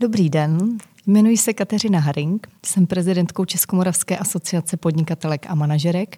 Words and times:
Dobrý 0.00 0.30
den, 0.30 0.78
jmenuji 1.06 1.36
se 1.36 1.52
Kateřina 1.52 1.98
Haring, 1.98 2.48
jsem 2.66 2.86
prezidentkou 2.86 3.44
Českomoravské 3.44 4.18
asociace 4.18 4.76
podnikatelek 4.76 5.46
a 5.48 5.54
manažerek 5.54 6.16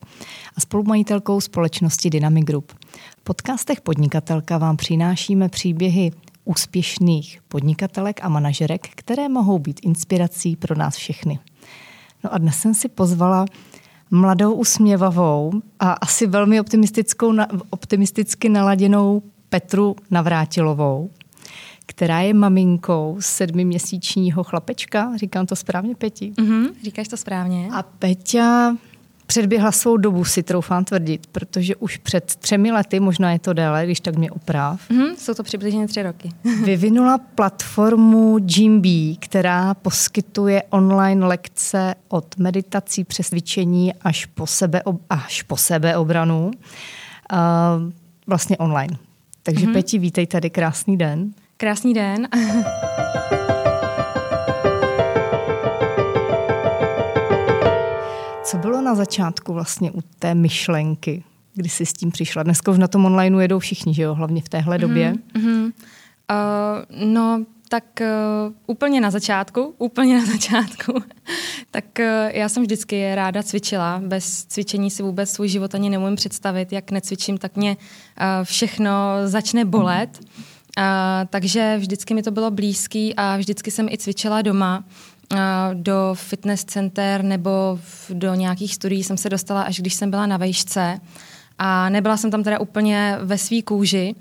a 0.56 0.60
spolumajitelkou 0.60 1.40
společnosti 1.40 2.10
Dynamic 2.10 2.44
Group. 2.44 2.72
V 3.18 3.24
podcastech 3.24 3.80
Podnikatelka 3.80 4.58
vám 4.58 4.76
přinášíme 4.76 5.48
příběhy 5.48 6.10
úspěšných 6.44 7.40
podnikatelek 7.48 8.20
a 8.22 8.28
manažerek, 8.28 8.88
které 8.94 9.28
mohou 9.28 9.58
být 9.58 9.80
inspirací 9.82 10.56
pro 10.56 10.76
nás 10.76 10.96
všechny. 10.96 11.38
No 12.24 12.34
a 12.34 12.38
dnes 12.38 12.58
jsem 12.58 12.74
si 12.74 12.88
pozvala 12.88 13.46
mladou, 14.10 14.54
usměvavou 14.54 15.52
a 15.80 15.92
asi 15.92 16.26
velmi 16.26 16.60
optimistickou, 16.60 17.32
optimisticky 17.70 18.48
naladěnou 18.48 19.22
Petru 19.48 19.96
Navrátilovou, 20.10 21.10
která 21.88 22.20
je 22.20 22.34
maminkou 22.34 23.16
sedmiměsíčního 23.20 24.44
chlapečka. 24.44 25.16
Říkám 25.16 25.46
to 25.46 25.56
správně, 25.56 25.94
Peti? 25.94 26.32
Mm-hmm, 26.32 26.70
říkáš 26.84 27.08
to 27.08 27.16
správně. 27.16 27.68
A 27.72 27.82
Peťa 27.82 28.76
předběhla 29.26 29.72
svou 29.72 29.96
dobu, 29.96 30.24
si 30.24 30.42
troufám 30.42 30.84
tvrdit, 30.84 31.26
protože 31.26 31.76
už 31.76 31.96
před 31.96 32.24
třemi 32.24 32.72
lety, 32.72 33.00
možná 33.00 33.32
je 33.32 33.38
to 33.38 33.52
déle, 33.52 33.84
když 33.84 34.00
tak 34.00 34.16
mě 34.16 34.30
oprav. 34.30 34.90
Mm-hmm, 34.90 35.14
jsou 35.14 35.34
to 35.34 35.42
přibližně 35.42 35.88
tři 35.88 36.02
roky. 36.02 36.30
vyvinula 36.64 37.18
platformu 37.18 38.38
Jimby, 38.48 39.16
která 39.18 39.74
poskytuje 39.74 40.62
online 40.70 41.26
lekce 41.26 41.94
od 42.08 42.36
meditací 42.38 43.04
přes 43.04 43.28
cvičení 43.28 43.94
až 43.94 44.26
po, 44.26 44.46
sebe, 44.46 44.82
až 45.10 45.42
po 45.42 45.56
sebeobranu. 45.56 46.50
Uh, 47.32 47.92
vlastně 48.26 48.56
online. 48.56 48.98
Takže 49.42 49.66
mm-hmm. 49.66 49.72
Peti, 49.72 49.98
vítej 49.98 50.26
tady, 50.26 50.50
krásný 50.50 50.96
den. 50.96 51.32
Krásný 51.60 51.94
den. 51.94 52.28
Co 58.42 58.56
bylo 58.56 58.80
na 58.80 58.94
začátku 58.94 59.52
vlastně 59.52 59.90
u 59.90 60.00
té 60.18 60.34
myšlenky, 60.34 61.24
kdy 61.54 61.68
jsi 61.68 61.86
s 61.86 61.92
tím 61.92 62.10
přišla? 62.10 62.42
Dneska 62.42 62.72
už 62.72 62.78
na 62.78 62.88
tom 62.88 63.04
online 63.04 63.44
jedou 63.44 63.58
všichni, 63.58 63.94
že 63.94 64.02
jo? 64.02 64.14
Hlavně 64.14 64.42
v 64.42 64.48
téhle 64.48 64.78
době. 64.78 65.12
Mm-hmm. 65.34 65.64
Uh, 65.64 65.72
no, 67.04 67.44
tak 67.68 67.84
uh, 68.00 68.54
úplně 68.66 69.00
na 69.00 69.10
začátku, 69.10 69.74
úplně 69.78 70.18
na 70.18 70.26
začátku, 70.26 70.92
tak 71.70 71.84
uh, 71.98 72.04
já 72.30 72.48
jsem 72.48 72.62
vždycky 72.62 73.14
ráda 73.14 73.42
cvičila. 73.42 74.02
Bez 74.04 74.44
cvičení 74.44 74.90
si 74.90 75.02
vůbec 75.02 75.30
svůj 75.30 75.48
život 75.48 75.74
ani 75.74 75.90
nemůžu 75.90 76.16
představit. 76.16 76.72
Jak 76.72 76.90
necvičím, 76.90 77.38
tak 77.38 77.56
mě 77.56 77.76
uh, 77.76 78.44
všechno 78.44 78.92
začne 79.24 79.64
bolet. 79.64 80.20
Uh, 80.78 80.84
takže 81.30 81.76
vždycky 81.78 82.14
mi 82.14 82.22
to 82.22 82.30
bylo 82.30 82.50
blízký 82.50 83.14
a 83.14 83.36
vždycky 83.36 83.70
jsem 83.70 83.88
i 83.88 83.98
cvičila 83.98 84.42
doma 84.42 84.84
do 85.74 86.14
fitness 86.14 86.64
center 86.64 87.24
nebo 87.24 87.80
do 88.10 88.34
nějakých 88.34 88.74
studií 88.74 89.04
jsem 89.04 89.16
se 89.16 89.28
dostala, 89.28 89.62
až 89.62 89.80
když 89.80 89.94
jsem 89.94 90.10
byla 90.10 90.26
na 90.26 90.36
vejšce. 90.36 91.00
A 91.58 91.88
nebyla 91.88 92.16
jsem 92.16 92.30
tam 92.30 92.42
teda 92.42 92.60
úplně 92.60 93.16
ve 93.22 93.38
svý 93.38 93.62
kůži. 93.62 94.14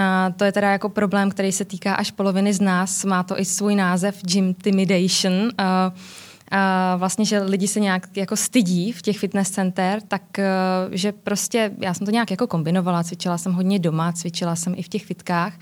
A 0.00 0.30
to 0.30 0.44
je 0.44 0.52
teda 0.52 0.70
jako 0.70 0.88
problém, 0.88 1.30
který 1.30 1.52
se 1.52 1.64
týká 1.64 1.94
až 1.94 2.10
poloviny 2.10 2.54
z 2.54 2.60
nás. 2.60 3.04
Má 3.04 3.22
to 3.22 3.40
i 3.40 3.44
svůj 3.44 3.74
název 3.74 4.22
Gym 4.22 4.54
Timidation. 4.54 5.50
A, 5.58 5.92
a 6.50 6.96
vlastně, 6.96 7.24
že 7.24 7.42
lidi 7.42 7.68
se 7.68 7.80
nějak 7.80 8.16
jako 8.16 8.36
stydí 8.36 8.92
v 8.92 9.02
těch 9.02 9.18
fitness 9.18 9.50
center, 9.50 10.00
tak 10.08 10.38
e, 10.38 10.46
že 10.90 11.12
prostě 11.12 11.70
já 11.78 11.94
jsem 11.94 12.04
to 12.04 12.10
nějak 12.10 12.30
jako 12.30 12.46
kombinovala. 12.46 13.04
Cvičila 13.04 13.38
jsem 13.38 13.52
hodně 13.52 13.78
doma, 13.78 14.12
cvičila 14.12 14.56
jsem 14.56 14.74
i 14.76 14.82
v 14.82 14.88
těch 14.88 15.04
fitkách 15.04 15.52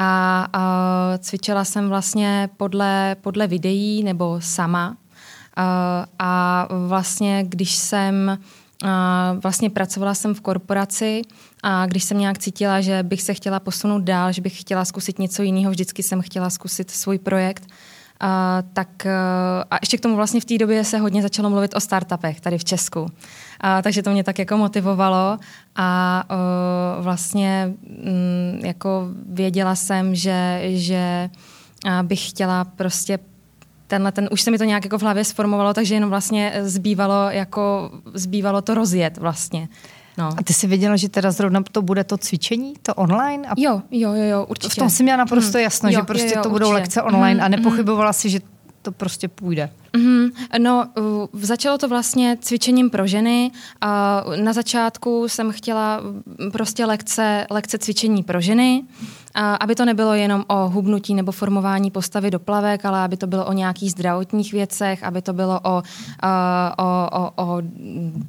a, 0.00 0.48
a 0.52 1.18
cvičila 1.18 1.64
jsem 1.64 1.88
vlastně 1.88 2.48
podle, 2.56 3.16
podle 3.20 3.46
videí 3.46 4.02
nebo 4.02 4.40
sama. 4.40 4.96
A, 5.56 6.06
a 6.18 6.68
vlastně, 6.86 7.44
když 7.48 7.76
jsem 7.76 8.38
a 8.84 9.36
vlastně 9.42 9.70
pracovala 9.70 10.14
jsem 10.14 10.34
v 10.34 10.40
korporaci 10.40 11.22
a 11.62 11.86
když 11.86 12.04
jsem 12.04 12.18
nějak 12.18 12.38
cítila, 12.38 12.80
že 12.80 13.02
bych 13.02 13.22
se 13.22 13.34
chtěla 13.34 13.60
posunout 13.60 14.02
dál, 14.02 14.32
že 14.32 14.42
bych 14.42 14.60
chtěla 14.60 14.84
zkusit 14.84 15.18
něco 15.18 15.42
jiného, 15.42 15.70
vždycky 15.70 16.02
jsem 16.02 16.22
chtěla 16.22 16.50
zkusit 16.50 16.90
svůj 16.90 17.18
projekt, 17.18 17.66
a, 18.20 18.62
tak 18.72 19.06
a 19.70 19.78
ještě 19.82 19.98
k 19.98 20.00
tomu 20.00 20.16
vlastně 20.16 20.40
v 20.40 20.44
té 20.44 20.58
době 20.58 20.84
se 20.84 20.98
hodně 20.98 21.22
začalo 21.22 21.50
mluvit 21.50 21.74
o 21.74 21.80
startupech 21.80 22.40
tady 22.40 22.58
v 22.58 22.64
Česku. 22.64 23.06
A, 23.60 23.82
takže 23.82 24.02
to 24.02 24.10
mě 24.10 24.24
tak 24.24 24.38
jako 24.38 24.56
motivovalo 24.56 25.38
a 25.76 26.24
uh, 26.30 27.04
vlastně 27.04 27.74
mm, 27.82 28.60
jako 28.64 29.08
věděla 29.28 29.74
jsem, 29.74 30.14
že, 30.14 30.60
že 30.64 31.30
bych 32.02 32.28
chtěla 32.28 32.64
prostě 32.64 33.18
tenhle, 33.86 34.12
ten, 34.12 34.28
už 34.32 34.42
se 34.42 34.50
mi 34.50 34.58
to 34.58 34.64
nějak 34.64 34.84
jako 34.84 34.98
v 34.98 35.02
hlavě 35.02 35.24
sformovalo, 35.24 35.74
takže 35.74 35.94
jenom 35.94 36.10
vlastně 36.10 36.52
zbývalo, 36.62 37.30
jako, 37.30 37.90
zbývalo 38.14 38.62
to 38.62 38.74
rozjet 38.74 39.18
vlastně. 39.18 39.68
No. 40.18 40.28
A 40.36 40.42
ty 40.42 40.52
jsi 40.52 40.66
věděla, 40.66 40.96
že 40.96 41.08
teda 41.08 41.30
zrovna 41.30 41.62
to 41.72 41.82
bude 41.82 42.04
to 42.04 42.18
cvičení, 42.18 42.74
to 42.82 42.94
online? 42.94 43.48
A 43.48 43.54
jo, 43.56 43.82
jo, 43.90 44.12
jo, 44.12 44.24
jo, 44.24 44.44
určitě. 44.44 44.72
V 44.72 44.76
tom 44.76 44.90
jsem 44.90 45.04
měla 45.04 45.16
naprosto 45.16 45.58
hmm. 45.58 45.62
jasno, 45.62 45.88
jo, 45.88 46.00
že 46.00 46.02
prostě 46.02 46.26
jo, 46.26 46.32
jo, 46.36 46.42
to 46.42 46.50
budou 46.50 46.66
určitě. 46.66 46.80
lekce 46.80 47.02
online 47.02 47.34
mm, 47.34 47.44
a 47.44 47.48
nepochybovala 47.48 48.08
mm. 48.08 48.12
si, 48.12 48.30
že 48.30 48.40
to 48.82 48.92
prostě 48.92 49.28
půjde. 49.28 49.70
Mm-hmm. 49.98 50.32
No, 50.58 50.86
uh, 50.98 51.40
začalo 51.40 51.78
to 51.78 51.88
vlastně 51.88 52.38
cvičením 52.40 52.90
pro 52.90 53.06
ženy. 53.06 53.50
A 53.80 54.24
na 54.42 54.52
začátku 54.52 55.28
jsem 55.28 55.52
chtěla 55.52 56.00
prostě 56.52 56.84
lekce, 56.84 57.46
lekce 57.50 57.78
cvičení 57.78 58.22
pro 58.22 58.40
ženy 58.40 58.84
aby 59.60 59.74
to 59.74 59.84
nebylo 59.84 60.14
jenom 60.14 60.44
o 60.46 60.68
hubnutí 60.68 61.14
nebo 61.14 61.32
formování 61.32 61.90
postavy 61.90 62.30
do 62.30 62.38
plavek, 62.38 62.84
ale 62.84 63.00
aby 63.00 63.16
to 63.16 63.26
bylo 63.26 63.46
o 63.46 63.52
nějakých 63.52 63.90
zdravotních 63.90 64.52
věcech, 64.52 65.04
aby 65.04 65.22
to 65.22 65.32
bylo 65.32 65.60
o, 65.62 65.82
o, 66.78 67.08
o, 67.12 67.30
o 67.36 67.62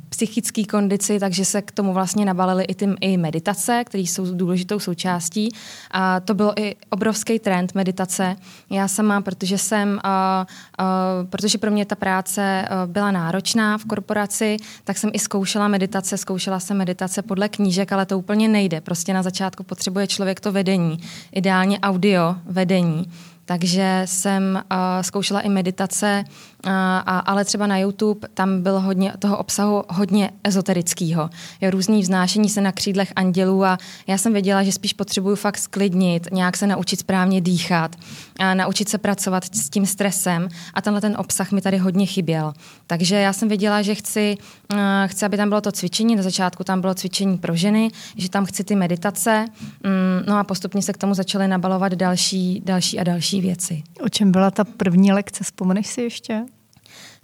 psychické 0.09 0.63
kondici, 0.63 1.19
takže 1.19 1.45
se 1.45 1.61
k 1.61 1.71
tomu 1.71 1.93
vlastně 1.93 2.25
nabalily 2.25 2.63
i, 2.63 2.75
ty, 2.75 2.89
i 3.01 3.17
meditace, 3.17 3.83
které 3.83 4.01
jsou 4.01 4.35
důležitou 4.35 4.79
součástí. 4.79 5.49
A 5.91 6.19
to 6.19 6.33
byl 6.33 6.53
i 6.55 6.75
obrovský 6.89 7.39
trend 7.39 7.75
meditace. 7.75 8.35
Já 8.69 8.87
sama, 8.87 9.21
protože 9.21 9.57
jsem, 9.57 9.99
a, 10.03 10.45
a, 10.77 10.85
protože 11.29 11.57
pro 11.59 11.71
mě 11.71 11.85
ta 11.85 11.95
práce 11.95 12.65
byla 12.85 13.11
náročná 13.11 13.77
v 13.77 13.85
korporaci, 13.85 14.57
tak 14.83 14.97
jsem 14.97 15.09
i 15.13 15.19
zkoušela 15.19 15.67
meditace, 15.67 16.17
zkoušela 16.17 16.59
jsem 16.59 16.77
meditace 16.77 17.21
podle 17.21 17.49
knížek, 17.49 17.91
ale 17.91 18.05
to 18.05 18.19
úplně 18.19 18.47
nejde. 18.47 18.81
Prostě 18.81 19.13
na 19.13 19.23
začátku 19.23 19.63
potřebuje 19.63 20.07
člověk 20.07 20.39
to 20.39 20.51
vedení 20.51 20.99
ideálně 21.31 21.79
audio 21.79 22.35
vedení. 22.45 23.05
Takže 23.45 24.01
jsem 24.05 24.61
uh, 24.71 24.77
zkoušela 25.01 25.41
i 25.41 25.49
meditace, 25.49 26.23
a, 26.65 27.19
ale 27.19 27.45
třeba 27.45 27.67
na 27.67 27.77
YouTube 27.77 28.27
tam 28.33 28.61
bylo 28.61 28.81
hodně 28.81 29.13
toho 29.19 29.37
obsahu 29.37 29.83
hodně 29.89 30.31
ezoterického. 30.43 31.29
Různý 31.69 32.01
vznášení 32.01 32.49
se 32.49 32.61
na 32.61 32.71
křídlech 32.71 33.13
andělů 33.15 33.65
a 33.65 33.77
já 34.07 34.17
jsem 34.17 34.33
věděla, 34.33 34.63
že 34.63 34.71
spíš 34.71 34.93
potřebuju 34.93 35.35
fakt 35.35 35.57
sklidnit, 35.57 36.27
nějak 36.31 36.57
se 36.57 36.67
naučit 36.67 36.99
správně 36.99 37.41
dýchat, 37.41 37.95
a 38.39 38.53
naučit 38.53 38.89
se 38.89 38.97
pracovat 38.97 39.55
s 39.55 39.69
tím 39.69 39.85
stresem 39.85 40.47
a 40.73 40.81
tenhle 40.81 41.01
ten 41.01 41.15
obsah 41.19 41.51
mi 41.51 41.61
tady 41.61 41.77
hodně 41.77 42.05
chyběl. 42.05 42.53
Takže 42.87 43.15
já 43.15 43.33
jsem 43.33 43.47
věděla, 43.47 43.81
že 43.81 43.95
chci, 43.95 44.37
uh, 44.73 44.79
chci, 45.05 45.25
aby 45.25 45.37
tam 45.37 45.49
bylo 45.49 45.61
to 45.61 45.71
cvičení, 45.71 46.15
na 46.15 46.23
začátku 46.23 46.63
tam 46.63 46.81
bylo 46.81 46.93
cvičení 46.93 47.37
pro 47.37 47.55
ženy, 47.55 47.91
že 48.15 48.29
tam 48.29 48.45
chci 48.45 48.63
ty 48.63 48.75
meditace, 48.75 49.45
um, 49.85 50.25
no 50.27 50.37
a 50.37 50.43
postupně 50.43 50.81
se 50.81 50.93
k 50.93 50.97
tomu 50.97 51.13
začaly 51.13 51.47
nabalovat 51.47 51.93
další, 51.93 52.61
další 52.65 52.99
a 52.99 53.03
další 53.03 53.41
věci. 53.41 53.83
O 54.05 54.09
čem 54.09 54.31
byla 54.31 54.51
ta 54.51 54.63
první 54.63 55.11
lekce, 55.11 55.43
vzpomeneš 55.43 55.87
si 55.87 56.01
ještě? 56.01 56.45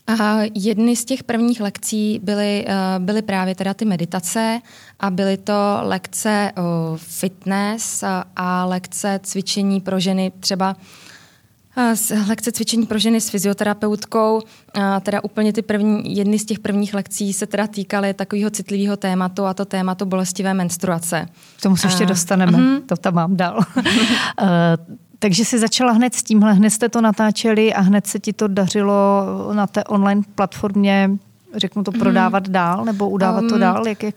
A 0.07 0.39
jedny 0.53 0.95
z 0.95 1.05
těch 1.05 1.23
prvních 1.23 1.61
lekcí 1.61 2.19
byly, 2.23 2.65
eh, 2.67 2.99
byly 2.99 3.21
právě 3.21 3.55
teda 3.55 3.73
ty 3.73 3.85
meditace 3.85 4.61
a 4.99 5.09
byly 5.09 5.37
to 5.37 5.79
lekce 5.81 6.51
fitness 6.97 8.03
a 8.35 8.65
lekce 8.65 9.19
cvičení 9.23 9.81
pro 9.81 9.99
ženy 9.99 10.31
třeba 10.39 10.75
lekce 12.27 12.51
cvičení 12.51 12.85
pro 12.85 12.99
ženy 12.99 13.21
s 13.21 13.29
fyzioterapeutkou, 13.29 14.41
a 14.73 14.99
teda 14.99 15.23
úplně 15.23 15.53
ty 15.53 15.61
první, 15.61 16.15
jedny 16.15 16.39
z 16.39 16.45
těch 16.45 16.59
prvních 16.59 16.93
lekcí 16.93 17.33
se 17.33 17.47
teda 17.47 17.67
týkaly 17.67 18.13
takového 18.13 18.49
citlivého 18.49 18.97
tématu 18.97 19.45
a 19.45 19.53
to 19.53 19.65
tématu 19.65 20.05
bolestivé 20.05 20.53
menstruace. 20.53 21.27
K 21.57 21.61
tomu 21.61 21.77
se 21.77 21.87
ještě 21.87 22.05
dostaneme, 22.05 22.57
uh-huh. 22.57 22.81
to 22.85 22.95
tam 22.95 23.13
mám 23.13 23.37
dál. 23.37 23.59
Takže 25.25 25.45
jsi 25.45 25.59
začala 25.59 25.91
hned 25.91 26.15
s 26.15 26.23
tímhle, 26.23 26.53
hned 26.53 26.69
jste 26.69 26.89
to 26.89 27.01
natáčeli 27.01 27.73
a 27.73 27.81
hned 27.81 28.07
se 28.07 28.19
ti 28.19 28.33
to 28.33 28.47
dařilo 28.47 29.25
na 29.53 29.67
té 29.67 29.83
online 29.83 30.21
platformě, 30.35 31.09
řeknu 31.57 31.83
to, 31.83 31.91
prodávat 31.91 32.47
mm. 32.47 32.53
dál 32.53 32.85
nebo 32.85 33.09
udávat 33.09 33.41
um, 33.41 33.49
to 33.49 33.57
dál? 33.57 33.87
Jak, 33.87 34.03
jak, 34.03 34.15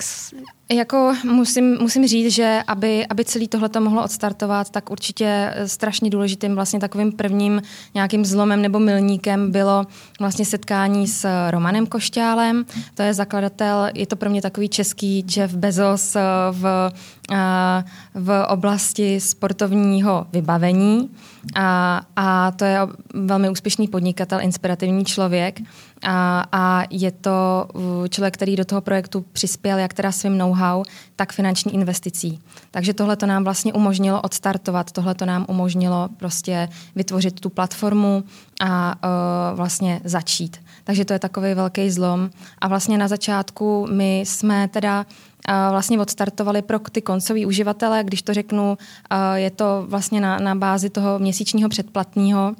Jako 0.72 1.14
musím, 1.24 1.78
musím 1.80 2.06
říct, 2.06 2.34
že 2.34 2.60
aby, 2.66 3.06
aby 3.06 3.24
celý 3.24 3.48
tohle 3.48 3.68
to 3.68 3.80
mohlo 3.80 4.04
odstartovat, 4.04 4.70
tak 4.70 4.90
určitě 4.90 5.54
strašně 5.66 6.10
důležitým 6.10 6.54
vlastně 6.54 6.80
takovým 6.80 7.12
prvním 7.12 7.62
nějakým 7.94 8.24
zlomem 8.24 8.62
nebo 8.62 8.78
milníkem 8.78 9.50
bylo 9.50 9.86
vlastně 10.20 10.44
setkání 10.44 11.06
s 11.06 11.50
Romanem 11.50 11.86
Košťálem. 11.86 12.64
To 12.94 13.02
je 13.02 13.14
zakladatel, 13.14 13.88
je 13.94 14.06
to 14.06 14.16
pro 14.16 14.30
mě 14.30 14.42
takový 14.42 14.68
český 14.68 15.26
Jeff 15.36 15.54
Bezos 15.54 16.16
eh, 16.16 16.20
v, 16.50 16.92
eh, 17.32 17.84
v 18.14 18.44
oblasti 18.48 19.20
sportovního 19.20 20.26
vybavení. 20.32 21.10
A, 21.54 22.00
a 22.16 22.50
to 22.50 22.64
je 22.64 22.78
velmi 23.14 23.50
úspěšný 23.50 23.88
podnikatel, 23.88 24.40
inspirativní 24.40 25.04
člověk. 25.04 25.60
A, 26.02 26.44
a 26.52 26.82
je 26.90 27.10
to 27.10 27.68
člověk, 28.10 28.34
který 28.34 28.56
do 28.56 28.64
toho 28.64 28.80
projektu 28.80 29.24
přispěl 29.32 29.78
jak 29.78 29.94
teda 29.94 30.12
svým 30.12 30.38
know-how, 30.38 30.82
tak 31.16 31.32
finanční 31.32 31.74
investicí. 31.74 32.40
Takže 32.70 32.94
tohle 32.94 33.16
to 33.16 33.26
nám 33.26 33.44
vlastně 33.44 33.72
umožnilo 33.72 34.20
odstartovat, 34.20 34.92
tohle 34.92 35.14
to 35.14 35.26
nám 35.26 35.46
umožnilo 35.48 36.08
prostě 36.16 36.68
vytvořit 36.94 37.40
tu 37.40 37.50
platformu 37.50 38.24
a 38.60 38.94
uh, 38.94 39.56
vlastně 39.56 40.00
začít. 40.04 40.56
Takže 40.84 41.04
to 41.04 41.12
je 41.12 41.18
takový 41.18 41.54
velký 41.54 41.90
zlom. 41.90 42.30
A 42.58 42.68
vlastně 42.68 42.98
na 42.98 43.08
začátku 43.08 43.86
my 43.90 44.20
jsme 44.20 44.68
teda 44.68 45.06
uh, 45.48 45.54
vlastně 45.70 46.00
odstartovali 46.00 46.62
pro 46.62 46.78
ty 46.78 47.02
koncový 47.02 47.46
uživatele, 47.46 48.04
když 48.04 48.22
to 48.22 48.34
řeknu, 48.34 48.78
uh, 49.12 49.18
je 49.34 49.50
to 49.50 49.84
vlastně 49.88 50.20
na, 50.20 50.38
na 50.38 50.54
bázi 50.54 50.90
toho 50.90 51.18
měsíčního 51.18 51.68
předplatního, 51.68 52.54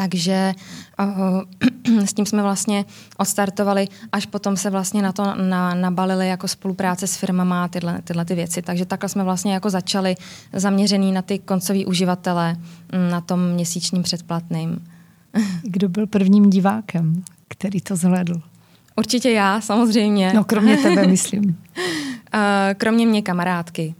takže 0.00 0.54
uh, 1.00 1.98
s 2.04 2.12
tím 2.12 2.26
jsme 2.26 2.42
vlastně 2.42 2.84
odstartovali, 3.16 3.88
až 4.12 4.26
potom 4.26 4.56
se 4.56 4.70
vlastně 4.70 5.02
na 5.02 5.12
to 5.12 5.34
na, 5.34 5.74
nabalili 5.74 6.28
jako 6.28 6.48
spolupráce 6.48 7.06
s 7.06 7.16
firmama 7.16 7.68
tyhle, 7.68 8.00
tyhle 8.04 8.24
ty 8.24 8.34
věci. 8.34 8.62
Takže 8.62 8.86
takhle 8.86 9.08
jsme 9.08 9.24
vlastně 9.24 9.52
jako 9.52 9.70
začali 9.70 10.14
zaměřený 10.52 11.12
na 11.12 11.22
ty 11.22 11.38
koncový 11.38 11.86
uživatele 11.86 12.54
mm, 12.54 13.10
na 13.10 13.20
tom 13.20 13.48
měsíčním 13.48 14.02
předplatným. 14.02 14.84
Kdo 15.62 15.88
byl 15.88 16.06
prvním 16.06 16.50
divákem, 16.50 17.22
který 17.48 17.80
to 17.80 17.96
zhledl? 17.96 18.42
Určitě 18.96 19.30
já, 19.30 19.60
samozřejmě. 19.60 20.32
No, 20.34 20.44
kromě 20.44 20.76
tebe, 20.82 21.06
myslím. 21.06 21.58
kromě 22.76 23.06
mě 23.06 23.22
kamarádky. 23.22 23.94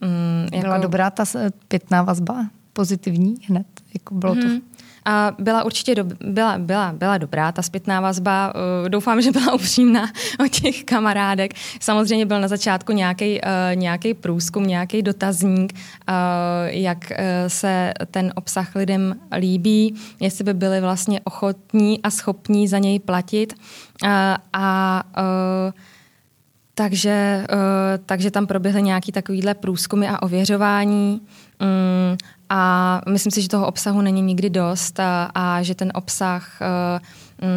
Mm, 0.00 0.60
Byla 0.60 0.74
jako... 0.74 0.82
dobrá 0.82 1.10
ta 1.10 1.24
pětná 1.68 2.02
vazba? 2.02 2.46
Pozitivní 2.72 3.34
hned? 3.48 3.66
Jako 3.94 4.14
bylo 4.14 4.34
to... 4.34 4.68
A 5.08 5.32
byla 5.38 5.64
určitě 5.64 5.94
do, 5.94 6.04
byla, 6.20 6.58
byla, 6.58 6.92
byla 6.92 7.18
dobrá 7.18 7.52
ta 7.52 7.62
zpětná 7.62 8.00
vazba. 8.00 8.52
Uh, 8.54 8.88
doufám, 8.88 9.22
že 9.22 9.32
byla 9.32 9.52
upřímná 9.54 10.10
od 10.40 10.48
těch 10.48 10.84
kamarádek. 10.84 11.54
Samozřejmě 11.80 12.26
byl 12.26 12.40
na 12.40 12.48
začátku 12.48 12.92
nějaký 12.92 13.40
uh, 14.06 14.12
průzkum, 14.20 14.66
nějaký 14.66 15.02
dotazník, 15.02 15.72
uh, 15.72 16.14
jak 16.66 17.12
se 17.48 17.92
ten 18.10 18.32
obsah 18.34 18.74
lidem 18.74 19.16
líbí, 19.38 19.94
jestli 20.20 20.44
by 20.44 20.54
byli 20.54 20.80
vlastně 20.80 21.20
ochotní 21.24 22.02
a 22.02 22.10
schopní 22.10 22.68
za 22.68 22.78
něj 22.78 22.98
platit. 22.98 23.54
A 24.52 25.02
uh, 25.18 25.72
takže, 26.74 27.46
takže 28.06 28.30
tam 28.30 28.46
proběhly 28.46 28.82
nějaký 28.82 29.12
takovýhle 29.12 29.54
průzkumy 29.54 30.08
a 30.08 30.22
ověřování. 30.22 31.20
A 32.50 33.00
myslím 33.08 33.30
si, 33.32 33.42
že 33.42 33.48
toho 33.48 33.66
obsahu 33.66 34.00
není 34.00 34.22
nikdy 34.22 34.50
dost 34.50 35.00
a, 35.00 35.30
a 35.34 35.62
že 35.62 35.74
ten 35.74 35.92
obsah 35.94 36.60
uh, 36.60 36.98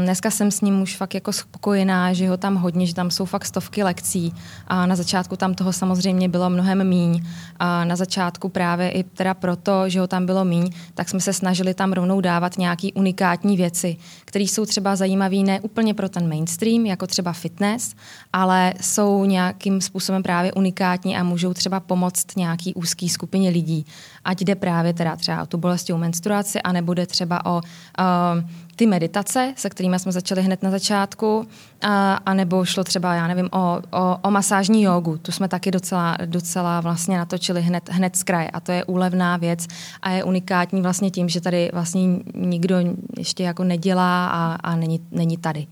dneska 0.04 0.32
jsem 0.32 0.52
s 0.52 0.62
ním 0.62 0.82
už 0.82 0.98
fakt 0.98 1.14
jako 1.14 1.34
spokojená, 1.34 2.14
že 2.14 2.30
ho 2.30 2.38
tam 2.38 2.56
hodně, 2.56 2.86
že 2.86 2.96
tam 2.96 3.12
jsou 3.12 3.26
fakt 3.26 3.46
stovky 3.46 3.84
lekcí 3.84 4.34
a 4.68 4.86
na 4.86 4.96
začátku 4.96 5.36
tam 5.36 5.54
toho 5.54 5.74
samozřejmě 5.74 6.30
bylo 6.30 6.50
mnohem 6.50 6.88
míň 6.88 7.26
a 7.60 7.86
na 7.86 7.96
začátku 7.96 8.50
právě 8.50 8.90
i 8.90 9.04
teda 9.04 9.34
proto, 9.34 9.90
že 9.90 10.00
ho 10.00 10.08
tam 10.08 10.26
bylo 10.26 10.46
míň, 10.46 10.70
tak 10.94 11.10
jsme 11.10 11.20
se 11.20 11.34
snažili 11.34 11.74
tam 11.74 11.94
rovnou 11.94 12.22
dávat 12.22 12.58
nějaký 12.58 12.94
unikátní 12.94 13.58
věci, 13.58 13.98
které 14.26 14.44
jsou 14.44 14.66
třeba 14.66 14.96
zajímavé 14.96 15.36
ne 15.36 15.60
úplně 15.60 15.94
pro 15.94 16.10
ten 16.10 16.30
mainstream, 16.30 16.86
jako 16.86 17.08
třeba 17.08 17.34
fitness, 17.34 17.96
ale 18.34 18.74
jsou 18.82 19.26
nějakým 19.26 19.82
způsobem 19.82 20.24
právě 20.24 20.54
unikátní 20.54 21.18
a 21.18 21.24
můžou 21.24 21.54
třeba 21.54 21.80
pomoct 21.80 22.38
nějaký 22.38 22.74
úzký 22.74 23.10
skupině 23.10 23.50
lidí. 23.50 23.86
Ať 24.26 24.42
jde 24.42 24.56
právě 24.56 24.94
teda 24.94 25.16
třeba 25.16 25.44
o 25.44 25.46
tu 25.46 25.58
bolestivou 25.58 26.00
menstruaci, 26.00 26.62
anebo 26.62 26.94
jde 26.94 27.06
třeba 27.06 27.46
o 27.46 27.56
uh, 27.56 28.44
ty 28.82 28.88
meditace, 28.88 29.54
se 29.58 29.70
kterými 29.70 30.00
jsme 30.00 30.12
začali 30.12 30.42
hned 30.42 30.64
na 30.64 30.72
začátku, 30.72 31.48
a, 31.82 32.14
a 32.14 32.34
nebo 32.34 32.66
šlo 32.66 32.84
třeba, 32.84 33.14
já 33.14 33.28
nevím, 33.28 33.50
o, 33.52 33.82
o, 33.92 34.18
o 34.22 34.32
masážní 34.32 34.84
jogu. 34.84 35.18
Tu 35.18 35.32
jsme 35.32 35.48
taky 35.48 35.72
docela, 35.72 36.18
docela 36.26 36.82
vlastně 36.82 37.18
natočili 37.18 37.62
hned, 37.62 37.90
hned 37.90 38.16
z 38.16 38.24
kraje 38.24 38.50
a 38.50 38.60
to 38.60 38.72
je 38.72 38.86
úlevná 38.86 39.38
věc 39.38 39.68
a 40.02 40.10
je 40.10 40.24
unikátní 40.24 40.82
vlastně 40.82 41.12
tím, 41.12 41.30
že 41.30 41.42
tady 41.42 41.70
vlastně 41.74 42.02
nikdo 42.36 42.76
ještě 43.18 43.44
jako 43.44 43.64
nedělá 43.64 44.28
a, 44.28 44.54
a 44.54 44.76
není, 44.76 45.00
není 45.12 45.38
tady. 45.38 45.68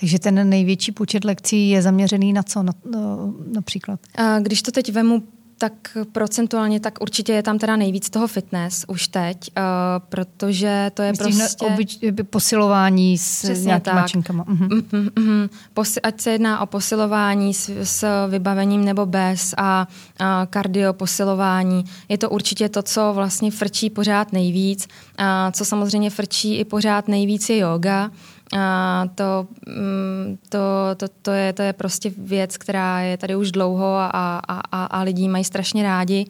Takže 0.00 0.18
ten 0.18 0.48
největší 0.48 0.92
počet 0.92 1.24
lekcí 1.24 1.70
je 1.70 1.82
zaměřený 1.82 2.32
na 2.32 2.42
co 2.42 2.62
na, 2.62 2.72
no, 2.92 3.34
například? 3.54 4.00
Když 4.40 4.62
to 4.62 4.70
teď 4.70 4.92
vemu 4.92 5.22
tak 5.58 5.72
procentuálně, 6.12 6.80
tak 6.80 6.98
určitě 7.00 7.32
je 7.32 7.42
tam 7.42 7.58
teda 7.58 7.76
nejvíc 7.76 8.10
toho 8.10 8.26
fitness 8.26 8.84
už 8.88 9.08
teď, 9.08 9.36
uh, 9.56 9.62
protože 10.08 10.90
to 10.94 11.02
je 11.02 11.12
Myslíš 11.12 11.36
prostě... 11.36 11.66
Obyč, 11.66 11.98
posilování 12.30 13.18
s 13.18 13.42
Přesně 13.42 13.66
nějakými 13.66 13.96
mačinkama. 13.96 14.44
Uh-huh. 14.44 14.68
Uh-huh, 14.68 15.10
uh-huh. 15.10 15.48
Posi- 15.74 16.00
ať 16.02 16.20
se 16.20 16.30
jedná 16.30 16.60
o 16.60 16.66
posilování 16.66 17.54
s, 17.54 17.70
s 17.82 18.26
vybavením 18.28 18.84
nebo 18.84 19.06
bez 19.06 19.54
a, 19.56 19.88
a 20.18 20.46
kardio 20.50 20.92
posilování. 20.92 21.84
Je 22.08 22.18
to 22.18 22.30
určitě 22.30 22.68
to, 22.68 22.82
co 22.82 23.12
vlastně 23.14 23.50
frčí 23.50 23.90
pořád 23.90 24.32
nejvíc. 24.32 24.88
A 25.18 25.50
co 25.50 25.64
samozřejmě 25.64 26.10
frčí 26.10 26.56
i 26.56 26.64
pořád 26.64 27.08
nejvíc 27.08 27.48
je 27.48 27.58
yoga. 27.58 28.10
A 28.56 29.04
to, 29.14 29.46
mm, 29.66 30.38
to, 30.48 30.58
to, 30.96 31.06
to, 31.22 31.30
je, 31.30 31.52
to 31.52 31.62
je 31.62 31.72
prostě 31.72 32.12
věc, 32.18 32.56
která 32.56 33.00
je 33.00 33.16
tady 33.16 33.36
už 33.36 33.52
dlouho 33.52 33.94
a, 33.94 34.08
a, 34.08 34.60
a, 34.72 34.84
a 34.84 35.02
lidi 35.02 35.28
mají 35.28 35.44
strašně 35.44 35.82
rádi. 35.82 36.26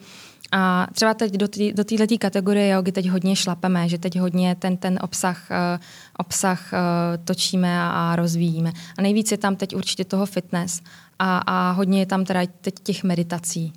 A 0.53 0.87
třeba 0.93 1.15
teď 1.15 1.33
do, 1.33 1.49
tý, 1.49 1.73
do 1.73 1.85
této 1.85 2.19
kategorie 2.19 2.75
jogy 2.75 2.93
teď 2.93 3.09
hodně 3.09 3.37
šlapeme, 3.37 3.89
že 3.89 3.99
teď 3.99 4.19
hodně 4.19 4.55
ten, 4.55 4.77
ten 4.77 4.99
obsah, 5.03 5.51
uh, 5.51 5.83
obsah 6.19 6.73
uh, 6.73 6.79
točíme 7.25 7.83
a, 7.83 7.89
a 7.89 8.17
rozvíjíme. 8.17 8.73
A 8.99 9.03
nejvíc 9.03 9.31
je 9.31 9.39
tam 9.39 9.57
teď 9.57 9.77
určitě 9.77 10.05
toho 10.05 10.27
fitness 10.27 10.81
a, 11.19 11.39
a 11.39 11.71
hodně 11.71 11.99
je 12.01 12.07
tam 12.07 12.25
teda 12.25 12.41
teď 12.61 12.75
těch 12.83 13.05
meditací. 13.05 13.73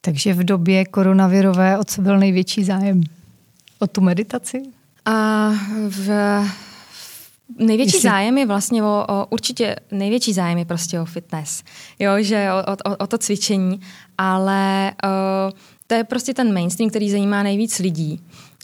Takže 0.00 0.34
v 0.34 0.44
době 0.44 0.84
koronavirové, 0.84 1.78
o 1.78 1.84
co 1.84 2.02
byl 2.02 2.18
největší 2.18 2.64
zájem? 2.64 3.02
O 3.78 3.86
tu 3.86 4.00
meditaci? 4.00 4.62
A 5.04 5.50
v, 5.88 6.10
Největší 7.58 7.96
Jestli... 7.96 8.08
zájem 8.08 8.38
je 8.38 8.46
vlastně 8.46 8.82
o, 8.82 9.04
o, 9.08 9.26
určitě 9.30 9.76
největší 9.90 10.32
zájem 10.32 10.58
je 10.58 10.64
prostě 10.64 11.00
o 11.00 11.04
fitness, 11.04 11.62
jo, 11.98 12.12
že 12.18 12.48
o, 12.52 12.90
o, 12.90 12.96
o 12.96 13.06
to 13.06 13.18
cvičení, 13.18 13.80
ale 14.18 14.92
o, 15.04 15.08
to 15.86 15.94
je 15.94 16.04
prostě 16.04 16.34
ten 16.34 16.54
mainstream, 16.54 16.90
který 16.90 17.10
zajímá 17.10 17.42
nejvíc 17.42 17.78
lidí, 17.78 18.20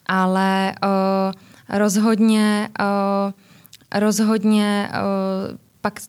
ale 0.06 0.74
o, 0.82 1.76
rozhodně, 1.78 2.68
o, 2.80 3.32
rozhodně 3.98 4.88
o, 4.92 4.96
pak 5.80 6.00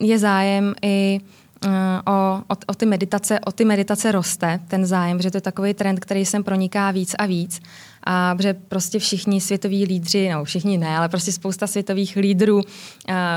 je 0.00 0.18
zájem 0.18 0.74
i 0.82 1.20
o, 2.06 2.52
o, 2.52 2.56
o 2.66 2.74
ty 2.74 2.86
meditace, 2.86 3.40
o 3.40 3.52
ty 3.52 3.64
meditace 3.64 4.12
roste 4.12 4.60
ten 4.68 4.86
zájem, 4.86 5.22
že 5.22 5.30
to 5.30 5.36
je 5.36 5.40
takový 5.40 5.74
trend, 5.74 6.00
který 6.00 6.24
sem 6.24 6.44
proniká 6.44 6.90
víc 6.90 7.14
a 7.18 7.26
víc. 7.26 7.60
A 8.04 8.34
protože 8.34 8.54
prostě 8.54 8.98
všichni 8.98 9.40
světoví 9.40 9.84
lídři, 9.84 10.28
no 10.32 10.44
všichni 10.44 10.78
ne, 10.78 10.98
ale 10.98 11.08
prostě 11.08 11.32
spousta 11.32 11.66
světových 11.66 12.16
lídrů 12.16 12.56
uh, 12.56 12.62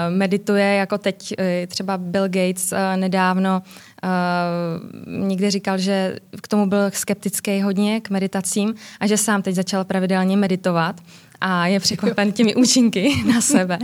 medituje, 0.10 0.76
jako 0.76 0.98
teď 0.98 1.34
uh, 1.40 1.46
třeba 1.68 1.98
Bill 1.98 2.28
Gates 2.28 2.74
nedávno 2.96 3.62
uh, 4.04 5.28
někde 5.28 5.52
říkal, 5.52 5.78
že 5.78 6.16
k 6.42 6.48
tomu 6.48 6.66
byl 6.66 6.92
skeptický 6.92 7.62
hodně 7.62 8.02
k 8.02 8.10
meditacím 8.10 8.76
a 9.00 9.08
že 9.08 9.18
sám 9.18 9.42
teď 9.42 9.56
začal 9.56 9.84
pravidelně 9.84 10.38
meditovat 10.38 11.02
a 11.42 11.68
je 11.68 11.80
překvapen 11.80 12.32
těmi 12.32 12.56
účinky 12.56 13.24
na 13.34 13.42
sebe. 13.42 13.80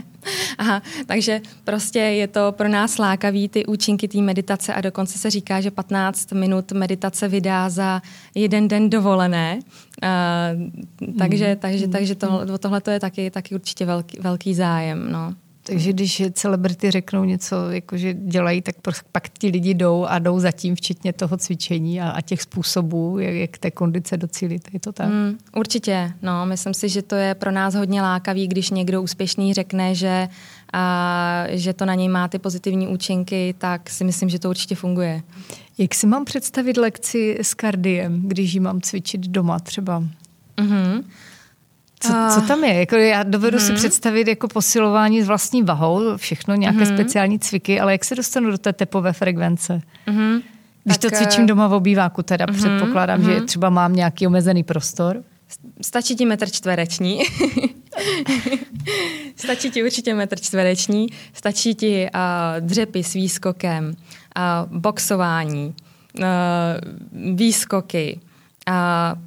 Aha, 0.57 0.81
takže 1.05 1.41
prostě 1.63 1.99
je 1.99 2.27
to 2.27 2.51
pro 2.51 2.67
nás 2.69 2.97
lákavý 2.97 3.49
ty 3.49 3.65
účinky 3.65 4.07
té 4.07 4.17
meditace 4.17 4.73
a 4.73 4.81
dokonce 4.81 5.19
se 5.19 5.29
říká, 5.29 5.61
že 5.61 5.71
15 5.71 6.31
minut 6.31 6.71
meditace 6.71 7.27
vydá 7.27 7.69
za 7.69 8.01
jeden 8.35 8.67
den 8.67 8.89
dovolené. 8.89 9.59
Uh, 10.03 11.17
takže, 11.17 11.49
mm. 11.49 11.55
takže, 11.59 11.87
takže 11.87 12.15
to, 12.15 12.57
tohle 12.59 12.81
to 12.81 12.91
je 12.91 12.99
taky, 12.99 13.31
taky 13.31 13.55
určitě 13.55 13.85
velký, 13.85 14.17
velký 14.19 14.53
zájem. 14.53 15.11
No. 15.11 15.33
Takže 15.67 15.93
když 15.93 16.23
celebrity 16.33 16.91
řeknou 16.91 17.23
něco, 17.23 17.69
jako 17.69 17.97
že 17.97 18.13
dělají, 18.13 18.61
tak 18.61 18.75
pak 19.11 19.29
ti 19.29 19.47
lidi 19.47 19.73
jdou 19.73 20.05
a 20.05 20.19
jdou 20.19 20.39
zatím, 20.39 20.75
včetně 20.75 21.13
toho 21.13 21.37
cvičení 21.37 22.01
a, 22.01 22.09
a 22.09 22.21
těch 22.21 22.41
způsobů, 22.41 23.19
jak, 23.19 23.35
jak 23.35 23.57
té 23.57 23.71
kondice 23.71 24.17
docílit. 24.17 24.67
Je 24.73 24.79
to 24.79 24.91
tak? 24.91 25.07
Mm, 25.07 25.37
určitě. 25.55 26.11
No, 26.21 26.45
myslím 26.45 26.73
si, 26.73 26.89
že 26.89 27.01
to 27.01 27.15
je 27.15 27.35
pro 27.35 27.51
nás 27.51 27.75
hodně 27.75 28.01
lákavý, 28.01 28.47
když 28.47 28.69
někdo 28.69 29.01
úspěšný 29.01 29.53
řekne, 29.53 29.95
že 29.95 30.27
a 30.73 31.43
že 31.49 31.73
to 31.73 31.85
na 31.85 31.95
něj 31.95 32.09
má 32.09 32.27
ty 32.27 32.39
pozitivní 32.39 32.87
účinky, 32.87 33.55
tak 33.57 33.89
si 33.89 34.03
myslím, 34.03 34.29
že 34.29 34.39
to 34.39 34.49
určitě 34.49 34.75
funguje. 34.75 35.21
Jak 35.77 35.95
si 35.95 36.07
mám 36.07 36.25
představit 36.25 36.77
lekci 36.77 37.37
s 37.41 37.53
kardiem, 37.53 38.21
když 38.25 38.53
ji 38.53 38.59
mám 38.59 38.81
cvičit 38.81 39.21
doma 39.21 39.59
třeba? 39.59 40.03
Mm-hmm. 40.57 41.03
Co, 41.99 42.13
co 42.33 42.41
tam 42.41 42.63
je? 42.63 42.73
Jako 42.73 42.95
já 42.95 43.23
dovedu 43.23 43.57
mm-hmm. 43.57 43.65
si 43.65 43.71
mhm. 43.71 43.75
představit 43.75 44.27
jako 44.27 44.47
posilování 44.47 45.21
s 45.21 45.27
vlastní 45.27 45.63
vahou, 45.63 46.17
všechno, 46.17 46.55
nějaké 46.55 46.79
mm-hmm. 46.79 46.95
speciální 46.95 47.39
cviky, 47.39 47.79
ale 47.79 47.91
jak 47.91 48.05
se 48.05 48.15
dostanu 48.15 48.51
do 48.51 48.57
té 48.57 48.73
tepové 48.73 49.13
frekvence? 49.13 49.81
Mm-hmm. 50.07 50.41
Když 50.83 50.97
tak, 50.97 51.11
to 51.11 51.17
cvičím 51.17 51.43
eh, 51.43 51.47
doma 51.47 51.67
v 51.67 51.73
obýváku, 51.73 52.23
teda 52.23 52.45
mm-hmm. 52.45 52.55
předpokládám, 52.55 53.19
mm-hmm. 53.19 53.25
že 53.25 53.37
mhm. 53.37 53.45
třeba 53.45 53.69
mám 53.69 53.95
nějaký 53.95 54.27
omezený 54.27 54.63
prostor. 54.63 55.23
Stačí 55.81 56.15
ti 56.15 56.25
metr 56.25 56.49
čtvereční. 56.49 57.21
stačí 59.35 59.71
ti 59.71 59.83
určitě 59.83 60.13
metr 60.13 60.39
čtvereční. 60.39 61.07
Stačí 61.33 61.75
ti 61.75 62.09
uh, 62.15 62.19
dřepy 62.67 63.03
s 63.03 63.13
výskokem, 63.13 63.85
uh, 63.87 64.77
boxování, 64.79 65.75
uh, 66.19 66.25
výskoky, 67.35 68.19
uh, 68.69 68.73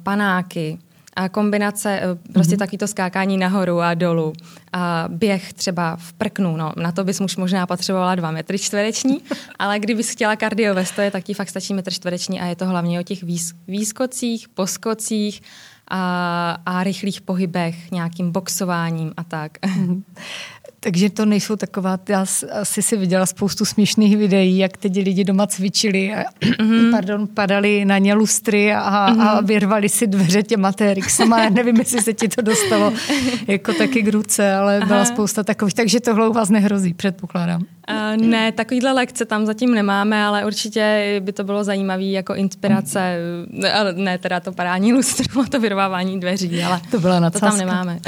panáky, 0.03 0.79
a 1.15 1.29
kombinace, 1.29 2.01
prostě 2.33 2.55
mm-hmm. 2.55 2.59
taky 2.59 2.77
to 2.77 2.87
skákání 2.87 3.37
nahoru 3.37 3.81
a 3.81 3.93
dolů. 3.93 4.33
A 4.73 5.05
běh 5.07 5.53
třeba 5.53 5.95
v 5.95 6.13
prknu, 6.13 6.57
no, 6.57 6.73
na 6.77 6.91
to 6.91 7.03
bys 7.03 7.19
muž 7.19 7.37
možná 7.37 7.67
potřebovala 7.67 8.15
dva 8.15 8.31
metry 8.31 8.59
čtvereční, 8.59 9.21
ale 9.59 9.79
kdybys 9.79 10.09
chtěla 10.09 10.35
kardio 10.35 10.75
ve 10.75 10.85
stoje, 10.85 11.11
tak 11.11 11.23
ti 11.23 11.33
fakt 11.33 11.49
stačí 11.49 11.73
metr 11.73 11.93
čtvereční 11.93 12.41
a 12.41 12.45
je 12.45 12.55
to 12.55 12.65
hlavně 12.65 12.99
o 12.99 13.03
těch 13.03 13.23
výs- 13.23 13.55
výskocích, 13.67 14.49
poskocích 14.49 15.41
a, 15.87 16.57
a 16.65 16.83
rychlých 16.83 17.21
pohybech, 17.21 17.91
nějakým 17.91 18.31
boxováním 18.31 19.13
a 19.17 19.23
tak. 19.23 19.57
Mm-hmm. 19.57 20.03
Takže 20.83 21.09
to 21.09 21.25
nejsou 21.25 21.55
taková, 21.55 21.99
já 22.09 22.25
asi 22.61 22.81
si 22.81 22.97
viděla 22.97 23.25
spoustu 23.25 23.65
směšných 23.65 24.17
videí, 24.17 24.57
jak 24.57 24.77
teď 24.77 24.95
lidi 24.95 25.23
doma 25.23 25.47
cvičili 25.47 26.13
a 26.13 26.23
mm-hmm. 26.41 26.91
pardon, 26.91 27.27
padali 27.27 27.85
na 27.85 27.97
ně 27.97 28.13
lustry 28.13 28.73
a, 28.73 28.79
mm-hmm. 28.79 29.21
a 29.21 29.41
vyrvali 29.41 29.89
si 29.89 30.07
dveře 30.07 30.43
těma 30.43 30.71
TRXama. 30.71 31.43
Já 31.43 31.49
nevím, 31.49 31.75
jestli 31.75 32.01
se 32.01 32.13
ti 32.13 32.27
to 32.27 32.41
dostalo 32.41 32.93
jako 33.47 33.73
taky 33.73 34.01
k 34.01 34.07
ruce, 34.07 34.53
ale 34.53 34.77
Aha. 34.77 34.85
byla 34.85 35.05
spousta 35.05 35.43
takových, 35.43 35.73
takže 35.73 35.99
tohle 35.99 36.29
u 36.29 36.33
vás 36.33 36.49
nehrozí, 36.49 36.93
předpokládám. 36.93 37.61
Uh, 37.89 38.27
ne, 38.27 38.51
takovýhle 38.51 38.91
lekce 38.91 39.25
tam 39.25 39.45
zatím 39.45 39.73
nemáme, 39.73 40.25
ale 40.25 40.45
určitě 40.45 41.15
by 41.23 41.31
to 41.31 41.43
bylo 41.43 41.63
zajímavé 41.63 42.03
jako 42.03 42.35
inspirace, 42.35 43.17
ale 43.73 43.93
ne 43.93 44.17
teda 44.17 44.39
to 44.39 44.51
parání 44.51 44.93
lustru, 44.93 45.45
to 45.49 45.59
vyrvávání 45.59 46.19
dveří, 46.19 46.63
ale 46.63 46.81
to, 46.91 46.99
byla 46.99 47.29
to 47.29 47.39
tam 47.39 47.57
nemáme. 47.57 47.99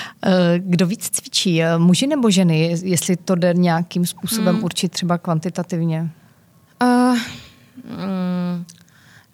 Kdo 0.58 0.86
víc 0.86 1.08
cvičí, 1.10 1.62
muži 1.78 2.06
nebo 2.06 2.21
ženy, 2.30 2.76
jestli 2.82 3.16
to 3.16 3.34
jde 3.34 3.54
nějakým 3.54 4.06
způsobem 4.06 4.54
hmm. 4.54 4.64
určit 4.64 4.92
třeba 4.92 5.18
kvantitativně? 5.18 6.10
Uh, 6.82 7.18
mm, 7.84 8.64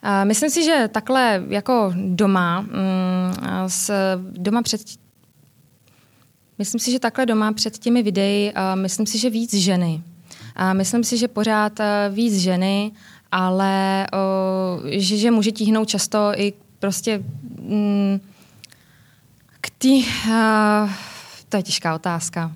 uh, 0.04 0.24
myslím 0.24 0.50
si, 0.50 0.64
že 0.64 0.88
takhle 0.92 1.44
jako 1.48 1.92
doma, 1.96 2.60
um, 2.60 2.66
s, 3.66 3.92
doma 4.32 4.62
před 4.62 4.80
Myslím 6.58 6.80
si, 6.80 6.90
že 6.90 6.98
takhle 6.98 7.26
doma 7.26 7.52
před 7.52 7.78
těmi 7.78 8.02
videi, 8.02 8.52
uh, 8.56 8.80
myslím 8.80 9.06
si, 9.06 9.18
že 9.18 9.30
víc 9.30 9.54
ženy. 9.54 10.02
A 10.56 10.72
myslím 10.72 11.04
si, 11.04 11.18
že 11.18 11.28
pořád 11.28 11.80
uh, 11.80 12.14
víc 12.14 12.34
ženy, 12.34 12.92
ale 13.32 14.06
uh, 14.12 14.86
že, 14.90 15.16
že 15.16 15.30
může 15.30 15.52
tíhnout 15.52 15.88
často 15.88 16.32
i 16.36 16.52
prostě 16.78 17.22
um, 17.58 18.20
k 19.60 19.70
tý, 19.78 20.04
uh, 20.28 20.90
to 21.48 21.56
je 21.56 21.62
těžká 21.62 21.94
otázka. 21.94 22.52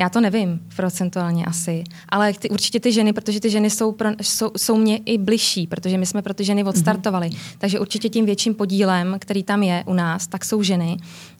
Já 0.00 0.08
to 0.08 0.20
nevím 0.20 0.60
procentuálně 0.76 1.44
asi, 1.44 1.84
ale 2.08 2.32
ty, 2.32 2.50
určitě 2.50 2.80
ty 2.80 2.92
ženy, 2.92 3.12
protože 3.12 3.40
ty 3.40 3.50
ženy 3.50 3.70
jsou, 3.70 3.92
pro, 3.92 4.08
jsou, 4.22 4.50
jsou 4.56 4.76
mě 4.76 4.96
i 4.96 5.18
bližší, 5.18 5.66
protože 5.66 5.98
my 5.98 6.06
jsme 6.06 6.22
pro 6.22 6.34
ty 6.34 6.44
ženy 6.44 6.64
odstartovali. 6.64 7.28
Mm-hmm. 7.28 7.56
Takže 7.58 7.80
určitě 7.80 8.08
tím 8.08 8.26
větším 8.26 8.54
podílem, 8.54 9.16
který 9.18 9.42
tam 9.42 9.62
je 9.62 9.84
u 9.86 9.94
nás, 9.94 10.26
tak 10.26 10.44
jsou 10.44 10.62
ženy. 10.62 10.96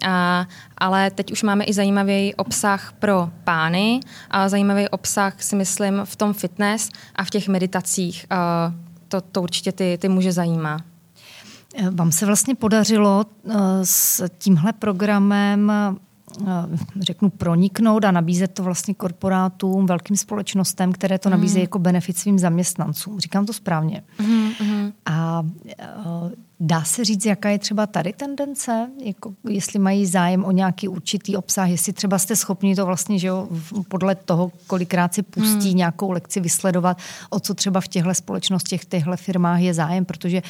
A, 0.06 0.46
ale 0.78 1.10
teď 1.10 1.32
už 1.32 1.42
máme 1.42 1.64
i 1.64 1.72
zajímavý 1.72 2.34
obsah 2.34 2.92
pro 2.98 3.30
pány 3.44 4.00
a 4.30 4.48
zajímavý 4.48 4.88
obsah 4.88 5.42
si 5.42 5.56
myslím 5.56 6.00
v 6.04 6.16
tom 6.16 6.32
fitness 6.32 6.88
a 7.16 7.24
v 7.24 7.30
těch 7.30 7.48
meditacích. 7.48 8.26
A 8.30 8.72
to, 9.08 9.20
to 9.20 9.42
určitě 9.42 9.72
ty, 9.72 9.98
ty 10.00 10.08
muže 10.08 10.32
zajímá. 10.32 10.78
Vám 11.90 12.12
se 12.12 12.26
vlastně 12.26 12.54
podařilo 12.54 13.24
eh, 13.24 13.54
s 13.82 14.28
tímhle 14.38 14.72
programem 14.72 15.72
řeknu, 17.00 17.30
proniknout 17.30 18.04
a 18.04 18.10
nabízet 18.10 18.54
to 18.54 18.62
vlastně 18.62 18.94
korporátům, 18.94 19.86
velkým 19.86 20.16
společnostem, 20.16 20.92
které 20.92 21.18
to 21.18 21.30
nabízejí 21.30 21.62
mm. 21.62 21.64
jako 21.64 21.78
benefit 21.78 22.18
svým 22.18 22.38
zaměstnancům. 22.38 23.20
Říkám 23.20 23.46
to 23.46 23.52
správně. 23.52 24.02
Mm, 24.18 24.92
A 25.06 25.46
eh, 25.78 25.86
Dá 26.62 26.84
se 26.84 27.04
říct, 27.04 27.26
jaká 27.26 27.48
je 27.48 27.58
třeba 27.58 27.86
tady 27.86 28.12
tendence? 28.12 28.90
Jako, 29.04 29.34
jestli 29.48 29.78
mají 29.78 30.06
zájem 30.06 30.44
o 30.44 30.50
nějaký 30.50 30.88
určitý 30.88 31.36
obsah, 31.36 31.70
jestli 31.70 31.92
třeba 31.92 32.18
jste 32.18 32.36
schopni 32.36 32.76
to 32.76 32.86
vlastně, 32.86 33.18
že 33.18 33.26
jo, 33.26 33.48
podle 33.88 34.14
toho, 34.14 34.52
kolikrát 34.66 35.14
si 35.14 35.22
pustí 35.22 35.68
hmm. 35.68 35.76
nějakou 35.76 36.10
lekci 36.10 36.40
vysledovat, 36.40 36.98
o 37.30 37.40
co 37.40 37.54
třeba 37.54 37.80
v 37.80 37.88
těchto 37.88 38.14
společnostech, 38.14 38.82
v 38.82 38.84
těchto 38.84 39.16
firmách 39.16 39.60
je 39.60 39.74
zájem, 39.74 40.04
protože 40.04 40.42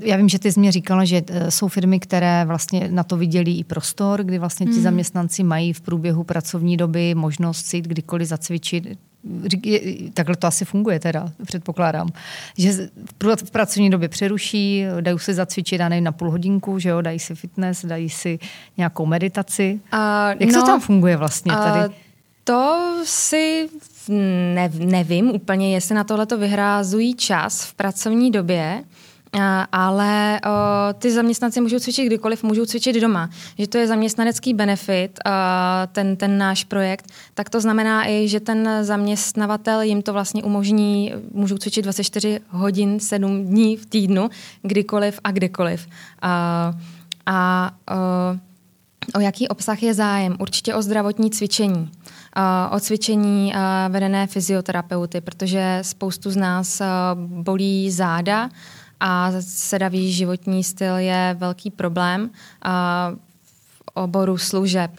já 0.00 0.16
vím, 0.16 0.28
že 0.28 0.38
ty 0.38 0.52
jsi 0.52 0.60
mě 0.60 0.72
říkala, 0.72 1.04
že 1.04 1.22
eh, 1.28 1.50
jsou 1.50 1.68
firmy, 1.68 2.00
které 2.00 2.44
vlastně 2.44 2.88
na 2.90 3.04
to 3.04 3.16
viděli 3.16 3.52
i 3.52 3.64
prostor, 3.64 4.24
kdy 4.24 4.38
vlastně 4.38 4.66
ti 4.66 4.72
hmm. 4.72 4.82
zaměstnanci 4.82 5.42
mají 5.42 5.72
v 5.72 5.80
průběhu 5.80 6.24
pracovní 6.24 6.76
doby 6.76 7.14
možnost 7.14 7.66
si 7.66 7.80
kdykoliv 7.80 8.28
zacvičit 8.28 8.98
takhle 10.14 10.36
to 10.36 10.46
asi 10.46 10.64
funguje 10.64 11.00
teda, 11.00 11.32
předpokládám, 11.46 12.08
že 12.58 12.72
v 13.44 13.50
pracovní 13.50 13.90
době 13.90 14.08
přeruší, 14.08 14.84
dají 15.00 15.18
si 15.18 15.34
zacvičit, 15.34 15.80
já 15.80 15.88
nevím, 15.88 16.04
na 16.04 16.12
půl 16.12 16.30
hodinku, 16.30 16.78
že 16.78 16.88
jo, 16.88 17.00
dají 17.00 17.18
si 17.18 17.34
fitness, 17.34 17.84
dají 17.84 18.10
si 18.10 18.38
nějakou 18.76 19.06
meditaci. 19.06 19.80
Uh, 19.92 19.98
Jak 20.38 20.52
no, 20.52 20.60
to 20.60 20.66
tam 20.66 20.80
funguje 20.80 21.16
vlastně 21.16 21.52
tady? 21.52 21.88
Uh, 21.88 21.94
to 22.44 22.92
si 23.04 23.68
ne, 24.08 24.70
nevím 24.74 25.30
úplně, 25.30 25.74
jestli 25.74 25.94
na 25.94 26.04
tohle 26.04 26.26
to 26.26 26.38
vyhrázují 26.38 27.14
čas 27.14 27.64
v 27.64 27.74
pracovní 27.74 28.30
době, 28.30 28.84
ale 29.72 30.40
o, 30.40 30.48
ty 30.94 31.10
zaměstnanci 31.10 31.60
můžou 31.60 31.78
cvičit 31.78 32.06
kdykoliv, 32.06 32.42
můžou 32.42 32.66
cvičit 32.66 32.96
doma. 32.96 33.30
Že 33.58 33.66
to 33.66 33.78
je 33.78 33.86
zaměstnanecký 33.86 34.54
benefit, 34.54 35.18
o, 35.26 35.30
ten, 35.92 36.16
ten 36.16 36.38
náš 36.38 36.64
projekt, 36.64 37.06
tak 37.34 37.50
to 37.50 37.60
znamená 37.60 38.08
i, 38.08 38.28
že 38.28 38.40
ten 38.40 38.68
zaměstnavatel 38.80 39.82
jim 39.82 40.02
to 40.02 40.12
vlastně 40.12 40.42
umožní, 40.42 41.12
můžou 41.32 41.56
cvičit 41.56 41.84
24 41.84 42.40
hodin, 42.48 43.00
7 43.00 43.44
dní 43.44 43.76
v 43.76 43.86
týdnu, 43.86 44.30
kdykoliv 44.62 45.20
a 45.24 45.30
kdekoliv. 45.30 45.86
A, 46.22 46.72
a 47.26 47.70
o, 47.90 49.18
o 49.18 49.20
jaký 49.20 49.48
obsah 49.48 49.82
je 49.82 49.94
zájem? 49.94 50.36
Určitě 50.40 50.74
o 50.74 50.82
zdravotní 50.82 51.30
cvičení. 51.30 51.90
O 52.70 52.80
cvičení 52.80 53.52
vedené 53.88 54.26
fyzioterapeuty, 54.26 55.20
protože 55.20 55.78
spoustu 55.82 56.30
z 56.30 56.36
nás 56.36 56.82
bolí 57.14 57.90
záda, 57.90 58.48
a 59.04 59.32
sedavý 59.40 60.12
životní 60.12 60.64
styl 60.64 60.96
je 60.96 61.36
velký 61.38 61.70
problém 61.70 62.30
v 63.42 63.82
oboru 63.94 64.38
služeb. 64.38 64.90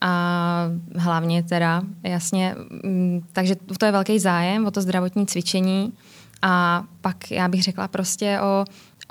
A 0.00 0.64
hlavně 0.96 1.42
teda, 1.42 1.82
jasně, 2.02 2.54
mm, 2.84 3.20
takže 3.32 3.56
to 3.78 3.86
je 3.86 3.92
velký 3.92 4.18
zájem 4.18 4.66
o 4.66 4.70
to 4.70 4.80
zdravotní 4.80 5.26
cvičení 5.26 5.92
a 6.42 6.84
pak 7.00 7.30
já 7.30 7.48
bych 7.48 7.62
řekla 7.62 7.88
prostě 7.88 8.40
o, 8.40 8.64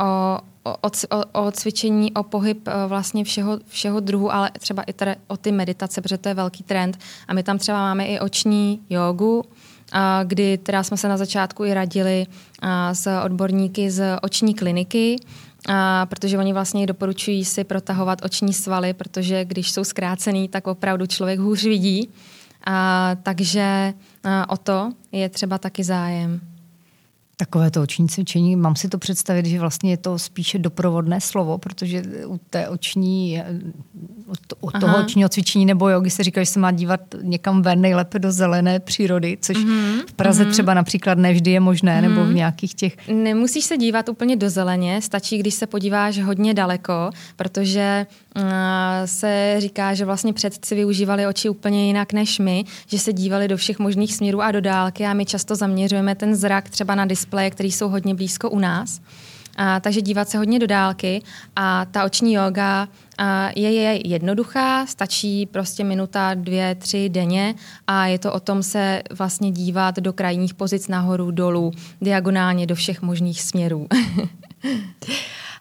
o, 0.06 0.38
o, 0.82 0.90
o, 1.18 1.46
o 1.46 1.52
cvičení, 1.52 2.14
o 2.14 2.24
pohyb 2.24 2.68
e, 2.68 2.88
vlastně 2.88 3.24
všeho, 3.24 3.60
všeho 3.68 4.00
druhu, 4.00 4.34
ale 4.34 4.52
třeba 4.60 4.84
i 4.84 4.94
teda 4.94 5.16
o 5.28 5.38
ty 5.38 5.52
meditace, 5.52 6.02
protože 6.02 6.18
to 6.18 6.30
je 6.30 6.36
velký 6.36 6.64
trend. 6.64 7.00
A 7.28 7.34
my 7.34 7.44
tam 7.44 7.58
třeba 7.58 7.78
máme 7.78 8.06
i 8.06 8.20
oční 8.20 8.82
jogu, 8.90 9.44
kdy 10.24 10.58
teda 10.58 10.84
jsme 10.84 10.98
se 10.98 11.08
na 11.08 11.18
začátku 11.18 11.64
i 11.66 11.74
radili 11.74 12.26
s 12.94 13.08
odborníky 13.24 13.92
z 13.92 14.18
oční 14.22 14.54
kliniky, 14.54 15.16
a 15.70 16.06
protože 16.06 16.38
oni 16.38 16.54
vlastně 16.54 16.86
doporučují 16.86 17.46
si 17.46 17.64
protahovat 17.64 18.26
oční 18.26 18.54
svaly, 18.54 18.94
protože 18.94 19.46
když 19.46 19.72
jsou 19.72 19.84
zkrácený, 19.84 20.50
tak 20.50 20.68
opravdu 20.68 21.06
člověk 21.06 21.40
hůř 21.40 21.64
vidí. 21.64 22.10
A, 22.66 23.16
takže 23.24 23.94
a, 24.24 24.50
o 24.50 24.58
to 24.58 24.92
je 25.12 25.30
třeba 25.30 25.58
taky 25.58 25.84
zájem. 25.84 26.40
Takové 27.40 27.72
to 27.72 27.82
oční 27.82 28.10
cvičení, 28.10 28.56
mám 28.56 28.76
si 28.76 28.90
to 28.90 28.98
představit, 28.98 29.46
že 29.46 29.60
vlastně 29.60 29.92
je 29.92 29.98
to 29.98 30.20
spíše 30.20 30.60
doprovodné 30.60 31.22
slovo, 31.22 31.58
protože 31.58 32.04
u 32.28 32.40
té 32.50 32.70
oční, 32.70 33.42
od 34.60 34.72
toho 34.80 34.96
Aha. 34.96 35.04
očního 35.04 35.30
cvičení 35.30 35.66
nebo 35.66 35.90
jogi 35.90 36.10
se 36.10 36.24
říká, 36.24 36.42
že 36.42 36.46
se 36.46 36.60
má 36.60 36.72
dívat 36.72 37.00
někam 37.22 37.62
ven, 37.62 37.82
nejlépe 37.82 38.20
do 38.20 38.32
zelené 38.32 38.80
přírody, 38.80 39.38
což 39.42 39.58
mm-hmm. 39.58 40.02
v 40.08 40.14
Praze 40.14 40.46
mm-hmm. 40.46 40.52
třeba 40.52 40.74
například 40.74 41.18
nevždy 41.18 41.52
je 41.52 41.60
možné, 41.60 42.02
mm-hmm. 42.02 42.10
nebo 42.10 42.26
v 42.26 42.34
nějakých 42.34 42.74
těch... 42.74 43.08
Nemusíš 43.08 43.66
se 43.66 43.78
dívat 43.78 44.10
úplně 44.10 44.36
do 44.36 44.50
zeleně, 44.50 45.02
stačí, 45.02 45.38
když 45.38 45.54
se 45.54 45.68
podíváš 45.68 46.20
hodně 46.20 46.54
daleko, 46.54 47.10
protože 47.36 48.06
se 49.06 49.56
říká, 49.58 49.94
že 49.94 50.06
vlastně 50.06 50.34
předci 50.34 50.76
využívali 50.76 51.28
oči 51.28 51.50
úplně 51.50 51.88
jinak 51.88 52.14
než 52.14 52.40
my, 52.40 52.66
že 52.88 53.00
se 53.00 53.14
dívali 53.14 53.48
do 53.48 53.58
všech 53.58 53.80
možných 53.80 54.16
směrů 54.16 54.42
a 54.42 54.52
do 54.52 54.62
dálky 54.62 55.06
a 55.06 55.14
my 55.14 55.26
často 55.26 55.56
zaměřujeme 55.56 56.16
ten 56.16 56.36
zrak 56.36 56.70
třeba 56.70 56.96
na 56.96 57.06
displeje, 57.06 57.50
které 57.50 57.70
jsou 57.70 57.90
hodně 57.90 58.16
blízko 58.16 58.50
u 58.50 58.60
nás. 58.60 59.02
A, 59.58 59.80
takže 59.80 60.02
dívat 60.02 60.30
se 60.30 60.38
hodně 60.38 60.60
do 60.60 60.68
dálky 60.68 61.22
a 61.56 61.86
ta 61.86 62.04
oční 62.04 62.34
yoga 62.34 62.88
a 63.18 63.50
je, 63.56 63.74
je 63.74 64.08
jednoduchá, 64.08 64.86
stačí 64.86 65.46
prostě 65.46 65.84
minuta, 65.84 66.34
dvě, 66.34 66.76
tři 66.76 67.10
denně 67.10 67.56
a 67.88 68.08
je 68.08 68.20
to 68.20 68.34
o 68.34 68.40
tom 68.40 68.64
se 68.64 69.04
vlastně 69.18 69.52
dívat 69.52 69.96
do 69.96 70.14
krajních 70.14 70.54
pozic 70.54 70.88
nahoru, 70.88 71.32
dolů, 71.32 71.72
diagonálně 72.02 72.68
do 72.68 72.76
všech 72.76 73.02
možných 73.02 73.42
směrů. 73.42 73.88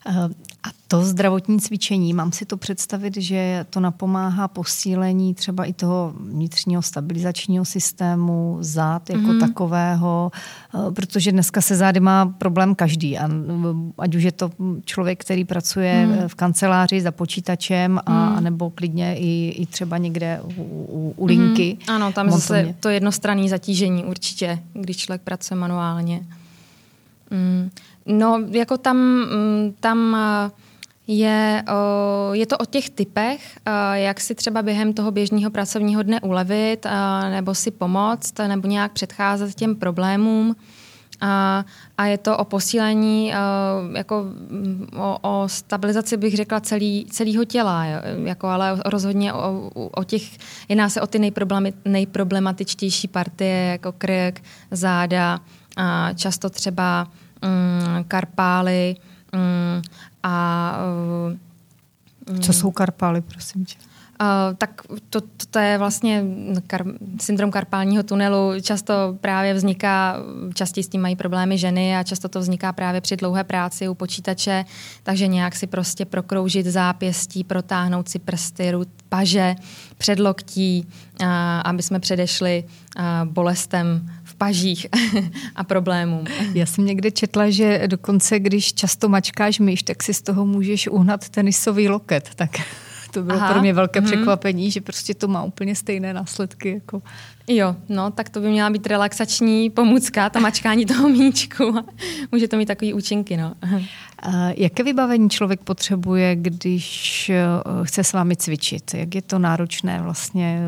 A 0.67 0.71
to 0.89 1.05
zdravotní 1.05 1.61
cvičení, 1.61 2.15
mám 2.15 2.33
si 2.33 2.47
to 2.47 2.57
představit, 2.57 3.17
že 3.17 3.67
to 3.71 3.81
napomáhá 3.81 4.49
posílení 4.49 5.35
třeba 5.35 5.65
i 5.65 5.73
toho 5.73 6.15
vnitřního 6.21 6.83
stabilizačního 6.83 7.65
systému, 7.65 8.59
zád 8.61 9.11
jako 9.11 9.23
mm-hmm. 9.23 9.41
takového, 9.41 10.31
eh, 10.75 10.93
protože 10.93 11.33
dneska 11.33 11.61
se 11.61 11.77
zády 11.77 12.01
má 12.01 12.27
problém 12.27 12.75
každý. 12.75 13.19
A 13.19 13.29
ať 13.99 14.15
už 14.15 14.23
je 14.23 14.33
to 14.33 14.51
člověk, 14.85 15.21
který 15.21 15.45
pracuje 15.45 16.07
mm. 16.07 16.29
v 16.29 16.35
kanceláři 16.35 17.01
za 17.01 17.11
počítačem, 17.11 18.01
a, 18.07 18.13
mm. 18.13 18.45
nebo 18.45 18.71
klidně 18.71 19.17
i, 19.17 19.49
i 19.49 19.67
třeba 19.67 19.99
někde 19.99 20.41
u, 20.57 20.63
u, 20.63 21.15
u 21.17 21.27
linky. 21.27 21.79
Mm. 21.81 21.95
Ano, 21.95 22.13
tam 22.13 22.27
je 22.27 22.33
zase 22.33 22.75
to 22.81 22.89
jednostranné 22.89 23.49
zatížení 23.49 24.05
určitě, 24.05 24.59
když 24.73 24.97
člověk 24.97 25.23
pracuje 25.23 25.61
manuálně. 25.61 26.27
Mm. 27.31 27.71
No, 28.07 28.41
jako 28.51 28.79
tam, 28.79 28.97
mm, 28.97 29.75
tam 29.81 30.17
eh, 30.17 30.51
je, 31.07 31.65
je 32.33 32.47
to 32.47 32.59
o 32.59 32.65
těch 32.65 32.91
typech, 32.91 33.59
eh, 33.67 33.71
jak 34.01 34.21
si 34.21 34.35
třeba 34.35 34.63
během 34.63 34.93
toho 34.93 35.11
běžného 35.11 35.51
pracovního 35.51 36.03
dne 36.03 36.21
ulevit, 36.21 36.87
eh, 36.87 37.31
nebo 37.31 37.55
si 37.55 37.71
pomoct, 37.71 38.39
nebo 38.39 38.69
nějak 38.69 38.93
předcházet 38.93 39.55
těm 39.55 39.77
problémům. 39.77 40.57
A, 41.21 41.65
a 41.99 42.07
je 42.07 42.19
to 42.19 42.37
o 42.37 42.45
posílení, 42.45 43.33
jako 43.97 44.25
mm, 44.51 44.89
o, 44.97 45.19
o 45.23 45.49
stabilizaci 45.49 46.17
bych 46.17 46.37
řekla 46.37 46.61
celý, 46.61 47.07
celého 47.11 47.45
těla, 47.45 47.85
jako, 48.25 48.47
ale 48.47 48.81
rozhodně 48.85 49.33
o, 49.33 49.71
o 49.75 50.05
těch, 50.05 50.23
jedná 50.69 50.89
se 50.89 51.01
o 51.01 51.07
ty 51.07 51.33
nejproblematičtější 51.85 53.09
partie, 53.09 53.71
jako 53.71 53.93
krk, 53.93 54.43
záda, 54.71 55.41
a 55.77 56.13
často 56.13 56.51
třeba 56.51 57.09
um, 57.43 58.05
karpály 58.05 58.97
um, 59.35 59.83
a... 60.23 60.79
Um, 62.31 62.41
Co 62.41 62.53
jsou 62.53 62.71
karpály, 62.71 63.21
prosím 63.21 63.65
tě? 63.65 63.77
Uh, 64.21 64.57
tak 64.57 64.83
to, 65.11 65.21
to, 65.21 65.47
to 65.51 65.59
je 65.59 65.79
vlastně 65.79 66.25
kar, 66.67 66.85
syndrom 67.21 67.51
karpálního 67.51 68.03
tunelu. 68.03 68.53
Často 68.63 68.95
právě 69.21 69.55
vzniká, 69.55 70.17
častěji 70.55 70.85
s 70.85 70.89
tím 70.89 71.01
mají 71.01 71.17
problémy 71.17 71.59
ženy 71.59 71.97
a 71.97 72.03
často 72.03 72.29
to 72.29 72.41
vzniká 72.41 72.73
právě 72.73 73.01
při 73.01 73.17
dlouhé 73.17 73.45
práci 73.45 73.89
u 73.89 73.95
počítače, 73.95 74.65
takže 75.03 75.27
nějak 75.27 75.57
si 75.57 75.67
prostě 75.67 76.05
prokroužit 76.05 76.67
zápěstí, 76.67 77.45
protáhnout 77.45 78.09
si 78.09 78.19
prsty, 78.19 78.73
paže, 79.09 79.55
předloktí, 79.99 80.87
uh, 81.21 81.29
aby 81.65 81.83
jsme 81.83 82.01
předešli 82.01 82.65
uh, 82.99 83.05
bolestem 83.25 84.11
pažích 84.39 84.87
a 85.57 85.65
problémům. 85.65 86.25
Já 86.55 86.67
jsem 86.67 86.87
někde 86.87 87.11
četla, 87.11 87.51
že 87.51 87.83
dokonce, 87.87 88.39
když 88.39 88.75
často 88.75 89.09
mačkáš 89.09 89.59
myš, 89.59 89.83
tak 89.83 90.03
si 90.03 90.15
z 90.15 90.23
toho 90.23 90.47
můžeš 90.47 90.89
uhnat 90.89 91.29
tenisový 91.29 91.89
loket. 91.89 92.31
Tak 92.35 92.51
to 93.11 93.23
bylo 93.23 93.39
Aha. 93.39 93.53
pro 93.53 93.61
mě 93.61 93.73
velké 93.73 94.01
mm-hmm. 94.01 94.05
překvapení, 94.05 94.71
že 94.71 94.81
prostě 94.81 95.15
to 95.15 95.29
má 95.29 95.43
úplně 95.43 95.75
stejné 95.75 96.15
následky. 96.15 96.71
Jako... 96.71 97.03
Jo, 97.49 97.77
no, 97.89 98.11
tak 98.11 98.29
to 98.29 98.41
by 98.41 98.49
měla 98.49 98.71
být 98.71 98.87
relaxační 98.87 99.71
pomůcka, 99.71 100.31
ta 100.31 100.41
mačkání 100.41 100.87
toho 100.87 101.09
míčku. 101.09 101.75
Může 102.33 102.49
to 102.49 102.57
mít 102.57 102.67
takový 102.67 102.95
účinky, 102.95 103.37
no. 103.37 103.55
Jaké 104.57 104.83
vybavení 104.83 105.31
člověk 105.31 105.61
potřebuje, 105.61 106.37
když 106.37 107.29
eh, 107.31 107.45
chce 107.83 108.05
s 108.05 108.13
vámi 108.13 108.37
cvičit? 108.37 108.95
Jak 108.95 109.15
je 109.15 109.23
to 109.23 109.39
náročné 109.39 110.03
vlastně? 110.03 110.61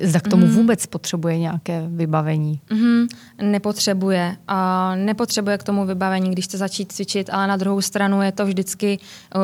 Eh, 0.00 0.06
zda 0.06 0.20
k 0.20 0.28
tomu 0.28 0.46
mm. 0.46 0.52
vůbec 0.52 0.86
potřebuje 0.86 1.38
nějaké 1.38 1.84
vybavení? 1.88 2.60
Mm, 2.72 3.06
nepotřebuje. 3.42 4.36
A 4.48 4.94
nepotřebuje 4.94 5.58
k 5.58 5.62
tomu 5.62 5.86
vybavení, 5.86 6.30
když 6.30 6.44
chce 6.44 6.58
začít 6.58 6.92
cvičit, 6.92 7.30
ale 7.32 7.46
na 7.46 7.56
druhou 7.56 7.80
stranu 7.80 8.22
je 8.22 8.32
to 8.32 8.46
vždycky, 8.46 8.98
eh, 9.34 9.38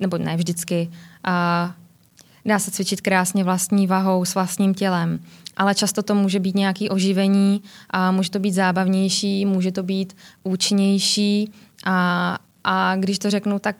nebo 0.00 0.18
ne 0.18 0.36
vždycky, 0.36 0.90
a 1.24 1.74
dá 2.44 2.58
se 2.58 2.70
cvičit 2.70 3.00
krásně 3.00 3.44
vlastní 3.44 3.86
vahou, 3.86 4.24
s 4.24 4.34
vlastním 4.34 4.74
tělem. 4.74 5.20
Ale 5.56 5.74
často 5.74 6.02
to 6.02 6.14
může 6.14 6.40
být 6.40 6.54
nějaké 6.54 6.88
oživení 6.88 7.62
a 7.90 8.10
může 8.10 8.30
to 8.30 8.38
být 8.38 8.52
zábavnější, 8.52 9.46
může 9.46 9.72
to 9.72 9.82
být 9.82 10.16
účinnější 10.42 11.52
a, 11.84 12.38
a 12.64 12.96
když 12.96 13.18
to 13.18 13.30
řeknu, 13.30 13.58
tak 13.58 13.76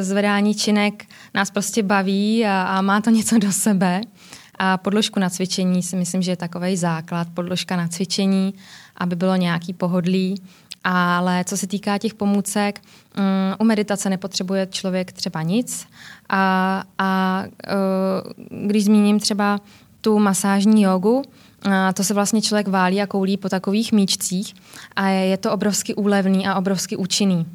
zvedání 0.00 0.54
činek 0.54 1.04
nás 1.34 1.50
prostě 1.50 1.82
baví 1.82 2.46
a, 2.46 2.62
a 2.62 2.82
má 2.82 3.00
to 3.00 3.10
něco 3.10 3.38
do 3.38 3.52
sebe. 3.52 4.00
A 4.58 4.76
podložku 4.78 5.20
na 5.20 5.30
cvičení 5.30 5.82
si 5.82 5.96
myslím, 5.96 6.22
že 6.22 6.32
je 6.32 6.36
takový 6.36 6.76
základ, 6.76 7.28
podložka 7.34 7.76
na 7.76 7.88
cvičení, 7.88 8.54
aby 8.96 9.16
bylo 9.16 9.36
nějaký 9.36 9.72
pohodlí. 9.72 10.42
Ale 10.84 11.44
co 11.44 11.56
se 11.56 11.66
týká 11.66 11.98
těch 11.98 12.14
pomůcek, 12.14 12.80
um, 13.18 13.24
u 13.58 13.64
meditace 13.64 14.10
nepotřebuje 14.10 14.66
člověk 14.66 15.12
třeba 15.12 15.42
nic. 15.42 15.86
A, 16.28 16.82
a 16.98 17.44
uh, 17.46 18.66
když 18.66 18.84
zmíním 18.84 19.20
třeba 19.20 19.60
tu 20.04 20.18
masážní 20.18 20.82
jogu, 20.82 21.22
a 21.62 21.92
to 21.92 22.04
se 22.04 22.14
vlastně 22.14 22.42
člověk 22.42 22.68
válí 22.68 23.02
a 23.02 23.06
koulí 23.06 23.36
po 23.36 23.48
takových 23.48 23.92
míčcích 23.92 24.54
a 24.96 25.08
je 25.08 25.36
to 25.36 25.52
obrovsky 25.52 25.94
úlevný 25.94 26.46
a 26.46 26.54
obrovsky 26.54 26.96
účinný. 26.96 27.46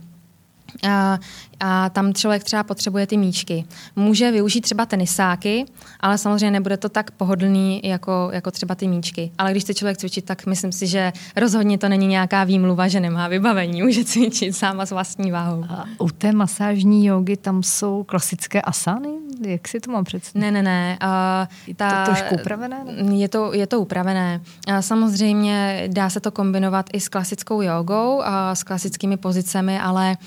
A, 0.89 1.19
a 1.59 1.89
tam 1.89 2.13
člověk 2.13 2.43
třeba 2.43 2.63
potřebuje 2.63 3.07
ty 3.07 3.17
míčky. 3.17 3.65
Může 3.95 4.31
využít 4.31 4.61
třeba 4.61 4.85
tenisáky, 4.85 5.65
ale 5.99 6.17
samozřejmě 6.17 6.51
nebude 6.51 6.77
to 6.77 6.89
tak 6.89 7.11
pohodlný 7.11 7.81
jako, 7.83 8.29
jako 8.33 8.51
třeba 8.51 8.75
ty 8.75 8.87
míčky. 8.87 9.31
Ale 9.37 9.51
když 9.51 9.63
chce 9.63 9.73
člověk 9.73 9.97
cvičit, 9.97 10.25
tak 10.25 10.45
myslím 10.45 10.71
si, 10.71 10.87
že 10.87 11.13
rozhodně 11.35 11.77
to 11.77 11.89
není 11.89 12.07
nějaká 12.07 12.43
výmluva, 12.43 12.87
že 12.87 12.99
nemá 12.99 13.27
vybavení, 13.27 13.81
může 13.83 14.03
cvičit 14.03 14.55
sama 14.55 14.85
s 14.85 14.91
vlastní 14.91 15.31
váhou. 15.31 15.65
A 15.69 15.85
u 15.99 16.09
té 16.09 16.31
masážní 16.31 17.05
jogy 17.05 17.37
tam 17.37 17.63
jsou 17.63 18.03
klasické 18.03 18.61
asány? 18.61 19.09
Jak 19.47 19.67
si 19.67 19.79
to 19.79 19.91
mám 19.91 20.03
představit? 20.03 20.41
Ne, 20.41 20.51
ne, 20.51 20.63
ne. 20.63 20.97
Uh, 21.03 21.47
je 21.67 21.75
to 21.75 21.85
trošku 22.05 22.35
upravené? 22.35 22.77
Je 23.11 23.29
to, 23.29 23.53
je 23.53 23.67
to 23.67 23.79
upravené. 23.79 24.41
Uh, 24.67 24.79
samozřejmě 24.79 25.83
dá 25.87 26.09
se 26.09 26.19
to 26.19 26.31
kombinovat 26.31 26.89
i 26.93 26.99
s 26.99 27.09
klasickou 27.09 27.61
jogou, 27.61 28.21
a 28.23 28.55
s 28.55 28.63
klasickými 28.63 29.17
pozicemi, 29.17 29.79
ale 29.79 30.17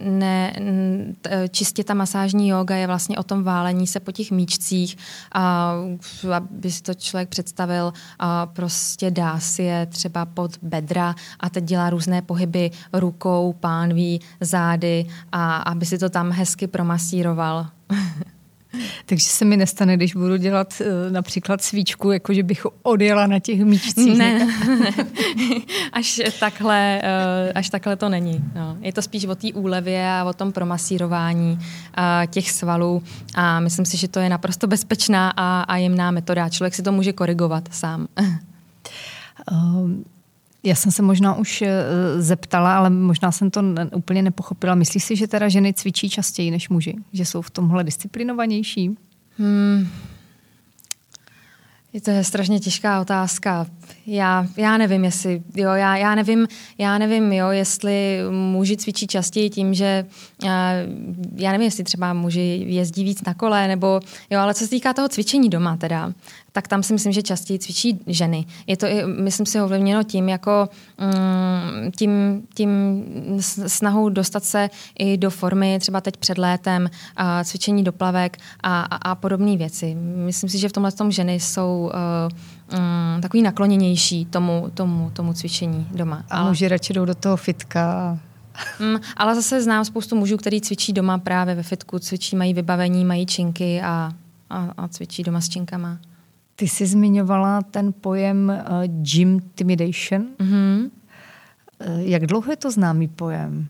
ne, 0.00 0.54
čistě 1.50 1.84
ta 1.84 1.94
masážní 1.94 2.48
yoga 2.48 2.76
je 2.76 2.86
vlastně 2.86 3.18
o 3.18 3.22
tom 3.22 3.42
válení 3.42 3.86
se 3.86 4.00
po 4.00 4.12
těch 4.12 4.30
míčcích, 4.30 4.96
a, 5.32 5.74
aby 6.32 6.70
si 6.70 6.82
to 6.82 6.94
člověk 6.94 7.28
představil, 7.28 7.92
a 8.18 8.46
prostě 8.46 9.10
dá 9.10 9.40
si 9.40 9.62
je 9.62 9.86
třeba 9.86 10.26
pod 10.26 10.58
bedra 10.62 11.14
a 11.40 11.50
teď 11.50 11.64
dělá 11.64 11.90
různé 11.90 12.22
pohyby 12.22 12.70
rukou, 12.92 13.52
pánví, 13.60 14.20
zády 14.40 15.06
a 15.32 15.56
aby 15.56 15.86
si 15.86 15.98
to 15.98 16.10
tam 16.10 16.30
hezky 16.30 16.66
promasíroval. 16.66 17.66
Takže 19.06 19.26
se 19.26 19.44
mi 19.44 19.56
nestane, 19.56 19.96
když 19.96 20.14
budu 20.14 20.36
dělat 20.36 20.74
uh, 20.80 21.12
například 21.12 21.62
svíčku, 21.62 22.10
jako 22.10 22.34
že 22.34 22.42
bych 22.42 22.66
odjela 22.82 23.26
na 23.26 23.38
těch 23.38 23.64
míčcích. 23.64 24.18
Ne, 24.18 24.38
ne. 24.66 24.96
Až, 25.92 26.20
takhle, 26.40 27.02
uh, 27.02 27.52
až 27.54 27.70
takhle 27.70 27.96
to 27.96 28.08
není. 28.08 28.44
No. 28.54 28.76
Je 28.80 28.92
to 28.92 29.02
spíš 29.02 29.24
o 29.24 29.34
té 29.34 29.48
úlevě 29.54 30.10
a 30.10 30.24
o 30.24 30.32
tom 30.32 30.52
promasírování 30.52 31.52
uh, 31.52 32.26
těch 32.26 32.50
svalů 32.50 33.02
a 33.34 33.60
myslím 33.60 33.86
si, 33.86 33.96
že 33.96 34.08
to 34.08 34.20
je 34.20 34.28
naprosto 34.28 34.66
bezpečná 34.66 35.32
a, 35.36 35.62
a 35.62 35.76
jemná 35.76 36.10
metoda. 36.10 36.48
Člověk 36.48 36.74
si 36.74 36.82
to 36.82 36.92
může 36.92 37.12
korigovat 37.12 37.68
sám. 37.72 38.06
Um, 39.52 40.04
já 40.62 40.74
jsem 40.74 40.92
se 40.92 41.02
možná 41.02 41.34
už 41.34 41.62
eh, 41.62 41.84
zeptala, 42.22 42.76
ale 42.76 42.90
možná 42.90 43.32
jsem 43.32 43.50
to 43.50 43.62
úplně 43.94 44.22
nepochopila. 44.22 44.74
Myslíš 44.74 45.04
si, 45.04 45.16
že 45.16 45.28
teda 45.28 45.48
ženy 45.48 45.74
cvičí 45.74 46.10
častěji 46.10 46.50
než 46.50 46.68
muži? 46.68 46.94
Že 47.12 47.24
jsou 47.24 47.42
v 47.42 47.50
tomhle 47.50 47.84
disciplinovanější? 47.84 48.96
Hmm. 49.38 49.88
To 52.04 52.10
je 52.10 52.24
strašně 52.24 52.60
těžká 52.60 53.00
otázka. 53.00 53.66
Já, 54.06 54.46
já 54.56 54.78
nevím, 54.78 55.04
jestli, 55.04 55.42
jo, 55.54 55.70
já, 55.70 55.96
já, 55.96 56.14
nevím, 56.14 56.48
já 56.78 56.98
nevím, 56.98 57.32
jo, 57.32 57.50
jestli 57.50 58.18
muži 58.30 58.76
cvičí 58.76 59.06
častěji 59.06 59.50
tím, 59.50 59.74
že 59.74 60.06
já 61.36 61.52
nevím, 61.52 61.64
jestli 61.64 61.84
třeba 61.84 62.12
muži 62.12 62.64
jezdí 62.66 63.04
víc 63.04 63.24
na 63.24 63.34
kole, 63.34 63.68
nebo 63.68 64.00
jo, 64.30 64.40
ale 64.40 64.54
co 64.54 64.64
se 64.64 64.70
týká 64.70 64.92
toho 64.92 65.08
cvičení 65.08 65.48
doma 65.48 65.76
teda, 65.76 66.12
tak 66.52 66.68
tam 66.68 66.82
si 66.82 66.92
myslím, 66.92 67.12
že 67.12 67.22
častěji 67.22 67.58
cvičí 67.58 68.00
ženy. 68.06 68.46
Je 68.66 68.76
to 68.76 68.86
i, 68.86 69.06
myslím 69.06 69.46
si, 69.46 69.60
ovlivněno 69.60 70.02
tím, 70.02 70.28
jako 70.28 70.68
mm, 70.98 71.90
tím, 71.96 72.42
tím 72.54 72.70
snahou 73.66 74.08
dostat 74.08 74.44
se 74.44 74.70
i 74.98 75.16
do 75.16 75.30
formy, 75.30 75.78
třeba 75.80 76.00
teď 76.00 76.16
před 76.16 76.38
létem, 76.38 76.90
a 77.16 77.44
cvičení 77.44 77.84
do 77.84 77.92
plavek 77.92 78.38
a, 78.62 78.80
a, 78.82 78.96
a 78.96 79.14
podobné 79.14 79.56
věci. 79.56 79.94
Myslím 79.94 80.50
si, 80.50 80.58
že 80.58 80.68
v 80.68 80.72
tomhle 80.72 80.92
tom 80.92 81.12
ženy 81.12 81.40
jsou 81.40 81.90
uh, 82.72 82.78
um, 82.78 83.20
takový 83.20 83.42
nakloněnější 83.42 84.24
tomu, 84.24 84.70
tomu, 84.74 85.10
tomu 85.10 85.32
cvičení 85.32 85.88
doma. 85.94 86.24
A 86.30 86.44
muži 86.48 86.68
radši 86.68 86.92
jdou 86.92 87.04
do 87.04 87.14
toho 87.14 87.36
fitka 87.36 88.18
Mm, 88.80 88.96
ale 89.16 89.34
zase 89.34 89.62
znám 89.62 89.84
spoustu 89.84 90.16
mužů, 90.16 90.36
kteří 90.36 90.60
cvičí 90.60 90.92
doma 90.92 91.18
právě 91.18 91.54
ve 91.54 91.62
fitku, 91.62 91.98
cvičí, 91.98 92.36
mají 92.36 92.54
vybavení, 92.54 93.04
mají 93.04 93.26
činky 93.26 93.82
a, 93.82 94.12
a, 94.50 94.72
a 94.76 94.88
cvičí 94.88 95.22
doma 95.22 95.40
s 95.40 95.48
činkama. 95.48 95.98
Ty 96.56 96.68
jsi 96.68 96.86
zmiňovala 96.86 97.62
ten 97.62 97.92
pojem 97.92 98.52
uh, 98.70 98.84
gym 98.86 99.28
intimidation. 99.28 100.26
Mm-hmm. 100.38 100.90
Jak 101.96 102.26
dlouho 102.26 102.52
je 102.52 102.56
to 102.56 102.70
známý 102.70 103.08
pojem? 103.08 103.66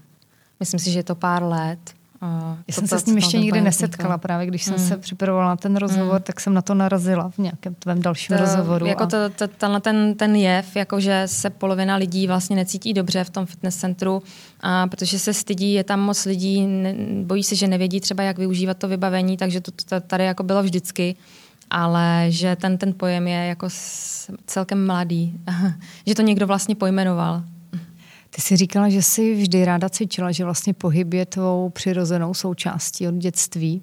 Myslím 0.61 0.81
si, 0.81 0.91
že 0.91 0.99
je 0.99 1.03
to 1.03 1.15
pár 1.15 1.43
let. 1.43 1.79
Uh, 2.23 2.29
Já 2.69 2.75
jsem 2.75 2.87
se 2.87 2.99
s 2.99 3.07
ním 3.07 3.17
ještě 3.17 3.39
nikdy 3.39 3.61
nesetkala. 3.61 4.19
Právě 4.19 4.47
když 4.47 4.65
jsem 4.65 4.75
mm. 4.75 4.89
se 4.89 4.97
připravovala 4.97 5.49
na 5.49 5.57
ten 5.57 5.77
rozhovor, 5.77 6.15
mm. 6.15 6.23
tak 6.23 6.41
jsem 6.41 6.55
na 6.55 6.63
to 6.63 6.75
narazila 6.75 7.31
v 7.31 7.39
nějakém 7.39 7.75
tvém 7.75 8.03
dalším 8.03 8.37
to, 8.37 8.43
rozhovoru. 8.43 8.87
Jako 8.87 9.03
a... 9.03 9.07
to, 9.07 9.17
to, 9.31 9.49
tenhle 9.49 9.81
ten, 9.81 10.15
ten 10.15 10.37
jev, 10.37 10.77
jako 10.77 11.01
že 11.01 11.23
se 11.27 11.51
polovina 11.51 11.97
lidí 11.97 12.27
vlastně 12.27 12.57
necítí 12.57 12.93
dobře 12.93 13.25
v 13.25 13.31
tom 13.31 13.47
fitness 13.47 13.77
centru, 13.77 14.23
a 14.61 14.87
protože 14.87 15.19
se 15.19 15.35
stydí, 15.35 15.73
je 15.73 15.85
tam 15.85 16.01
moc 16.01 16.25
lidí, 16.25 16.67
ne, 16.67 16.95
bojí 17.25 17.43
se, 17.43 17.55
že 17.55 17.69
nevědí 17.69 18.01
třeba, 18.01 18.23
jak 18.23 18.39
využívat 18.39 18.79
to 18.79 18.89
vybavení, 18.89 19.37
takže 19.37 19.61
to, 19.61 19.71
to 19.71 20.01
tady 20.01 20.25
jako 20.25 20.43
bylo 20.43 20.63
vždycky 20.63 21.17
ale 21.73 22.27
že 22.29 22.57
ten, 22.57 22.79
ten 22.79 22.95
pojem 22.95 23.29
je 23.29 23.47
jako 23.47 23.69
celkem 24.47 24.87
mladý, 24.87 25.35
že 26.07 26.15
to 26.15 26.23
někdo 26.23 26.47
vlastně 26.47 26.75
pojmenoval. 26.75 27.45
Ty 28.31 28.41
jsi 28.41 28.57
říkala, 28.57 28.89
že 28.89 29.03
jsi 29.03 29.35
vždy 29.35 29.65
ráda 29.65 29.89
cvičila, 29.89 30.33
že 30.33 30.45
vlastně 30.45 30.75
pohyb 30.75 31.13
je 31.15 31.27
tvou 31.27 31.71
přirozenou 31.71 32.35
součástí 32.35 33.09
od 33.09 33.15
dětství. 33.15 33.83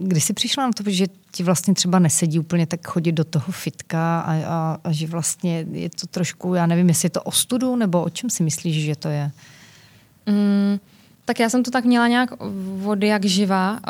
Kdy 0.00 0.20
jsi 0.20 0.32
přišla 0.32 0.66
na 0.66 0.70
to, 0.72 0.90
že 0.90 1.06
ti 1.32 1.42
vlastně 1.42 1.74
třeba 1.74 1.98
nesedí 1.98 2.38
úplně 2.38 2.66
tak 2.66 2.86
chodit 2.86 3.12
do 3.12 3.24
toho 3.24 3.52
fitka 3.52 4.20
a, 4.20 4.34
a, 4.46 4.78
a 4.84 4.92
že 4.92 5.06
vlastně 5.06 5.66
je 5.72 5.90
to 5.90 6.06
trošku, 6.06 6.54
já 6.54 6.66
nevím, 6.66 6.88
jestli 6.88 7.06
je 7.06 7.10
to 7.10 7.22
ostudu, 7.22 7.76
nebo 7.76 8.02
o 8.02 8.10
čem 8.10 8.30
si 8.30 8.42
myslíš, 8.42 8.84
že 8.84 8.96
to 8.96 9.08
je? 9.08 9.30
Mm, 10.26 10.78
tak 11.24 11.40
já 11.40 11.48
jsem 11.48 11.62
to 11.62 11.70
tak 11.70 11.84
měla 11.84 12.08
nějak 12.08 12.30
od 12.84 13.02
jak 13.02 13.24
živa. 13.24 13.80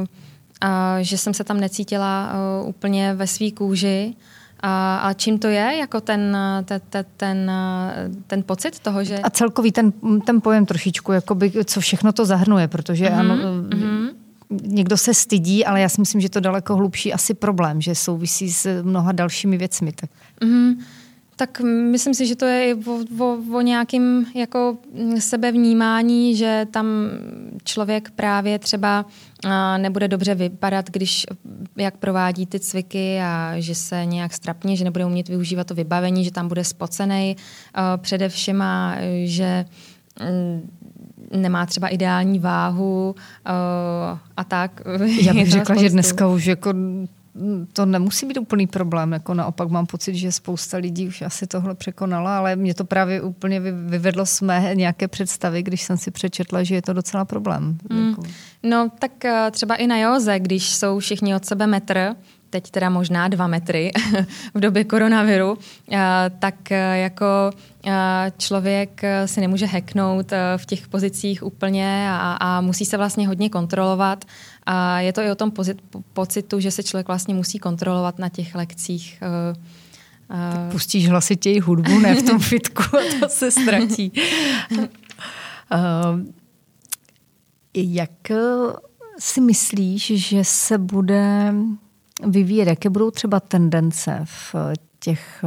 Uh, 0.00 0.06
a 0.64 1.02
že 1.02 1.18
jsem 1.18 1.34
se 1.34 1.44
tam 1.44 1.60
necítila 1.60 2.32
uh, 2.62 2.68
úplně 2.68 3.14
ve 3.14 3.26
své 3.26 3.50
kůži. 3.50 4.14
A, 4.60 4.96
a 4.96 5.12
čím 5.12 5.38
to 5.38 5.46
je, 5.46 5.76
jako 5.78 6.00
ten, 6.00 6.36
ten, 6.64 6.80
ten, 6.90 7.04
ten, 7.16 7.50
ten 8.26 8.42
pocit 8.42 8.78
toho, 8.78 9.04
že... 9.04 9.18
A 9.18 9.30
celkový 9.30 9.72
ten, 9.72 9.92
ten 10.26 10.40
pojem 10.40 10.66
trošičku, 10.66 11.12
jakoby, 11.12 11.52
co 11.64 11.80
všechno 11.80 12.12
to 12.12 12.24
zahrnuje, 12.24 12.68
protože 12.68 13.04
mm-hmm, 13.04 13.18
ano, 13.18 13.36
mm-hmm. 13.36 14.08
někdo 14.62 14.96
se 14.96 15.14
stydí, 15.14 15.64
ale 15.64 15.80
já 15.80 15.88
si 15.88 16.00
myslím, 16.00 16.20
že 16.20 16.28
to 16.28 16.40
daleko 16.40 16.76
hlubší 16.76 17.12
asi 17.12 17.34
problém, 17.34 17.80
že 17.80 17.94
souvisí 17.94 18.52
s 18.52 18.82
mnoha 18.82 19.12
dalšími 19.12 19.56
věcmi. 19.56 19.92
Tak. 19.92 20.10
Mm-hmm. 20.40 20.76
Tak 21.36 21.60
myslím 21.90 22.14
si, 22.14 22.26
že 22.26 22.36
to 22.36 22.44
je 22.44 22.74
o, 22.74 23.24
o, 23.24 23.38
o 23.52 23.60
nějakém 23.60 24.26
jako 24.34 24.78
sebevnímání, 25.18 26.36
že 26.36 26.66
tam 26.70 26.86
člověk 27.64 28.10
právě 28.10 28.58
třeba 28.58 29.06
nebude 29.76 30.08
dobře 30.08 30.34
vypadat, 30.34 30.90
když 30.90 31.26
jak 31.76 31.96
provádí 31.96 32.46
ty 32.46 32.60
cviky 32.60 33.20
a 33.20 33.54
že 33.58 33.74
se 33.74 34.04
nějak 34.04 34.32
strapně, 34.32 34.76
že 34.76 34.84
nebude 34.84 35.04
umět 35.04 35.28
využívat 35.28 35.66
to 35.66 35.74
vybavení, 35.74 36.24
že 36.24 36.30
tam 36.30 36.48
bude 36.48 36.64
spocený 36.64 37.36
především 37.96 38.62
a 38.62 38.96
že 39.24 39.64
mm, 40.20 40.70
nemá 41.36 41.66
třeba 41.66 41.88
ideální 41.88 42.38
váhu 42.38 43.14
a 44.36 44.44
tak. 44.44 44.82
Já 45.22 45.34
bych 45.34 45.50
řekla, 45.50 45.64
spoustu. 45.64 45.82
že 45.82 45.90
dneska 45.90 46.28
už 46.28 46.46
jako 46.46 46.72
to 47.72 47.86
nemusí 47.86 48.26
být 48.26 48.38
úplný 48.38 48.66
problém. 48.66 49.12
Jako 49.12 49.34
naopak 49.34 49.68
mám 49.68 49.86
pocit, 49.86 50.14
že 50.14 50.32
spousta 50.32 50.76
lidí 50.76 51.08
už 51.08 51.22
asi 51.22 51.46
tohle 51.46 51.74
překonala, 51.74 52.38
ale 52.38 52.56
mě 52.56 52.74
to 52.74 52.84
právě 52.84 53.22
úplně 53.22 53.60
vyvedlo 53.60 54.26
z 54.26 54.40
mé 54.40 54.70
nějaké 54.74 55.08
představy, 55.08 55.62
když 55.62 55.82
jsem 55.82 55.96
si 55.96 56.10
přečetla, 56.10 56.62
že 56.62 56.74
je 56.74 56.82
to 56.82 56.92
docela 56.92 57.24
problém. 57.24 57.78
Mm. 57.90 58.08
Jako. 58.08 58.22
No 58.62 58.88
tak 58.98 59.24
eh, 59.24 59.50
třeba 59.50 59.74
i 59.74 59.86
na 59.86 59.98
józe, 59.98 60.38
když 60.38 60.70
jsou 60.70 60.98
všichni 60.98 61.34
od 61.34 61.44
sebe 61.44 61.66
metr, 61.66 62.14
teď 62.50 62.70
teda 62.70 62.90
možná 62.90 63.28
dva 63.28 63.46
metry 63.46 63.90
v 64.54 64.60
době 64.60 64.84
koronaviru, 64.84 65.58
eh, 65.92 65.98
tak 66.38 66.72
eh, 66.72 66.98
jako 66.98 67.26
člověk 68.38 69.02
si 69.26 69.40
nemůže 69.40 69.66
heknout 69.66 70.32
v 70.56 70.66
těch 70.66 70.88
pozicích 70.88 71.42
úplně 71.42 72.06
a, 72.10 72.36
a 72.40 72.60
musí 72.60 72.84
se 72.84 72.96
vlastně 72.96 73.28
hodně 73.28 73.50
kontrolovat 73.50 74.24
a 74.66 75.00
je 75.00 75.12
to 75.12 75.20
i 75.20 75.30
o 75.30 75.34
tom 75.34 75.50
pozit, 75.50 75.82
pocitu, 76.12 76.60
že 76.60 76.70
se 76.70 76.82
člověk 76.82 77.08
vlastně 77.08 77.34
musí 77.34 77.58
kontrolovat 77.58 78.18
na 78.18 78.28
těch 78.28 78.54
lekcích. 78.54 79.22
Tak 80.28 80.72
pustíš 80.72 81.08
hlasitěji 81.08 81.60
hudbu, 81.60 81.98
ne 81.98 82.14
v 82.14 82.22
tom 82.22 82.38
fitku, 82.50 82.82
a 82.82 83.20
to 83.20 83.28
se 83.28 83.50
ztratí. 83.50 84.12
jak 87.74 88.10
si 89.18 89.40
myslíš, 89.40 90.12
že 90.16 90.44
se 90.44 90.78
bude 90.78 91.54
vyvíjet, 92.26 92.68
jaké 92.68 92.90
budou 92.90 93.10
třeba 93.10 93.40
tendence 93.40 94.20
v 94.24 94.54
těch, 94.98 95.44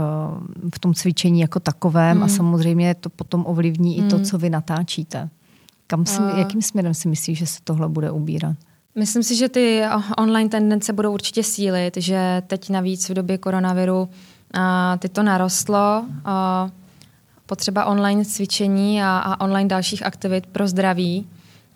v 0.75 0.80
tom 0.80 0.93
cvičení 0.93 1.39
jako 1.39 1.60
takovém 1.60 2.17
mm. 2.17 2.23
a 2.23 2.27
samozřejmě 2.27 2.95
to 2.95 3.10
potom 3.10 3.45
ovlivní 3.47 3.99
mm. 3.99 4.06
i 4.06 4.10
to, 4.10 4.19
co 4.19 4.38
vy 4.38 4.49
natáčíte. 4.49 5.30
Kam 5.88 6.06
si, 6.06 6.21
uh. 6.21 6.39
jakým 6.39 6.62
směrem 6.62 6.93
si 6.93 7.08
myslíš, 7.08 7.38
že 7.38 7.45
se 7.45 7.60
tohle 7.63 7.89
bude 7.89 8.12
ubírat? 8.12 8.58
Myslím 8.97 9.23
si, 9.23 9.36
že 9.36 9.49
ty 9.49 9.83
online 10.17 10.49
tendence 10.49 10.93
budou 10.93 11.13
určitě 11.13 11.43
sílit, 11.43 11.97
že 11.97 12.41
teď 12.47 12.69
navíc 12.69 13.10
v 13.10 13.13
době 13.13 13.38
koronaviru 13.38 14.10
a, 14.53 14.97
ty 14.97 15.10
to 15.10 15.23
narostlo. 15.23 16.05
A, 16.25 16.69
potřeba 17.45 17.86
online 17.86 18.25
cvičení 18.25 19.03
a, 19.03 19.17
a 19.17 19.41
online 19.41 19.69
dalších 19.69 20.05
aktivit 20.05 20.47
pro 20.47 20.67
zdraví. 20.67 21.27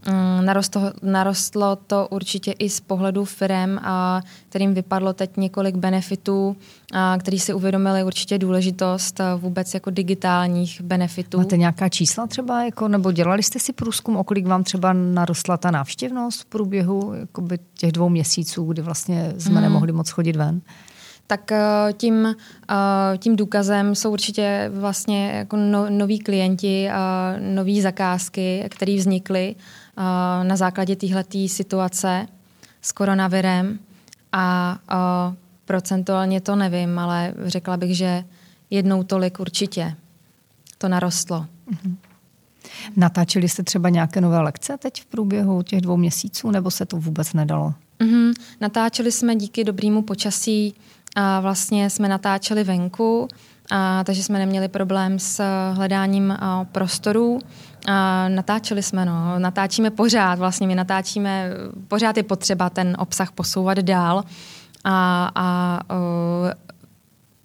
Mm, 0.08 0.46
narostlo, 0.46 0.82
narostlo 1.02 1.76
to 1.76 2.08
určitě 2.12 2.52
i 2.52 2.70
z 2.70 2.80
pohledu 2.80 3.26
firm, 3.26 3.78
a 3.82 4.22
kterým 4.50 4.74
vypadlo 4.74 5.14
teď 5.14 5.38
několik 5.38 5.76
benefitů, 5.76 6.56
a 6.94 7.18
který 7.20 7.40
si 7.40 7.54
uvědomili 7.54 8.04
určitě 8.04 8.38
důležitost 8.38 9.22
vůbec 9.38 9.74
jako 9.74 9.90
digitálních 9.90 10.82
benefitů. 10.82 11.38
Máte 11.38 11.58
nějaká 11.58 11.90
čísla 11.90 12.28
třeba, 12.28 12.64
jako, 12.64 12.88
nebo 12.88 13.12
dělali 13.12 13.44
jste 13.44 13.60
si 13.60 13.74
průzkum, 13.74 14.18
o 14.18 14.24
kolik 14.24 14.48
vám 14.48 14.64
třeba 14.64 14.94
narostla 14.94 15.58
ta 15.58 15.72
návštěvnost 15.72 16.42
v 16.42 16.46
průběhu 16.46 17.14
jakoby, 17.14 17.60
těch 17.78 17.92
dvou 17.92 18.10
měsíců, 18.10 18.64
kdy 18.64 18.82
vlastně 18.82 19.34
jsme 19.38 19.54
hmm. 19.54 19.64
nemohli 19.64 19.92
moc 19.92 20.10
chodit 20.10 20.36
ven? 20.36 20.62
tak 21.28 21.52
tím, 21.98 22.36
tím 23.18 23.36
důkazem 23.36 23.96
jsou 23.96 24.12
určitě 24.12 24.72
vlastně 24.74 25.32
jako 25.32 25.58
no, 25.58 25.90
noví 25.90 26.20
klienti, 26.20 26.90
nové 27.40 27.82
zakázky, 27.82 28.66
které 28.70 28.96
vznikly 28.96 29.56
na 30.44 30.56
základě 30.56 30.96
téhleté 30.96 31.48
situace 31.48 32.28
s 32.82 32.92
koronavirem 32.92 33.80
a 34.32 34.78
procentuálně 35.66 36.42
to 36.42 36.56
nevím, 36.56 37.00
ale 37.00 37.34
řekla 37.46 37.78
bych, 37.78 37.98
že 37.98 38.24
jednou 38.70 39.04
tolik 39.04 39.40
určitě 39.40 39.96
to 40.78 40.88
narostlo. 40.88 41.46
Mm-hmm. 41.72 41.96
Natáčeli 42.96 43.50
jste 43.50 43.64
třeba 43.64 43.90
nějaké 43.90 44.22
nové 44.22 44.40
lekce 44.40 44.78
teď 44.78 45.02
v 45.02 45.06
průběhu 45.06 45.62
těch 45.62 45.82
dvou 45.82 45.98
měsíců, 45.98 46.52
nebo 46.52 46.72
se 46.72 46.86
to 46.86 46.98
vůbec 46.98 47.34
nedalo? 47.34 47.74
Mm-hmm. 48.00 48.34
Natáčeli 48.62 49.12
jsme 49.12 49.36
díky 49.36 49.64
dobrému 49.64 50.02
počasí 50.02 50.76
a 51.16 51.40
vlastně 51.40 51.90
jsme 51.90 52.08
natáčeli 52.08 52.64
venku, 52.64 53.28
a, 53.72 54.04
takže 54.04 54.24
jsme 54.24 54.40
neměli 54.40 54.68
problém 54.68 55.20
s 55.20 55.44
hledáním 55.74 56.32
a, 56.32 56.66
prostorů. 56.66 57.40
A, 57.88 58.30
natáčeli 58.30 58.84
jsme, 58.84 59.06
no, 59.06 59.40
natáčíme 59.40 59.90
pořád, 59.90 60.40
vlastně 60.40 60.68
my 60.68 60.76
natáčíme, 60.76 61.50
pořád 61.88 62.18
je 62.18 62.24
potřeba 62.24 62.70
ten 62.70 62.96
obsah 63.00 63.32
posouvat 63.32 63.78
dál 63.78 64.24
a, 64.84 65.32
a 65.36 65.80
o, 65.90 65.96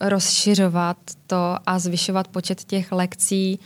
rozšiřovat 0.01 0.97
to 1.27 1.57
a 1.67 1.79
zvyšovat 1.79 2.29
počet 2.29 2.65
těch 2.65 2.93
lekcí 2.93 3.61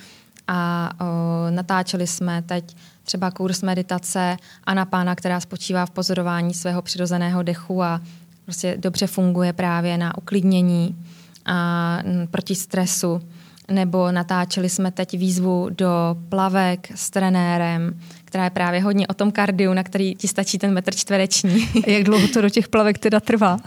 a 0.49 0.91
o, 1.01 1.51
natáčeli 1.51 2.07
jsme 2.07 2.43
teď 2.43 2.77
třeba 3.05 3.31
kurz 3.31 3.63
meditace 3.63 4.37
a 4.65 4.75
na 4.75 4.85
Pána, 4.85 5.15
která 5.15 5.41
spočívá 5.41 5.87
v 5.87 5.91
pozorování 5.91 6.55
svého 6.55 6.83
přirozeného 6.83 7.43
dechu 7.43 7.83
a 7.83 8.01
prostě 8.45 8.77
dobře 8.79 9.07
funguje 9.07 9.53
právě 9.53 9.99
na 9.99 10.19
uklidnění 10.19 11.05
a 11.47 11.99
proti 12.31 12.55
stresu. 12.55 13.23
Nebo 13.71 14.13
natáčeli 14.13 14.69
jsme 14.69 14.91
teď 14.91 15.19
výzvu 15.19 15.69
do 15.71 16.17
plavek 16.29 16.89
s 16.95 17.11
trenérem, 17.11 18.01
která 18.25 18.45
je 18.45 18.51
právě 18.51 18.83
hodně 18.83 19.07
o 19.07 19.15
tom 19.15 19.33
kardiu, 19.33 19.75
na 19.75 19.83
který 19.83 20.15
ti 20.15 20.29
stačí 20.29 20.59
ten 20.59 20.75
metr 20.75 20.95
čtvereční. 20.95 21.69
Jak 21.87 22.03
dlouho 22.03 22.29
to 22.29 22.41
do 22.41 22.49
těch 22.49 22.69
plavek 22.69 22.99
teda 22.99 23.21
trvá? 23.21 23.59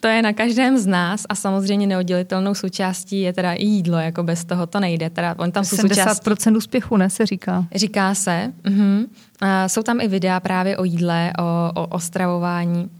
to 0.00 0.08
je 0.08 0.22
na 0.22 0.32
každém 0.32 0.78
z 0.78 0.86
nás 0.86 1.26
a 1.28 1.34
samozřejmě 1.34 1.86
neoddělitelnou 1.86 2.54
součástí 2.54 3.20
je 3.20 3.32
teda 3.32 3.52
i 3.52 3.64
jídlo, 3.64 3.98
jako 3.98 4.22
bez 4.22 4.44
toho 4.44 4.66
to 4.66 4.80
nejde. 4.80 5.10
Teda, 5.10 5.34
on 5.38 5.52
tam 5.52 5.64
jsou 5.64 5.76
70% 5.76 5.88
součástí... 5.88 6.50
úspěchu, 6.50 6.96
ne, 6.96 7.10
se 7.10 7.26
říká. 7.26 7.66
Říká 7.74 8.14
se. 8.14 8.52
Uh-huh. 8.64 9.06
A 9.40 9.68
jsou 9.68 9.82
tam 9.82 10.00
i 10.00 10.08
videa 10.08 10.40
právě 10.40 10.76
o 10.76 10.84
jídle, 10.84 11.32
o, 11.38 11.80
o, 11.80 11.86
o 11.86 11.98
stravování. 11.98 12.90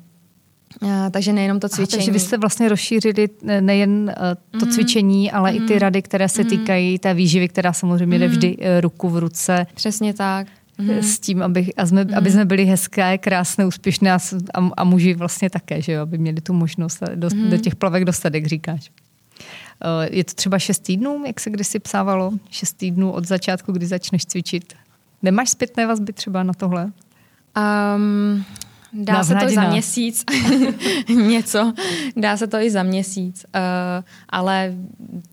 A, 0.82 1.10
takže 1.10 1.32
nejenom 1.32 1.60
to 1.60 1.68
cvičení. 1.68 1.94
A, 1.94 1.96
takže 1.96 2.12
vy 2.12 2.20
jste 2.20 2.38
vlastně 2.38 2.68
rozšířili 2.68 3.28
nejen 3.60 4.14
uh, 4.52 4.60
to 4.60 4.66
mm. 4.66 4.72
cvičení, 4.72 5.32
ale 5.32 5.50
mm. 5.50 5.56
i 5.56 5.60
ty 5.60 5.72
mhm. 5.72 5.80
rady, 5.80 6.02
které 6.02 6.28
se 6.28 6.42
mm. 6.42 6.48
týkají 6.48 6.98
té 6.98 7.14
výživy, 7.14 7.48
která 7.48 7.72
samozřejmě 7.72 8.16
mm. 8.16 8.20
jde 8.20 8.28
vždy 8.28 8.56
uh, 8.56 8.64
ruku 8.80 9.08
v 9.08 9.18
ruce. 9.18 9.66
Přesně 9.74 10.14
tak 10.14 10.46
mm. 10.78 10.90
s 10.90 11.18
tím, 11.18 11.42
aby, 11.42 11.74
a 11.76 11.86
jsme, 11.86 12.04
mm. 12.04 12.14
aby 12.14 12.30
jsme 12.30 12.44
byli 12.44 12.64
hezké, 12.64 13.18
krásné, 13.18 13.66
úspěšné 13.66 14.12
a, 14.12 14.18
a 14.76 14.84
muži 14.84 15.14
vlastně 15.14 15.50
také, 15.50 15.82
že 15.82 15.92
jo, 15.92 16.02
aby 16.02 16.18
měli 16.18 16.40
tu 16.40 16.52
možnost 16.52 17.02
do, 17.14 17.28
mm. 17.34 17.50
do 17.50 17.56
těch 17.56 17.76
plavek 17.76 18.04
dostat, 18.04 18.34
jak 18.34 18.46
říkáš. 18.46 18.90
Je 20.10 20.24
to 20.24 20.34
třeba 20.34 20.58
šest 20.58 20.78
týdnů, 20.78 21.22
jak 21.26 21.40
se 21.40 21.50
kdysi 21.50 21.78
psávalo? 21.78 22.32
Šest 22.50 22.72
týdnů 22.72 23.12
od 23.12 23.24
začátku, 23.24 23.72
kdy 23.72 23.86
začneš 23.86 24.26
cvičit. 24.26 24.74
Nemáš 25.22 25.50
zpětné 25.50 25.86
vazby 25.86 26.12
třeba 26.12 26.42
na 26.42 26.52
tohle? 26.52 26.92
Um, 27.94 28.44
Dá 28.92 29.24
se 29.24 29.34
to 29.34 29.46
i 29.46 29.54
za 29.54 29.70
měsíc, 29.70 30.24
něco, 31.08 31.72
dá 32.16 32.36
se 32.36 32.46
to 32.46 32.56
i 32.56 32.70
za 32.70 32.82
měsíc, 32.82 33.46
uh, 33.54 33.60
ale 34.28 34.74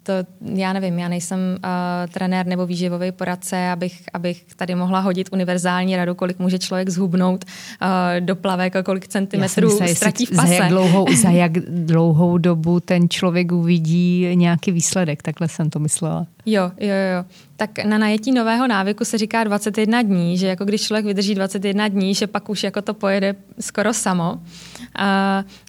to 0.03 0.13
já 0.41 0.73
nevím, 0.73 0.99
já 0.99 1.07
nejsem 1.07 1.39
uh, 1.39 2.11
trenér 2.13 2.45
nebo 2.45 2.65
výživový 2.65 3.11
poradce, 3.11 3.69
abych, 3.69 4.03
abych 4.13 4.45
tady 4.55 4.75
mohla 4.75 4.99
hodit 4.99 5.29
univerzální 5.31 5.95
radu, 5.95 6.15
kolik 6.15 6.39
může 6.39 6.59
člověk 6.59 6.89
zhubnout 6.89 7.45
uh, 7.45 7.87
do 8.19 8.35
plavek 8.35 8.75
a 8.75 8.83
kolik 8.83 9.07
centimetrů 9.07 9.79
ztratí 9.93 10.25
v 10.25 10.29
pase. 10.35 10.47
Za 10.47 10.53
jak, 10.53 10.69
dlouhou, 10.69 11.05
za 11.15 11.29
jak 11.29 11.51
dlouhou 11.59 12.37
dobu 12.37 12.79
ten 12.79 13.09
člověk 13.09 13.51
uvidí 13.51 14.35
nějaký 14.35 14.71
výsledek, 14.71 15.23
takhle 15.23 15.47
jsem 15.47 15.69
to 15.69 15.79
myslela. 15.79 16.27
Jo, 16.49 16.71
jo, 16.79 16.87
jo. 16.87 17.25
Tak 17.55 17.85
na 17.85 17.97
najetí 17.97 18.31
nového 18.31 18.67
návyku 18.67 19.05
se 19.05 19.17
říká 19.17 19.43
21 19.43 20.01
dní, 20.01 20.37
že 20.37 20.47
jako 20.47 20.65
když 20.65 20.81
člověk 20.81 21.05
vydrží 21.05 21.35
21 21.35 21.87
dní, 21.87 22.13
že 22.13 22.27
pak 22.27 22.49
už 22.49 22.63
jako 22.63 22.81
to 22.81 22.93
pojede 22.93 23.35
skoro 23.59 23.93
samo. 23.93 24.33
Uh, 24.33 24.39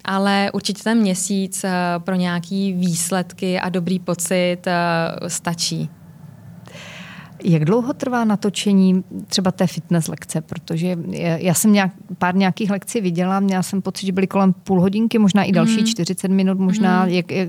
ale 0.05 0.51
určitě 0.53 0.83
ten 0.83 0.99
měsíc 0.99 1.65
uh, 1.65 1.71
pro 2.05 2.15
nějaký 2.15 2.73
výsledky 2.73 3.61
a 3.61 3.69
dobrý 3.69 3.99
pocit 3.99 4.59
uh, 4.67 5.29
stačí. 5.29 5.91
Jak 7.45 7.65
dlouho 7.65 7.93
trvá 7.93 8.25
natočení 8.25 9.05
třeba 9.27 9.51
té 9.51 9.67
fitness 9.67 10.09
lekce? 10.09 10.41
Protože 10.41 10.97
já 11.37 11.55
jsem 11.55 11.73
nějak, 11.73 11.93
pár 12.19 12.37
nějakých 12.37 12.71
lekcí 12.71 13.01
viděla, 13.01 13.41
měla 13.41 13.63
jsem 13.63 13.83
pocit, 13.83 14.07
že 14.07 14.13
byly 14.13 14.27
kolem 14.27 14.53
půl 14.53 14.81
hodinky, 14.81 15.19
možná 15.19 15.43
i 15.45 15.53
další, 15.53 15.81
mm. 15.81 15.87
40 15.87 16.29
minut, 16.29 16.59
možná. 16.59 17.05
Mm. 17.05 17.11
Jak, 17.11 17.31
jak, 17.31 17.49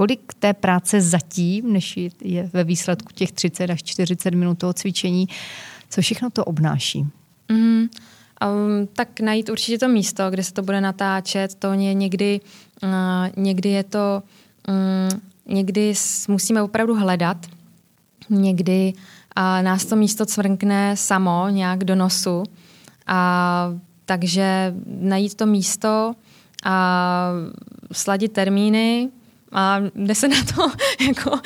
kolik 0.00 0.34
té 0.38 0.54
práce 0.54 1.00
zatím, 1.00 1.72
než 1.72 1.98
je 2.22 2.50
ve 2.52 2.64
výsledku 2.64 3.12
těch 3.14 3.32
30 3.32 3.70
až 3.70 3.82
40 3.82 4.34
minut 4.34 4.58
toho 4.58 4.72
cvičení, 4.72 5.28
co 5.90 6.00
všechno 6.00 6.30
to 6.30 6.44
obnáší? 6.44 7.06
Mm, 7.48 7.58
um, 7.58 7.88
tak 8.92 9.20
najít 9.20 9.48
určitě 9.48 9.78
to 9.78 9.88
místo, 9.88 10.30
kde 10.30 10.42
se 10.42 10.52
to 10.52 10.62
bude 10.62 10.80
natáčet, 10.80 11.54
to 11.54 11.72
je 11.72 11.94
někdy, 11.94 12.40
uh, 12.82 12.90
někdy 13.44 13.68
je 13.68 13.84
to, 13.84 14.22
um, 14.68 15.20
někdy 15.46 15.94
musíme 16.28 16.62
opravdu 16.62 16.94
hledat, 16.94 17.46
někdy 18.30 18.92
uh, 18.94 19.62
nás 19.62 19.84
to 19.84 19.96
místo 19.96 20.26
cvrkne 20.26 20.96
samo 20.96 21.48
nějak 21.48 21.84
do 21.84 21.94
nosu, 21.94 22.42
a 23.06 23.72
takže 24.04 24.74
najít 24.86 25.34
to 25.34 25.46
místo 25.46 26.14
a 26.64 27.30
sladit 27.92 28.32
termíny, 28.32 29.10
a 29.52 29.80
jde 29.94 30.14
se 30.14 30.28
na 30.28 30.36
to, 30.54 30.72
jako, 31.08 31.40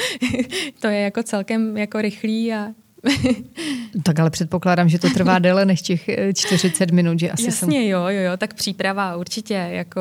to 0.81 0.87
je 0.87 1.01
jako 1.01 1.23
celkem 1.23 1.77
jako 1.77 2.01
rychlý 2.01 2.53
a 2.53 2.67
tak 4.03 4.19
ale 4.19 4.31
předpokládám, 4.31 4.88
že 4.88 4.99
to 4.99 5.11
trvá 5.11 5.38
déle 5.38 5.64
než 5.64 5.83
těch 5.83 6.11
40 6.35 6.90
eh, 6.90 6.95
minut, 6.95 7.21
že 7.21 7.31
asi 7.31 7.45
Jasně, 7.45 7.59
jsem... 7.59 7.71
jo, 7.71 8.01
jo, 8.01 8.21
jo, 8.23 8.37
tak 8.37 8.55
příprava 8.55 9.17
určitě, 9.17 9.55
jako 9.55 10.01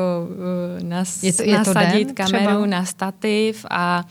uh, 0.80 0.88
nas, 0.88 1.22
je 1.22 1.32
to, 1.32 1.42
je 1.42 1.48
to 1.48 1.56
nasadit 1.56 2.04
den, 2.04 2.14
kameru 2.14 2.44
třeba? 2.44 2.66
na 2.66 2.84
stativ 2.84 3.66
a, 3.70 4.04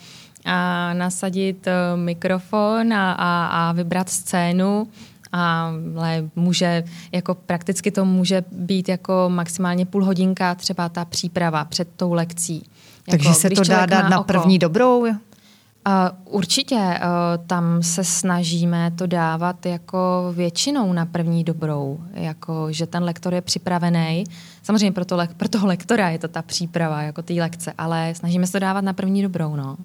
a 0.45 0.93
nasadit 0.93 1.67
uh, 1.67 1.99
mikrofon 1.99 2.93
a, 2.93 3.11
a, 3.11 3.45
a 3.45 3.71
vybrat 3.71 4.09
scénu 4.09 4.87
ale 5.33 6.29
může, 6.35 6.83
jako 7.11 7.35
prakticky 7.35 7.91
to 7.91 8.05
může 8.05 8.43
být 8.51 8.89
jako 8.89 9.25
maximálně 9.27 9.85
půl 9.85 10.05
hodinka 10.05 10.55
třeba 10.55 10.89
ta 10.89 11.05
příprava 11.05 11.65
před 11.65 11.87
tou 11.95 12.13
lekcí. 12.13 12.63
Takže 13.09 13.29
jako, 13.29 13.39
se 13.39 13.49
to 13.49 13.63
dá 13.63 13.85
dát 13.85 14.09
na 14.09 14.19
oko, 14.19 14.27
první 14.27 14.59
dobrou? 14.59 15.05
Uh, 15.87 16.35
určitě, 16.35 16.75
uh, 16.75 17.45
tam 17.47 17.83
se 17.83 18.03
snažíme 18.03 18.91
to 18.91 19.07
dávat 19.07 19.65
jako 19.65 20.31
většinou 20.35 20.93
na 20.93 21.05
první 21.05 21.43
dobrou, 21.43 21.99
jako 22.13 22.67
že 22.71 22.87
ten 22.87 23.03
lektor 23.03 23.33
je 23.33 23.41
připravený. 23.41 24.23
Samozřejmě 24.63 24.91
pro, 24.91 25.05
to, 25.05 25.17
pro 25.37 25.49
toho 25.49 25.67
lektora 25.67 26.09
je 26.09 26.19
to 26.19 26.27
ta 26.27 26.41
příprava, 26.41 27.01
jako 27.01 27.21
ty 27.21 27.33
lekce, 27.41 27.73
ale 27.77 28.13
snažíme 28.15 28.47
se 28.47 28.51
to 28.51 28.59
dávat 28.59 28.83
na 28.83 28.93
první 28.93 29.21
dobrou, 29.21 29.55
no. 29.55 29.77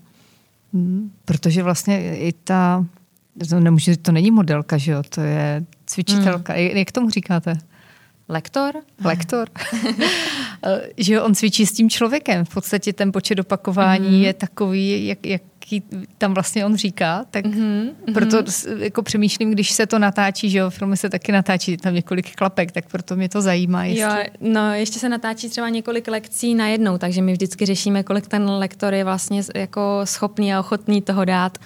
Hmm, 0.75 1.11
protože 1.25 1.63
vlastně 1.63 2.17
i 2.17 2.33
ta, 2.45 2.85
to, 3.49 3.61
nemůže, 3.61 3.97
to 3.97 4.13
není 4.13 4.31
modelka, 4.31 4.79
že 4.79 4.93
jo, 4.93 5.03
to 5.09 5.21
je 5.21 5.65
cvičitelka. 5.87 6.53
Hmm. 6.53 6.63
Jak 6.63 6.93
tomu 6.93 7.11
říkáte? 7.11 7.59
Lektor? 8.29 8.75
Lektor. 9.05 9.49
že 10.97 11.23
on 11.23 11.35
cvičí 11.35 11.67
s 11.67 11.73
tím 11.73 11.91
člověkem. 11.91 12.45
V 12.45 12.55
podstatě 12.55 12.93
ten 12.93 13.13
počet 13.13 13.39
opakování 13.39 14.09
mm-hmm. 14.09 14.25
je 14.25 14.33
takový, 14.35 15.07
jak, 15.07 15.27
jak 15.27 15.43
jaký 15.73 15.87
tam 16.19 16.35
vlastně 16.35 16.67
on 16.67 16.77
říká, 16.77 17.25
tak 17.31 17.45
mm-hmm. 17.45 17.91
proto 18.15 18.43
jako 18.79 19.03
přemýšlím, 19.03 19.51
když 19.51 19.71
se 19.71 19.87
to 19.87 19.99
natáčí, 19.99 20.51
že 20.51 20.59
jo, 20.59 20.71
filmy 20.71 20.97
se 20.97 21.11
taky 21.11 21.33
natáčí, 21.33 21.77
tam 21.77 21.95
několik 21.95 22.35
klapek, 22.35 22.73
tak 22.73 22.89
proto 22.91 23.17
mě 23.17 23.29
to 23.29 23.43
zajímá. 23.43 23.85
Jestli... 23.85 24.03
Jo, 24.03 24.25
no 24.41 24.75
ještě 24.75 24.99
se 24.99 25.09
natáčí 25.09 25.49
třeba 25.49 25.69
několik 25.69 26.09
lekcí 26.09 26.55
najednou, 26.55 26.99
takže 26.99 27.23
my 27.23 27.33
vždycky 27.33 27.67
řešíme, 27.67 28.03
kolik 28.03 28.27
ten 28.27 28.51
lektor 28.51 28.95
je 28.95 29.05
vlastně 29.05 29.43
jako 29.55 30.01
schopný 30.05 30.55
a 30.55 30.61
ochotný 30.61 31.03
toho 31.03 31.25
dát 31.25 31.59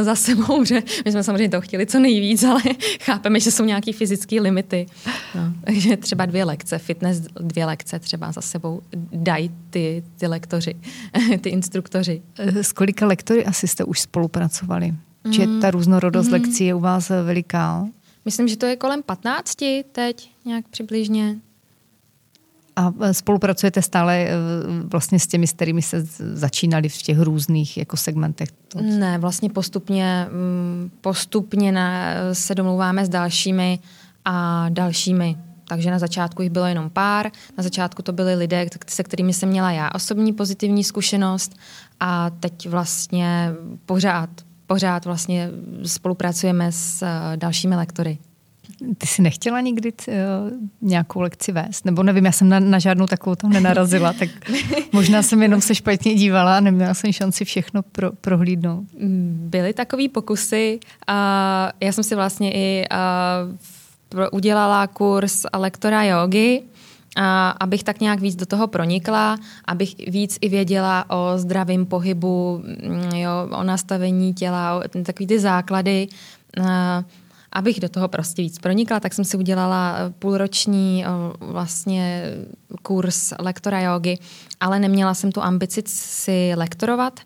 za 0.00 0.14
sebou, 0.14 0.64
že 0.68 0.82
my 1.04 1.12
jsme 1.12 1.22
samozřejmě 1.22 1.48
to 1.48 1.60
chtěli 1.60 1.86
co 1.86 1.98
nejvíc, 1.98 2.44
ale 2.44 2.60
chápeme, 3.00 3.40
že 3.40 3.50
jsou 3.50 3.64
nějaké 3.64 3.92
fyzické 3.92 4.40
limity. 4.40 4.86
No. 5.34 5.52
Takže 5.64 5.96
třeba 5.96 6.26
dvě 6.26 6.44
lekce, 6.44 6.78
fitness 6.78 7.20
dvě 7.40 7.64
lekce 7.64 7.98
třeba 7.98 8.32
za 8.32 8.40
sebou 8.40 8.82
dají 9.12 9.50
ty, 9.70 10.04
ty 10.16 10.26
lektoři, 10.26 10.74
ty 11.40 11.48
instruktoři. 11.48 12.22
Eh, 12.38 12.64
s 12.64 12.72
kolika 12.72 13.06
lektory 13.06 13.18
lektory 13.18 13.44
asi 13.44 13.68
jste 13.68 13.84
už 13.84 14.00
spolupracovali. 14.00 14.94
Mm. 15.24 15.32
Že 15.32 15.46
ta 15.60 15.70
různorodost 15.70 16.26
mm. 16.26 16.32
lekcí 16.32 16.64
je 16.64 16.74
u 16.74 16.80
vás 16.80 17.08
veliká? 17.08 17.88
Myslím, 18.24 18.48
že 18.48 18.56
to 18.56 18.66
je 18.66 18.76
kolem 18.76 19.02
15 19.02 19.56
teď, 19.92 20.30
nějak 20.44 20.68
přibližně. 20.68 21.36
A 22.78 22.92
e, 23.00 23.14
spolupracujete 23.14 23.82
stále 23.82 24.16
e, 24.18 24.30
vlastně 24.84 25.18
s 25.20 25.26
těmi, 25.26 25.46
s 25.46 25.52
kterými 25.52 25.82
se 25.82 26.06
začínali 26.32 26.88
v 26.88 27.02
těch 27.02 27.20
různých 27.20 27.76
jako 27.76 27.96
segmentech? 27.96 28.48
Ne, 28.80 29.18
vlastně 29.18 29.50
postupně, 29.50 30.26
mm, 30.30 30.90
postupně 31.00 31.72
na, 31.72 32.14
se 32.32 32.54
domlouváme 32.54 33.06
s 33.06 33.08
dalšími 33.08 33.78
a 34.24 34.66
dalšími. 34.68 35.36
Takže 35.68 35.90
na 35.90 35.98
začátku 35.98 36.42
jich 36.42 36.50
bylo 36.50 36.66
jenom 36.66 36.90
pár. 36.90 37.30
Na 37.58 37.64
začátku 37.64 38.02
to 38.02 38.12
byly 38.12 38.34
lidé, 38.34 38.66
se 38.86 39.02
kterými 39.02 39.32
jsem 39.32 39.48
měla 39.48 39.72
já 39.72 39.90
osobní 39.94 40.32
pozitivní 40.32 40.84
zkušenost 40.84 41.56
a 42.00 42.30
teď 42.30 42.68
vlastně 42.68 43.52
pořád, 43.86 44.30
pořád 44.66 45.04
vlastně 45.04 45.50
spolupracujeme 45.84 46.72
s 46.72 47.02
uh, 47.02 47.36
dalšími 47.36 47.76
lektory. 47.76 48.18
Ty 48.98 49.06
jsi 49.06 49.22
nechtěla 49.22 49.60
nikdy 49.60 49.92
uh, 49.92 50.14
nějakou 50.80 51.20
lekci 51.20 51.52
vést? 51.52 51.84
Nebo 51.84 52.02
nevím, 52.02 52.24
já 52.24 52.32
jsem 52.32 52.48
na, 52.48 52.60
na 52.60 52.78
žádnou 52.78 53.06
takovou 53.06 53.34
tam 53.34 53.50
nenarazila, 53.50 54.12
tak 54.12 54.28
možná 54.92 55.22
jsem 55.22 55.42
jenom 55.42 55.60
se 55.60 55.74
špatně 55.74 56.14
dívala 56.14 56.56
a 56.56 56.60
neměla 56.60 56.94
jsem 56.94 57.12
šanci 57.12 57.44
všechno 57.44 57.82
pro, 57.82 58.12
prohlídnout. 58.12 58.84
Byly 59.32 59.72
takové 59.72 60.08
pokusy. 60.08 60.78
Uh, 61.08 61.14
já 61.80 61.92
jsem 61.92 62.04
si 62.04 62.14
vlastně 62.14 62.52
i 62.52 62.84
uh, 64.14 64.24
udělala 64.32 64.86
kurz 64.86 65.46
lektora 65.54 66.04
jogy, 66.04 66.62
a 67.16 67.50
abych 67.50 67.84
tak 67.84 68.00
nějak 68.00 68.20
víc 68.20 68.36
do 68.36 68.46
toho 68.46 68.66
pronikla, 68.66 69.36
abych 69.64 69.94
víc 70.08 70.38
i 70.40 70.48
věděla 70.48 71.10
o 71.10 71.38
zdravém 71.38 71.86
pohybu, 71.86 72.62
mm, 72.64 73.16
jo, 73.16 73.30
o 73.50 73.62
nastavení 73.62 74.34
těla, 74.34 74.78
o 74.78 75.02
takový 75.02 75.26
ty 75.26 75.38
základy. 75.38 76.08
Abych 77.52 77.80
do 77.80 77.88
toho 77.88 78.08
prostě 78.08 78.42
víc 78.42 78.58
pronikla, 78.58 79.00
tak 79.00 79.14
jsem 79.14 79.24
si 79.24 79.36
udělala 79.36 79.96
eh, 79.98 80.10
půlroční 80.18 81.04
eh, 81.04 81.08
vlastně 81.40 82.22
kurz 82.82 83.32
lektora 83.38 83.80
jogy, 83.80 84.18
ale 84.60 84.78
neměla 84.78 85.14
jsem 85.14 85.32
tu 85.32 85.42
ambici 85.42 85.82
si 85.86 86.52
lektorovat, 86.56 87.20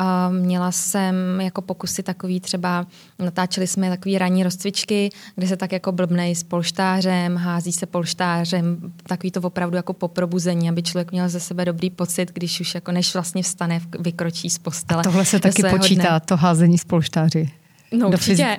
a 0.00 0.28
měla 0.28 0.72
jsem 0.72 1.40
jako 1.40 1.62
pokusy 1.62 2.02
takový 2.02 2.40
třeba, 2.40 2.86
natáčeli 3.18 3.66
jsme 3.66 3.90
takový 3.90 4.18
ranní 4.18 4.42
rozcvičky, 4.42 5.10
kde 5.36 5.48
se 5.48 5.56
tak 5.56 5.72
jako 5.72 5.92
blbnej 5.92 6.34
s 6.34 6.42
polštářem, 6.42 7.36
hází 7.36 7.72
se 7.72 7.86
polštářem, 7.86 8.92
takový 9.06 9.30
to 9.30 9.40
opravdu 9.40 9.76
jako 9.76 9.92
po 9.92 10.08
probuzení, 10.08 10.68
aby 10.68 10.82
člověk 10.82 11.12
měl 11.12 11.28
ze 11.28 11.40
sebe 11.40 11.64
dobrý 11.64 11.90
pocit, 11.90 12.32
když 12.32 12.60
už 12.60 12.74
jako 12.74 12.92
než 12.92 13.14
vlastně 13.14 13.42
vstane, 13.42 13.80
vykročí 14.00 14.50
z 14.50 14.58
postele. 14.58 15.00
A 15.00 15.02
tohle 15.02 15.24
se 15.24 15.40
taky 15.40 15.62
počítá, 15.70 16.08
dne. 16.08 16.20
to 16.20 16.36
házení 16.36 16.78
s 16.78 16.84
polštáři. 16.84 17.50
No 17.92 18.08
určitě. 18.08 18.58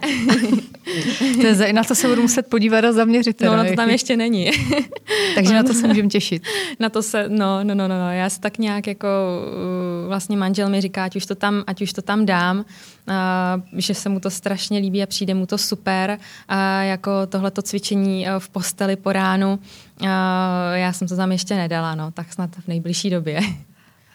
to 1.41 1.47
je, 1.47 1.73
na 1.73 1.83
to 1.83 1.95
se 1.95 2.07
budu 2.07 2.21
muset 2.21 2.47
podívat 2.47 2.85
a 2.85 2.91
zaměřit. 2.91 3.37
Teda, 3.37 3.51
no 3.51 3.57
na 3.57 3.69
to 3.69 3.75
tam 3.75 3.89
ještě 3.89 4.17
není. 4.17 4.51
Takže 5.35 5.53
na 5.53 5.63
to 5.63 5.73
se 5.73 5.87
můžeme 5.87 6.09
těšit. 6.09 6.43
Na 6.79 6.89
to 6.89 7.03
se, 7.03 7.25
no, 7.29 7.63
no, 7.63 7.75
no, 7.75 7.87
no, 7.87 7.99
no. 7.99 8.11
Já 8.11 8.29
se 8.29 8.39
tak 8.39 8.57
nějak 8.57 8.87
jako, 8.87 9.07
uh, 9.07 10.07
vlastně 10.07 10.37
manžel 10.37 10.69
mi 10.69 10.81
říká, 10.81 11.03
ať 11.03 11.15
už 11.15 11.25
to 11.25 11.35
tam, 11.35 11.63
ať 11.67 11.81
už 11.81 11.93
to 11.93 12.01
tam 12.01 12.25
dám, 12.25 12.65
a, 13.07 13.61
že 13.73 13.93
se 13.93 14.09
mu 14.09 14.19
to 14.19 14.29
strašně 14.29 14.79
líbí 14.79 15.03
a 15.03 15.05
přijde 15.05 15.33
mu 15.33 15.45
to 15.45 15.57
super. 15.57 16.17
A 16.47 16.81
jako 16.81 17.11
tohleto 17.27 17.61
cvičení 17.61 18.25
uh, 18.25 18.39
v 18.39 18.49
posteli 18.49 18.95
po 18.95 19.11
ránu, 19.11 19.59
a 20.07 20.75
já 20.75 20.93
jsem 20.93 21.07
to 21.07 21.15
tam 21.15 21.31
ještě 21.31 21.55
nedala, 21.55 21.95
no, 21.95 22.11
tak 22.11 22.33
snad 22.33 22.49
v 22.55 22.67
nejbližší 22.67 23.09
době. 23.09 23.41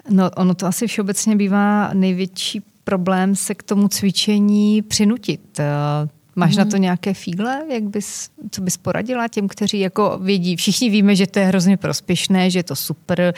No, 0.08 0.30
ono 0.30 0.54
to 0.54 0.66
asi 0.66 0.86
všeobecně 0.86 1.36
bývá 1.36 1.90
největší 1.94 2.62
problém 2.84 3.36
se 3.36 3.54
k 3.54 3.62
tomu 3.62 3.88
cvičení 3.88 4.82
přinutit. 4.82 5.60
Eh, 5.60 5.64
máš 6.36 6.52
mm. 6.52 6.58
na 6.58 6.64
to 6.64 6.70
mhm. 6.70 6.82
nějaké 6.82 7.14
fígle, 7.14 7.62
jak 7.70 7.82
bys, 7.82 8.30
co 8.50 8.60
bys 8.60 8.76
poradila 8.76 9.28
těm, 9.28 9.48
kteří 9.48 9.80
jako 9.80 10.18
vědí, 10.22 10.56
všichni 10.56 10.90
víme, 10.90 11.16
že 11.16 11.26
to 11.26 11.38
je 11.38 11.44
hrozně 11.44 11.76
prospěšné, 11.76 12.50
že 12.50 12.58
je 12.58 12.62
to 12.62 12.76
super, 12.76 13.34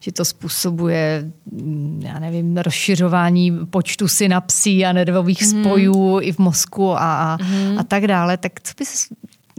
že 0.00 0.12
to 0.12 0.24
způsobuje, 0.24 1.30
mm, 1.52 2.02
já 2.04 2.18
nevím, 2.18 2.56
rozšiřování 2.56 3.66
počtu 3.66 4.08
synapsí 4.08 4.86
a 4.86 4.92
nervových 4.92 5.42
mm. 5.42 5.48
spojů 5.48 6.20
i 6.20 6.32
v 6.32 6.38
mozku 6.38 6.92
a, 6.92 6.98
a, 6.98 7.38
mm. 7.42 7.78
a 7.78 7.82
tak 7.82 8.06
dále. 8.06 8.36
Tak 8.36 8.60
co 8.60 8.72
bys, 8.78 9.08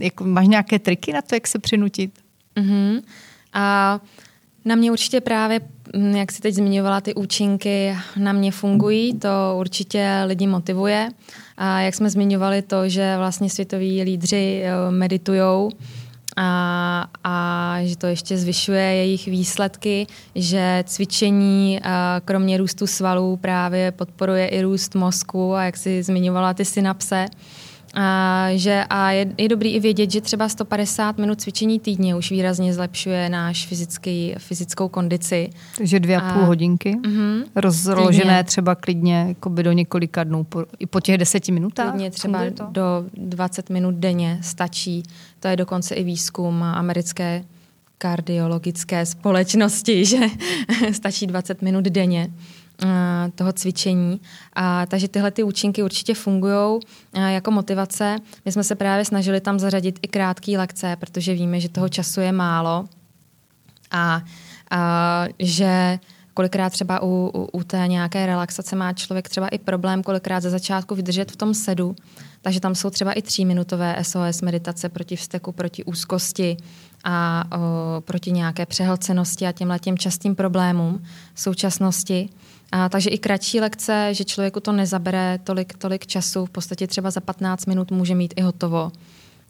jako, 0.00 0.24
máš 0.24 0.46
nějaké 0.46 0.78
triky 0.78 1.12
na 1.12 1.22
to, 1.22 1.34
jak 1.34 1.46
se 1.46 1.58
přinutit? 1.58 2.18
Mm. 2.58 2.98
A 3.52 4.00
na 4.64 4.74
mě 4.74 4.92
určitě 4.92 5.20
právě 5.20 5.60
Mm, 5.96 6.16
jak 6.16 6.32
si 6.32 6.40
teď 6.40 6.54
zmiňovala, 6.54 7.00
ty 7.00 7.14
účinky 7.14 7.96
na 8.16 8.32
mě 8.32 8.52
fungují, 8.52 9.18
to 9.18 9.28
určitě 9.58 10.22
lidi 10.26 10.46
motivuje. 10.46 11.08
A 11.56 11.80
jak 11.80 11.94
jsme 11.94 12.10
zmiňovali 12.10 12.62
to, 12.62 12.88
že 12.88 13.14
vlastně 13.18 13.50
světoví 13.50 14.02
lídři 14.02 14.62
eh, 14.64 14.90
meditujou, 14.90 15.70
a, 16.36 17.06
a 17.24 17.76
že 17.82 17.96
to 17.96 18.06
ještě 18.06 18.38
zvyšuje 18.38 18.82
jejich 18.82 19.26
výsledky, 19.26 20.06
že 20.34 20.84
cvičení 20.86 21.80
eh, 21.82 21.90
kromě 22.24 22.56
růstu 22.56 22.86
svalů 22.86 23.36
právě 23.36 23.92
podporuje 23.92 24.48
i 24.48 24.62
růst 24.62 24.94
mozku 24.94 25.54
a 25.54 25.64
jak 25.64 25.76
si 25.76 26.02
zmiňovala 26.02 26.54
ty 26.54 26.64
synapse, 26.64 27.26
a, 27.94 28.46
že, 28.54 28.84
a 28.90 29.10
je, 29.10 29.26
je 29.38 29.48
dobrý 29.48 29.74
i 29.74 29.80
vědět, 29.80 30.10
že 30.10 30.20
třeba 30.20 30.48
150 30.48 31.18
minut 31.18 31.40
cvičení 31.40 31.80
týdně 31.80 32.16
už 32.16 32.30
výrazně 32.30 32.74
zlepšuje 32.74 33.28
náš 33.28 33.66
fyzický, 33.66 34.34
fyzickou 34.38 34.88
kondici. 34.88 35.50
Takže 35.78 36.00
dvě 36.00 36.16
a 36.16 36.32
půl 36.32 36.44
hodinky, 36.44 36.96
uh-huh, 37.02 37.44
rozložené 37.56 38.22
týdně. 38.24 38.44
třeba 38.44 38.74
klidně 38.74 39.24
jakoby 39.28 39.62
do 39.62 39.72
několika 39.72 40.24
dnů, 40.24 40.44
po, 40.44 40.64
i 40.78 40.86
po 40.86 41.00
těch 41.00 41.18
deseti 41.18 41.52
minutách? 41.52 41.90
Klidně 41.90 42.10
třeba 42.10 42.40
do 42.70 43.04
20 43.14 43.70
minut 43.70 43.94
denně 43.94 44.38
stačí. 44.42 45.02
To 45.40 45.48
je 45.48 45.56
dokonce 45.56 45.94
i 45.94 46.04
výzkum 46.04 46.62
americké 46.62 47.44
kardiologické 47.98 49.06
společnosti, 49.06 50.04
že 50.04 50.18
stačí 50.92 51.26
20 51.26 51.62
minut 51.62 51.84
denně. 51.84 52.30
Eh, 52.84 53.30
toho 53.34 53.52
cvičení. 53.52 54.20
A, 54.52 54.86
takže 54.86 55.08
tyhle 55.08 55.30
ty 55.30 55.42
účinky 55.42 55.82
určitě 55.82 56.14
fungují 56.14 56.80
eh, 57.14 57.32
jako 57.32 57.50
motivace. 57.50 58.16
My 58.44 58.52
jsme 58.52 58.64
se 58.64 58.74
právě 58.74 59.04
snažili 59.04 59.40
tam 59.40 59.58
zařadit 59.58 59.98
i 60.02 60.08
krátké 60.08 60.58
lekce, 60.58 60.96
protože 61.00 61.34
víme, 61.34 61.60
že 61.60 61.68
toho 61.68 61.88
času 61.88 62.20
je 62.20 62.32
málo 62.32 62.84
a, 63.90 64.22
a 64.70 65.24
že 65.38 65.98
kolikrát 66.34 66.70
třeba 66.70 67.02
u, 67.02 67.30
u, 67.34 67.48
u 67.52 67.64
té 67.64 67.84
nějaké 67.86 68.26
relaxace 68.26 68.76
má 68.76 68.92
člověk 68.92 69.28
třeba 69.28 69.48
i 69.48 69.58
problém 69.58 70.02
kolikrát 70.02 70.40
ze 70.40 70.50
začátku 70.50 70.94
vydržet 70.94 71.32
v 71.32 71.36
tom 71.36 71.54
sedu, 71.54 71.96
takže 72.42 72.60
tam 72.60 72.74
jsou 72.74 72.90
třeba 72.90 73.12
i 73.12 73.22
tříminutové 73.22 73.96
SOS 74.02 74.42
meditace 74.42 74.88
proti 74.88 75.16
vzteku, 75.16 75.52
proti 75.52 75.84
úzkosti 75.84 76.56
a 77.04 77.44
o, 77.56 78.00
proti 78.00 78.32
nějaké 78.32 78.66
přehlcenosti 78.66 79.46
a 79.46 79.52
těmhle 79.52 79.78
těm 79.78 79.98
častým 79.98 80.34
problémům 80.34 81.02
současnosti. 81.34 82.28
A, 82.72 82.88
takže 82.88 83.10
i 83.10 83.18
kratší 83.18 83.60
lekce, 83.60 84.08
že 84.14 84.24
člověku 84.24 84.60
to 84.60 84.72
nezabere 84.72 85.38
tolik, 85.44 85.74
tolik 85.78 86.06
času, 86.06 86.46
v 86.46 86.50
podstatě 86.50 86.86
třeba 86.86 87.10
za 87.10 87.20
15 87.20 87.66
minut 87.66 87.90
může 87.90 88.14
mít 88.14 88.34
i 88.36 88.42
hotovo. 88.42 88.92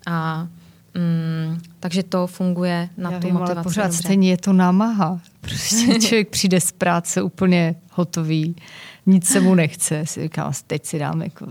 A 0.06 0.46
Mm, 0.94 1.61
takže 1.80 2.02
to 2.02 2.26
funguje 2.26 2.88
na 2.96 3.11
Já 3.11 3.20
tu 3.20 3.26
vím, 3.26 3.35
motivaci. 3.35 3.56
Ale 3.56 3.62
pořád 3.64 3.83
dobře. 3.87 3.98
stejně 3.98 4.30
je 4.30 4.37
to 4.37 4.52
námaha. 4.52 5.20
Prostě 5.40 5.98
člověk 6.00 6.28
přijde 6.28 6.61
z 6.61 6.72
práce 6.72 7.22
úplně 7.22 7.74
hotový, 7.92 8.56
nic 9.06 9.26
se 9.26 9.40
mu 9.40 9.54
nechce. 9.54 10.06
Si 10.06 10.22
říkám, 10.22 10.52
teď 10.66 10.87
si 10.87 10.98
dám 10.98 11.22
jako 11.22 11.46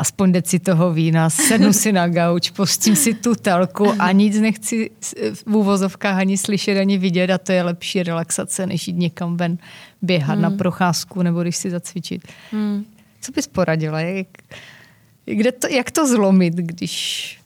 aspoň 0.00 0.32
deci 0.32 0.58
toho 0.58 0.92
vína, 0.92 1.30
sednu 1.30 1.72
si 1.72 1.92
na 1.92 2.08
gauč, 2.08 2.50
postím 2.50 2.96
si 2.96 3.14
tu 3.14 3.34
telku 3.34 3.92
a 3.98 4.12
nic 4.12 4.40
nechci 4.40 4.90
v 5.34 5.46
úvozovkách 5.46 6.18
ani 6.18 6.38
slyšet, 6.38 6.80
ani 6.80 6.98
vidět 6.98 7.30
a 7.30 7.38
to 7.38 7.52
je 7.52 7.62
lepší 7.62 8.02
relaxace, 8.02 8.66
než 8.66 8.88
jít 8.88 8.96
někam 8.96 9.36
ven 9.36 9.58
běhat 10.02 10.34
hmm. 10.34 10.42
na 10.42 10.50
procházku 10.50 11.22
nebo 11.22 11.42
když 11.42 11.56
si 11.56 11.70
zacvičit. 11.70 12.28
Hmm. 12.52 12.84
Co 13.20 13.32
bys 13.32 13.46
poradila? 13.46 14.00
Jak, 14.00 14.26
kde 15.24 15.52
to, 15.52 15.66
jak 15.68 15.90
to 15.90 16.06
zlomit, 16.06 16.54
když 16.54 17.38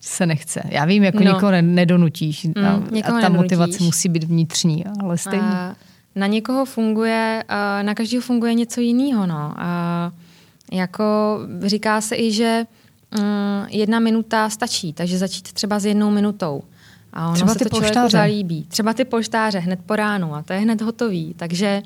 se 0.00 0.26
nechce? 0.26 0.62
Já 0.68 0.84
vím, 0.84 1.04
jako 1.04 1.18
no. 1.18 1.24
někoho 1.24 1.52
nedonutíš 1.60 2.44
mm, 2.44 2.64
a, 2.64 2.82
někoho 2.90 3.18
a 3.18 3.20
ta 3.20 3.28
nedonutíš. 3.28 3.58
motivace 3.58 3.84
musí 3.84 4.08
být 4.08 4.24
vnitřní, 4.24 4.84
ale 5.00 5.18
stejně. 5.18 5.44
A 5.44 5.76
na 6.14 6.26
někoho 6.26 6.64
funguje, 6.64 7.44
na 7.82 7.94
každého 7.94 8.22
funguje 8.22 8.54
něco 8.54 8.80
jiného. 8.80 9.26
No. 9.26 9.54
A 9.56 10.12
jako 10.72 11.38
říká 11.62 12.00
se 12.00 12.16
i, 12.16 12.32
že 12.32 12.66
mm, 13.18 13.66
jedna 13.68 13.98
minuta 13.98 14.50
stačí, 14.50 14.92
takže 14.92 15.18
začít 15.18 15.52
třeba 15.52 15.78
s 15.78 15.84
jednou 15.84 16.10
minutou. 16.10 16.62
A 17.12 17.26
ono 17.26 17.34
třeba 17.34 17.52
se 17.52 17.58
ty 17.58 17.64
to 17.64 17.70
polštáře. 17.70 18.18
zalíbí. 18.18 18.66
Třeba 18.68 18.94
ty 18.94 19.04
polštáře 19.04 19.58
hned 19.58 19.80
po 19.86 19.96
ránu 19.96 20.34
a 20.34 20.42
to 20.42 20.52
je 20.52 20.58
hned 20.58 20.80
hotový. 20.80 21.34
Takže 21.34 21.82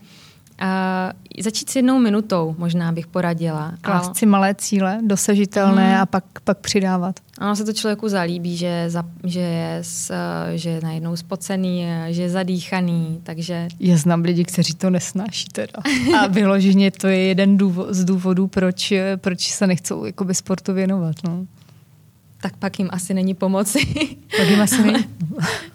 Uh, 0.62 1.42
začít 1.42 1.70
s 1.70 1.77
jednou 1.77 1.98
minutou 1.98 2.55
možná 2.59 2.92
bych 2.92 3.07
poradila. 3.07 3.72
Klást 3.81 4.16
si 4.16 4.27
malé 4.27 4.55
cíle, 4.55 4.98
dosažitelné 5.03 5.92
hmm. 5.92 6.03
a 6.03 6.07
pak, 6.07 6.25
pak 6.44 6.59
přidávat. 6.59 7.20
Ono 7.40 7.57
se 7.57 7.64
to 7.64 7.72
člověku 7.72 8.09
zalíbí, 8.09 8.57
že, 8.57 8.85
za, 8.88 9.05
že, 9.25 9.40
je, 9.40 9.79
s, 9.83 10.14
že 10.55 10.70
je 10.70 10.81
najednou 10.83 11.16
spocený, 11.16 11.87
že 12.09 12.22
je 12.22 12.31
zadýchaný, 12.31 13.20
takže... 13.22 13.68
Já 13.81 13.96
znám 13.96 14.22
lidi, 14.22 14.44
kteří 14.44 14.75
to 14.75 14.90
nesnáší 14.90 15.48
teda. 15.48 15.83
A 16.20 16.27
vyloženě 16.27 16.90
to 16.90 17.07
je 17.07 17.18
jeden 17.18 17.57
důvod, 17.57 17.94
z 17.94 18.05
důvodů, 18.05 18.46
proč, 18.46 18.92
proč 19.16 19.53
se 19.53 19.66
nechcou 19.66 20.05
jakoby 20.05 20.35
sportu 20.35 20.72
věnovat. 20.72 21.16
No. 21.25 21.46
Tak 22.40 22.57
pak 22.57 22.79
jim 22.79 22.88
asi 22.92 23.14
není 23.14 23.35
pomoci. 23.35 23.79
pak 24.37 24.48
jim 24.48 24.61
asi 24.61 24.83
není. 24.83 25.05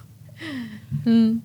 hmm 1.05 1.41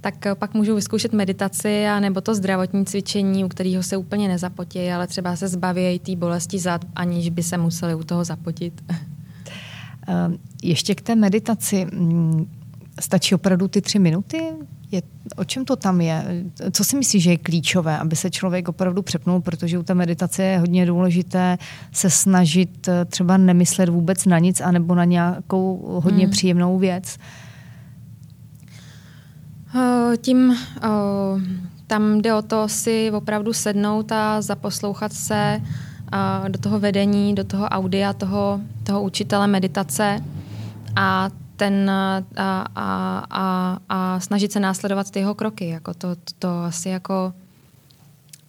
tak 0.00 0.26
eh, 0.26 0.34
pak 0.34 0.54
můžou 0.54 0.74
vyzkoušet 0.74 1.12
meditaci 1.12 1.86
a 1.86 2.00
nebo 2.00 2.20
to 2.20 2.34
zdravotní 2.34 2.84
cvičení, 2.84 3.44
u 3.44 3.48
kterého 3.48 3.82
se 3.82 3.96
úplně 3.96 4.28
nezapotí, 4.28 4.90
ale 4.90 5.06
třeba 5.06 5.36
se 5.36 5.48
zbaví 5.48 5.98
té 5.98 6.16
bolesti 6.16 6.58
zad, 6.58 6.84
aniž 6.94 7.30
by 7.30 7.42
se 7.42 7.58
museli 7.58 7.94
u 7.94 8.04
toho 8.04 8.24
zapotit. 8.24 8.84
Ehm, 10.10 10.38
ještě 10.62 10.94
k 10.94 11.00
té 11.00 11.14
meditaci. 11.14 11.86
Mm, 11.92 12.50
stačí 13.00 13.34
opravdu 13.34 13.68
ty 13.68 13.80
tři 13.80 13.98
minuty? 13.98 14.42
Je, 14.90 15.02
o 15.36 15.44
čem 15.44 15.64
to 15.64 15.76
tam 15.76 16.00
je? 16.00 16.44
Co 16.72 16.84
si 16.84 16.96
myslíš, 16.96 17.22
že 17.22 17.30
je 17.30 17.36
klíčové, 17.36 17.98
aby 17.98 18.16
se 18.16 18.30
člověk 18.30 18.68
opravdu 18.68 19.02
přepnul, 19.02 19.40
protože 19.40 19.78
u 19.78 19.82
té 19.82 19.94
meditace 19.94 20.42
je 20.42 20.58
hodně 20.58 20.86
důležité 20.86 21.58
se 21.92 22.10
snažit 22.10 22.88
eh, 22.88 23.04
třeba 23.04 23.36
nemyslet 23.36 23.88
vůbec 23.88 24.26
na 24.26 24.38
nic, 24.38 24.60
anebo 24.60 24.94
na 24.94 25.04
nějakou 25.04 26.00
hodně 26.04 26.24
hmm. 26.24 26.32
příjemnou 26.32 26.78
věc. 26.78 27.18
Eh, 27.18 27.47
tím 30.16 30.52
eh, 30.52 30.88
tam 31.86 32.22
jde 32.22 32.34
o 32.34 32.42
to 32.42 32.68
si 32.68 33.10
opravdu 33.10 33.52
sednout 33.52 34.12
a 34.12 34.42
zaposlouchat 34.42 35.12
se 35.12 35.60
eh, 36.12 36.48
do 36.48 36.58
toho 36.58 36.80
vedení, 36.80 37.34
do 37.34 37.44
toho 37.44 37.68
audia, 37.68 38.12
toho, 38.12 38.60
toho 38.82 39.02
učitele 39.02 39.46
meditace 39.46 40.24
a 40.96 41.30
ten 41.56 41.90
a, 41.90 42.22
a, 42.36 43.24
a, 43.30 43.78
a 43.88 44.20
snažit 44.20 44.52
se 44.52 44.60
následovat 44.60 45.10
ty 45.10 45.18
jeho 45.18 45.34
kroky. 45.34 45.68
Jako 45.68 45.94
to, 45.94 46.16
to, 46.16 46.32
to 46.38 46.48
asi 46.48 46.88
jako 46.88 47.32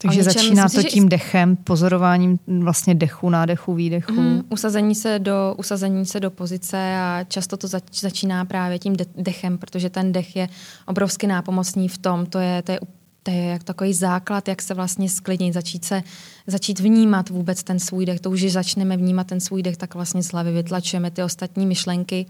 Takže 0.02 0.20
něčem, 0.20 0.34
začíná 0.34 0.64
myslím, 0.64 0.84
to 0.84 0.90
tím 0.90 1.10
dechem, 1.10 1.56
pozorováním 1.56 2.40
vlastně 2.60 2.96
dechu, 2.96 3.30
nádechu, 3.30 3.74
výdechu. 3.74 4.22
Mm, 4.22 4.44
usazení, 4.50 4.96
se 4.96 5.20
do, 5.20 5.56
usazení 5.58 6.06
se 6.06 6.20
do 6.20 6.32
pozice 6.32 6.78
a 6.98 7.26
často 7.28 7.58
to 7.58 7.68
zač, 7.68 7.84
začíná 7.94 8.46
právě 8.46 8.80
tím 8.80 8.96
de- 8.96 9.06
dechem, 9.16 9.58
protože 9.58 9.90
ten 9.90 10.12
dech 10.12 10.36
je 10.36 10.50
obrovsky 10.86 11.28
nápomocný 11.28 11.88
v 11.88 11.98
tom, 11.98 12.26
to 12.26 12.40
je, 12.40 12.62
to 12.62 12.72
je 12.72 12.80
to 13.24 13.32
je 13.32 13.44
jak 13.44 13.64
takový 13.64 13.94
základ, 13.94 14.48
jak 14.48 14.62
se 14.62 14.74
vlastně 14.74 15.10
sklidnit, 15.10 15.54
začít, 15.54 15.86
se, 15.86 16.04
začít 16.48 16.80
vnímat 16.80 17.30
vůbec 17.30 17.64
ten 17.64 17.80
svůj 17.80 18.06
dech. 18.06 18.20
To 18.20 18.32
už, 18.32 18.40
že 18.40 18.50
začneme 18.50 18.98
vnímat 18.98 19.28
ten 19.28 19.40
svůj 19.40 19.64
dech, 19.64 19.78
tak 19.78 19.96
vlastně 19.96 20.24
z 20.24 20.32
hlavy 20.32 20.52
vytlačujeme 20.52 21.12
ty 21.12 21.24
ostatní 21.24 21.66
myšlenky. 21.66 22.26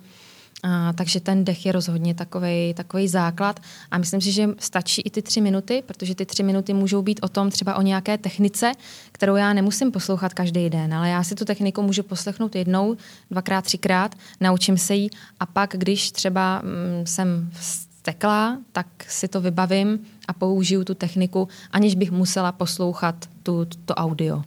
A, 0.64 0.94
takže 0.94 1.20
ten 1.20 1.46
dech 1.46 1.66
je 1.66 1.72
rozhodně 1.72 2.16
takový 2.16 2.74
takový 2.74 3.08
základ. 3.08 3.60
A 3.92 3.98
myslím 3.98 4.22
si, 4.22 4.32
že 4.32 4.50
stačí 4.60 5.02
i 5.02 5.10
ty 5.10 5.22
tři 5.22 5.42
minuty, 5.42 5.84
protože 5.86 6.16
ty 6.16 6.26
tři 6.26 6.44
minuty 6.44 6.74
můžou 6.74 7.02
být 7.02 7.20
o 7.24 7.30
tom 7.30 7.50
třeba 7.50 7.76
o 7.76 7.82
nějaké 7.82 8.18
technice, 8.18 8.72
kterou 9.12 9.36
já 9.36 9.54
nemusím 9.54 9.92
poslouchat 9.92 10.34
každý 10.34 10.70
den, 10.70 10.94
ale 10.94 11.10
já 11.10 11.24
si 11.24 11.36
tu 11.36 11.46
techniku 11.46 11.82
můžu 11.82 12.04
poslechnout 12.04 12.56
jednou, 12.56 12.98
dvakrát, 13.32 13.66
třikrát, 13.66 14.16
naučím 14.42 14.78
se 14.78 14.96
ji 14.96 15.10
a 15.40 15.46
pak, 15.46 15.76
když 15.78 16.12
třeba 16.12 16.62
mm, 16.64 17.06
jsem 17.06 17.52
stekla, 17.60 18.58
tak 18.72 18.88
si 19.08 19.28
to 19.28 19.42
vybavím 19.42 20.00
a 20.28 20.34
použiju 20.34 20.84
tu 20.84 20.94
techniku, 20.94 21.48
aniž 21.72 21.96
bych 21.96 22.12
musela 22.12 22.52
poslouchat 22.52 23.16
tu, 23.44 23.68
to 23.86 23.96
audio. 23.96 24.44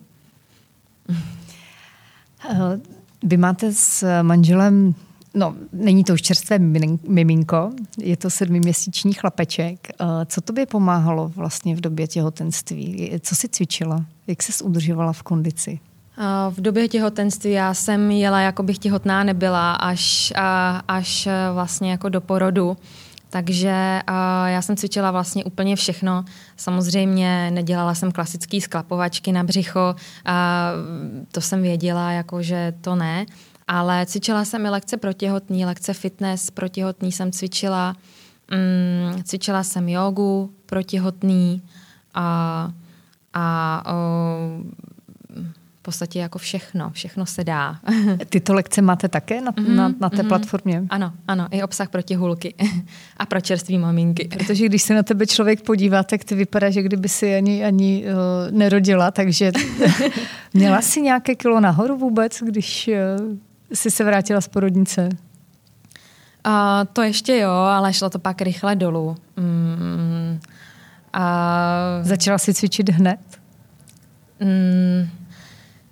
Eh, 2.51 2.81
vy 3.23 3.37
máte 3.37 3.73
s 3.73 4.23
manželem, 4.23 4.95
no 5.35 5.55
není 5.73 6.05
to 6.05 6.13
už 6.13 6.23
čerstvé 6.23 6.59
miminko, 7.09 7.71
je 7.99 8.17
to 8.17 8.31
sedmiměsíční 8.31 9.13
chlapeček. 9.13 9.89
Eh, 9.89 10.05
co 10.27 10.41
tobě 10.41 10.67
pomáhalo 10.67 11.29
vlastně 11.29 11.77
v 11.77 11.81
době 11.81 12.07
těhotenství? 12.07 13.13
Co 13.21 13.35
jsi 13.37 13.49
cvičila? 13.49 14.05
Jak 14.27 14.43
se 14.43 14.65
udržovala 14.65 15.13
v 15.13 15.23
kondici? 15.23 15.81
Eh, 16.19 16.51
v 16.51 16.61
době 16.61 16.89
těhotenství 16.89 17.51
já 17.51 17.75
jsem 17.75 18.11
jela, 18.11 18.41
jako 18.41 18.63
bych 18.63 18.79
těhotná 18.79 19.25
nebyla, 19.25 19.73
až, 19.73 20.33
až 20.89 21.29
vlastně 21.55 21.91
jako 21.91 22.09
do 22.09 22.21
porodu. 22.21 22.77
Takže 23.31 24.01
já 24.47 24.63
jsem 24.63 24.77
cvičila 24.77 25.11
vlastně 25.11 25.45
úplně 25.45 25.77
všechno. 25.77 26.25
Samozřejmě 26.57 27.51
nedělala 27.51 27.95
jsem 27.95 28.13
klasický 28.13 28.61
sklapovačky 28.61 29.33
na 29.33 29.45
břicho, 29.45 29.95
to 31.33 31.41
jsem 31.41 31.63
věděla, 31.63 32.11
jako 32.11 32.43
že 32.43 32.75
to 32.81 32.95
ne. 32.95 33.27
Ale 33.73 34.07
cvičila 34.07 34.45
jsem 34.45 34.67
i 34.67 34.69
lekce 34.69 34.97
protihotní, 34.97 35.65
lekce 35.67 35.95
fitness 35.95 36.51
protihotní 36.51 37.13
jsem 37.13 37.33
cvičila. 37.33 37.97
Mm, 38.51 39.23
cvičila 39.23 39.63
jsem 39.63 39.89
jogu 39.89 40.53
protihotný 40.67 41.63
a, 42.15 42.71
a 43.35 43.95
v 45.79 45.83
podstatě 45.83 46.19
jako 46.19 46.39
všechno, 46.39 46.91
všechno 46.91 47.27
se 47.27 47.45
dá. 47.45 47.79
Tyto 48.29 48.55
lekce 48.55 48.83
máte 48.83 49.09
také 49.09 49.41
na, 49.41 49.53
mm-hmm, 49.53 49.75
na, 49.75 49.95
na 50.01 50.11
té 50.11 50.17
mm-hmm. 50.17 50.29
platformě? 50.29 50.83
Ano, 50.91 51.13
ano, 51.29 51.49
i 51.51 51.63
obsah 51.63 51.89
proti 51.89 52.15
hulky 52.15 52.55
a 53.17 53.27
pro 53.27 53.41
čerství 53.41 53.79
maminky. 53.79 54.29
Protože 54.39 54.67
když 54.67 54.83
se 54.83 54.95
na 54.95 55.03
tebe 55.03 55.27
člověk 55.27 55.63
podívá, 55.63 56.03
tak 56.03 56.25
ty 56.25 56.35
vypadá, 56.35 56.71
že 56.71 56.83
kdyby 56.83 57.09
si 57.09 57.35
ani, 57.35 57.65
ani 57.65 58.05
uh, 58.05 58.57
nerodila, 58.59 59.11
takže 59.11 59.53
měla 60.55 60.83
jsi 60.83 61.01
nějaké 61.01 61.35
kilo 61.35 61.61
nahoru 61.61 61.99
vůbec, 61.99 62.43
když 62.43 62.91
uh, 63.21 63.37
jsi 63.75 63.91
se 63.91 64.05
vrátila 64.05 64.41
z 64.41 64.49
porodnice? 64.49 65.09
Uh, 66.47 66.53
to 66.93 67.03
ještě 67.03 67.37
jo, 67.37 67.51
ale 67.51 67.93
šlo 67.93 68.11
to 68.11 68.19
pak 68.19 68.41
rychle 68.41 68.77
dolů. 68.77 69.17
Mm, 69.37 70.41
uh, 71.17 72.07
Začala 72.07 72.39
jsi 72.39 72.55
cvičit 72.55 72.89
hned? 72.89 73.21
Mm, 74.41 75.09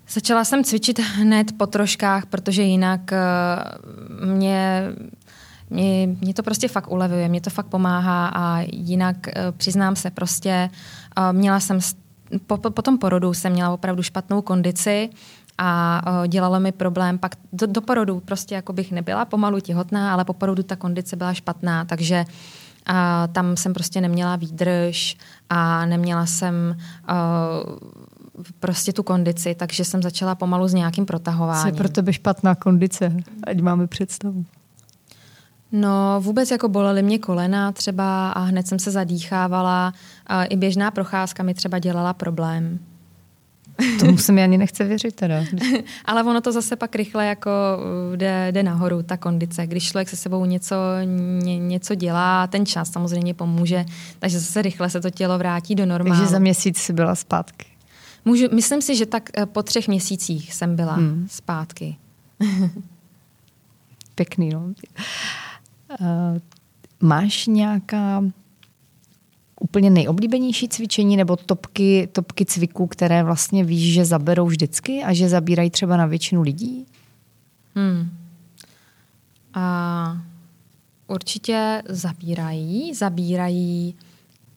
Začala 0.09 0.45
jsem 0.45 0.64
cvičit 0.64 0.99
hned 0.99 1.53
po 1.59 1.66
troškách, 1.66 2.26
protože 2.26 2.62
jinak 2.62 3.01
uh, 3.12 4.28
mě, 4.28 4.83
mě, 5.70 6.09
mě 6.20 6.35
to 6.35 6.43
prostě 6.43 6.68
fakt 6.68 6.91
ulevuje, 6.91 7.28
mě 7.28 7.41
to 7.41 7.51
fakt 7.51 7.66
pomáhá 7.66 8.28
a 8.28 8.64
jinak 8.72 9.16
uh, 9.16 9.33
přiznám 9.57 9.97
se 9.97 10.11
prostě, 10.11 10.70
uh, 11.18 11.33
měla 11.33 11.61
jsem, 11.61 11.78
po, 12.47 12.57
po 12.57 12.83
tom 12.83 12.99
porodu 12.99 13.35
jsem 13.35 13.53
měla 13.53 13.70
opravdu 13.70 14.03
špatnou 14.03 14.43
kondici 14.43 15.11
a 15.63 16.03
dělalo 16.29 16.61
mi 16.61 16.73
problém 16.73 17.19
pak 17.19 17.37
do, 17.53 17.67
do 17.67 17.81
porodu 17.81 18.21
prostě 18.21 18.55
jako 18.55 18.73
bych 18.73 18.93
nebyla 18.93 19.25
pomalu 19.25 19.61
těhotná, 19.61 20.13
ale 20.13 20.25
po 20.25 20.33
porodu 20.33 20.63
ta 20.63 20.77
kondice 20.77 21.17
byla 21.17 21.35
špatná, 21.35 21.85
takže 21.85 22.25
a 22.87 23.27
tam 23.27 23.57
jsem 23.57 23.73
prostě 23.73 24.01
neměla 24.01 24.37
výdrž 24.37 25.17
a 25.51 25.87
neměla 25.87 26.27
jsem 26.27 26.77
uh, 27.11 27.77
prostě 28.61 28.93
tu 28.93 29.03
kondici, 29.03 29.55
takže 29.55 29.85
jsem 29.85 30.03
začala 30.03 30.35
pomalu 30.35 30.69
s 30.69 30.75
nějakým 30.75 31.07
protahováním. 31.07 31.63
Co 31.63 31.69
je 31.69 31.79
pro 31.79 31.89
tebe 31.89 32.13
špatná 32.13 32.55
kondice, 32.55 33.17
ať 33.47 33.61
máme 33.61 33.87
představu? 33.87 34.45
No 35.73 36.21
vůbec 36.21 36.51
jako 36.51 36.69
bolely 36.69 37.03
mě 37.03 37.19
kolena 37.19 37.73
třeba 37.73 38.31
a 38.31 38.41
hned 38.41 38.67
jsem 38.67 38.79
se 38.79 38.91
zadýchávala. 38.91 39.93
A 40.27 40.45
I 40.45 40.57
běžná 40.57 40.91
procházka 40.91 41.43
mi 41.43 41.55
třeba 41.55 41.79
dělala 41.79 42.13
problém. 42.13 42.79
Tomu 44.01 44.18
se 44.18 44.33
mi 44.33 44.43
ani 44.43 44.59
nechce 44.59 44.85
věřit 44.85 45.14
teda. 45.14 45.45
Ale 46.05 46.22
ono 46.22 46.41
to 46.41 46.53
zase 46.53 46.76
pak 46.76 46.97
rychle 46.97 47.26
jako 47.26 47.51
uh, 48.11 48.16
jde, 48.16 48.49
jde 48.53 48.62
nahoru, 48.62 49.03
ta 49.03 49.16
kondice. 49.16 49.66
Když 49.66 49.89
člověk 49.89 50.09
se 50.09 50.16
sebou 50.16 50.45
něco, 50.45 50.74
ně, 51.43 51.59
něco 51.59 51.95
dělá, 51.95 52.47
ten 52.47 52.66
čas 52.66 52.91
samozřejmě 52.91 53.35
pomůže, 53.35 53.85
takže 54.18 54.41
zase 54.41 54.62
rychle 54.62 54.91
se 54.91 55.01
to 55.01 55.11
tělo 55.11 55.39
vrátí 55.39 55.74
do 55.74 55.87
normálu. 55.87 56.20
Takže 56.20 56.33
za 56.33 56.39
měsíc 56.39 56.78
si 56.78 56.93
byla 56.93 57.14
zpátky. 57.14 57.66
Můžu, 58.24 58.45
myslím 58.53 58.83
si, 58.83 58.97
že 58.97 59.07
tak 59.07 59.31
eh, 59.39 59.47
po 59.47 59.62
třech 59.62 59.89
měsících 59.89 60.55
jsem 60.55 60.76
byla 60.76 60.95
hmm. 60.95 61.26
zpátky. 61.31 61.97
Pěkný, 64.14 64.49
no. 64.49 64.72
Uh, 66.01 66.39
máš 67.01 67.47
nějaká 67.47 68.22
úplně 69.61 69.91
nejoblíbenější 69.91 70.69
cvičení 70.69 71.17
nebo 71.17 71.37
topky, 71.37 72.09
topky 72.13 72.45
cviků, 72.45 72.87
které 72.87 73.25
vlastně 73.25 73.65
víš, 73.65 73.95
že 73.95 74.05
zaberou 74.05 74.47
vždycky 74.47 75.03
a 75.03 75.13
že 75.13 75.29
zabírají 75.29 75.71
třeba 75.71 75.97
na 75.97 76.07
většinu 76.07 76.43
lidí? 76.43 76.87
Hmm. 77.75 78.11
A 79.55 80.17
určitě 81.07 81.83
zabírají, 81.89 82.95
zabírají 82.95 83.95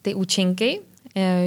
ty 0.02 0.14
účinky, 0.14 0.80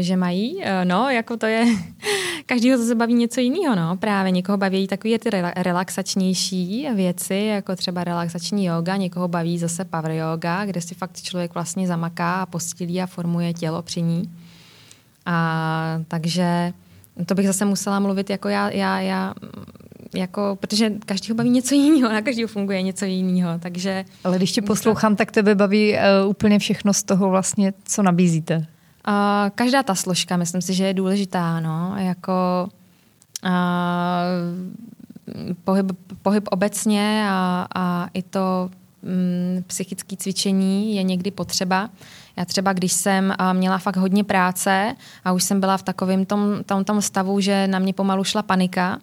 že 0.01 0.17
mají. 0.17 0.61
Eh, 0.63 0.85
no, 0.85 1.11
jako 1.11 1.37
to 1.37 1.47
je, 1.47 1.67
každýho 2.47 2.79
se 2.79 2.95
baví 2.95 3.15
něco 3.15 3.41
jiného, 3.41 3.77
no. 3.77 3.97
Právě 3.97 4.31
někoho 4.31 4.59
baví 4.59 4.87
takové 4.87 5.19
ty 5.19 5.31
relaxačnější 5.57 6.89
věci, 6.95 7.35
jako 7.35 7.77
třeba 7.77 8.05
relaxační 8.05 8.65
yoga, 8.65 8.97
někoho 8.97 9.29
baví 9.29 9.59
zase 9.59 9.85
power 9.85 10.11
yoga, 10.11 10.65
kde 10.65 10.81
si 10.81 10.95
fakt 10.95 11.23
člověk 11.23 11.55
vlastně 11.55 11.87
zamaká 11.87 12.35
a 12.35 12.47
postílí 12.47 13.03
a 13.03 13.07
formuje 13.07 13.55
tělo 13.55 13.83
při 13.83 14.03
ní. 14.03 14.31
A 15.27 16.03
takže 16.09 16.73
to 17.27 17.35
bych 17.35 17.47
zase 17.47 17.65
musela 17.65 18.01
mluvit 18.01 18.31
jako 18.31 18.49
já, 18.49 18.71
já, 18.71 19.01
já 19.01 19.35
jako, 20.15 20.59
protože 20.61 20.93
každýho 21.07 21.37
baví 21.37 21.51
něco 21.51 21.75
jiného, 21.75 22.13
na 22.13 22.23
každého 22.23 22.49
funguje 22.49 22.83
něco 22.83 23.05
jiného, 23.05 23.59
takže... 23.59 24.05
Ale 24.25 24.37
když 24.37 24.53
tě 24.53 24.63
poslouchám, 24.63 25.17
tak 25.17 25.33
tebe 25.33 25.55
baví 25.55 25.93
uh, 25.93 26.31
úplně 26.31 26.59
všechno 26.59 26.93
z 26.93 27.03
toho 27.03 27.31
vlastně, 27.31 27.73
co 27.85 28.03
nabízíte. 28.03 28.67
Uh, 29.09 29.15
každá 29.55 29.83
ta 29.83 29.95
složka, 29.95 30.37
myslím 30.37 30.63
si, 30.63 30.75
že 30.75 30.87
je 30.87 30.95
důležitá, 30.95 31.61
no, 31.61 31.95
jako 31.97 32.69
uh, 33.45 33.51
pohyb, 35.65 35.93
pohyb 36.23 36.49
obecně 36.51 37.27
a, 37.31 37.67
a 37.75 38.09
i 38.15 38.23
to 38.23 38.71
um, 39.03 39.63
psychické 39.67 40.17
cvičení 40.17 40.97
je 40.97 41.03
někdy 41.03 41.31
potřeba. 41.31 41.91
Já 42.37 42.45
třeba, 42.45 42.73
když 42.73 42.93
jsem 42.93 43.35
měla 43.53 43.79
fakt 43.79 43.97
hodně 43.97 44.25
práce 44.25 44.95
a 45.25 45.33
už 45.33 45.45
jsem 45.45 45.61
byla 45.61 45.77
v 45.77 45.83
takovém 45.83 46.27
tom, 46.27 46.65
tom, 46.67 46.85
tom 46.85 47.03
stavu, 47.03 47.41
že 47.41 47.67
na 47.67 47.79
mě 47.79 47.93
pomalu 47.93 48.25
šla 48.25 48.43
panika, 48.43 48.99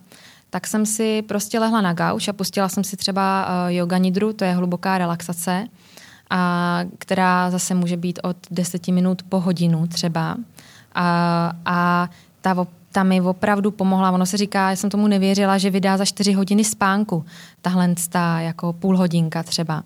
tak 0.50 0.68
jsem 0.68 0.86
si 0.86 1.22
prostě 1.22 1.60
lehla 1.60 1.82
na 1.82 1.94
gauč 1.94 2.28
a 2.28 2.34
pustila 2.34 2.70
jsem 2.70 2.84
si 2.84 2.98
třeba 2.98 3.48
yoga 3.68 3.98
nidru, 3.98 4.34
to 4.34 4.46
je 4.46 4.54
hluboká 4.54 4.98
relaxace 4.98 5.68
a 6.30 6.80
která 6.98 7.52
zase 7.52 7.76
může 7.76 7.98
být 7.98 8.20
od 8.24 8.38
10 8.52 8.88
minut 8.88 9.24
po 9.24 9.40
hodinu 9.40 9.88
třeba. 9.88 10.38
A, 10.96 11.52
a 11.66 12.10
ta, 12.42 12.66
ta 12.92 13.04
mi 13.04 13.22
opravdu 13.22 13.72
pomohla. 13.72 14.12
Ono 14.12 14.26
se 14.26 14.38
říká, 14.38 14.70
já 14.70 14.76
jsem 14.76 14.90
tomu 14.90 15.08
nevěřila, 15.08 15.58
že 15.58 15.70
vydá 15.70 15.98
za 15.98 16.06
4 16.06 16.34
hodiny 16.34 16.64
spánku. 16.64 17.26
Tahle 17.62 17.96
ta 18.10 18.40
jako 18.40 18.74
půl 18.74 18.98
hodinka 18.98 19.44
třeba. 19.44 19.84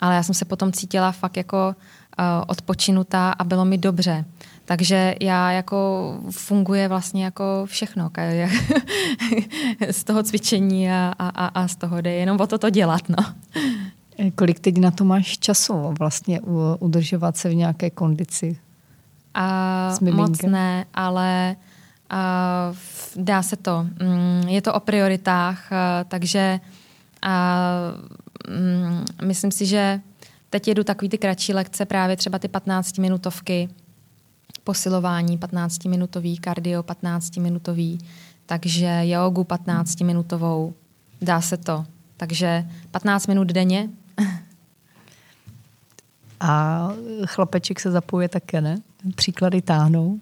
Ale 0.00 0.14
já 0.14 0.22
jsem 0.22 0.34
se 0.34 0.44
potom 0.44 0.72
cítila 0.72 1.12
fakt 1.12 1.36
jako 1.36 1.74
uh, 2.18 2.24
odpočinutá 2.46 3.30
a 3.30 3.44
bylo 3.44 3.64
mi 3.64 3.78
dobře. 3.78 4.24
Takže 4.64 5.14
já 5.20 5.52
jako 5.52 6.14
funguje 6.30 6.88
vlastně 6.88 7.24
jako 7.24 7.44
všechno 7.66 8.10
z 9.90 10.04
toho 10.04 10.22
cvičení 10.22 10.90
a, 10.90 11.14
a, 11.18 11.46
a 11.46 11.68
z 11.68 11.76
toho 11.76 12.00
jde 12.00 12.12
jenom 12.12 12.40
o 12.40 12.46
to 12.46 12.58
to 12.58 12.70
dělat. 12.70 13.08
No. 13.08 13.16
Kolik 14.34 14.60
teď 14.60 14.78
na 14.78 14.90
to 14.90 15.04
máš 15.04 15.38
času 15.38 15.94
vlastně 15.98 16.40
udržovat 16.78 17.36
se 17.36 17.48
v 17.48 17.54
nějaké 17.54 17.90
kondici? 17.90 18.58
A 19.34 19.94
moc 20.12 20.42
ne, 20.42 20.84
ale 20.94 21.56
dá 23.16 23.42
se 23.42 23.56
to. 23.56 23.86
Mm, 24.02 24.48
je 24.48 24.62
to 24.62 24.74
o 24.74 24.80
prioritách, 24.80 25.70
takže 26.08 26.60
mm, 28.48 29.04
myslím 29.24 29.50
si, 29.50 29.66
že 29.66 30.00
teď 30.50 30.68
jedu 30.68 30.84
takový 30.84 31.08
ty 31.08 31.18
kratší 31.18 31.54
lekce, 31.54 31.84
právě 31.84 32.16
třeba 32.16 32.38
ty 32.38 32.48
15-minutovky, 32.48 33.68
posilování 34.64 35.38
15-minutový, 35.38 36.40
kardio 36.40 36.82
15-minutový, 36.82 37.98
takže 38.46 39.00
jogu 39.02 39.42
15-minutovou, 39.42 40.72
dá 41.22 41.40
se 41.40 41.56
to. 41.56 41.84
Takže 42.16 42.64
15 42.90 43.26
minut 43.26 43.48
denně. 43.48 43.88
A 46.40 46.88
chlapeček 47.26 47.80
se 47.80 47.90
zapojuje 47.90 48.28
také, 48.28 48.60
ne? 48.60 48.76
Příklady 49.14 49.62
táhnou. 49.62 50.18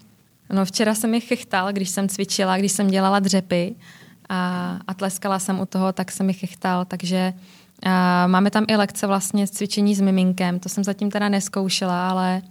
No 0.53 0.65
včera 0.65 0.95
jsem 0.95 1.11
mi 1.11 1.21
chechtal, 1.21 1.73
když 1.73 1.89
jsem 1.89 2.09
cvičila, 2.09 2.57
když 2.57 2.71
jsem 2.71 2.87
dělala 2.87 3.19
dřepy 3.19 3.75
a, 4.29 4.77
a 4.87 4.93
tleskala 4.93 5.39
jsem 5.39 5.59
u 5.59 5.65
toho, 5.65 5.93
tak 5.93 6.11
jsem 6.11 6.25
mi 6.25 6.33
chechtal, 6.33 6.85
takže 6.85 7.33
a 7.83 8.27
máme 8.27 8.51
tam 8.51 8.65
i 8.67 8.75
lekce 8.75 9.07
vlastně 9.07 9.47
cvičení 9.47 9.95
s 9.95 10.01
miminkem, 10.01 10.59
to 10.59 10.69
jsem 10.69 10.83
zatím 10.83 11.11
teda 11.11 11.29
neskoušela, 11.29 12.09
ale 12.09 12.41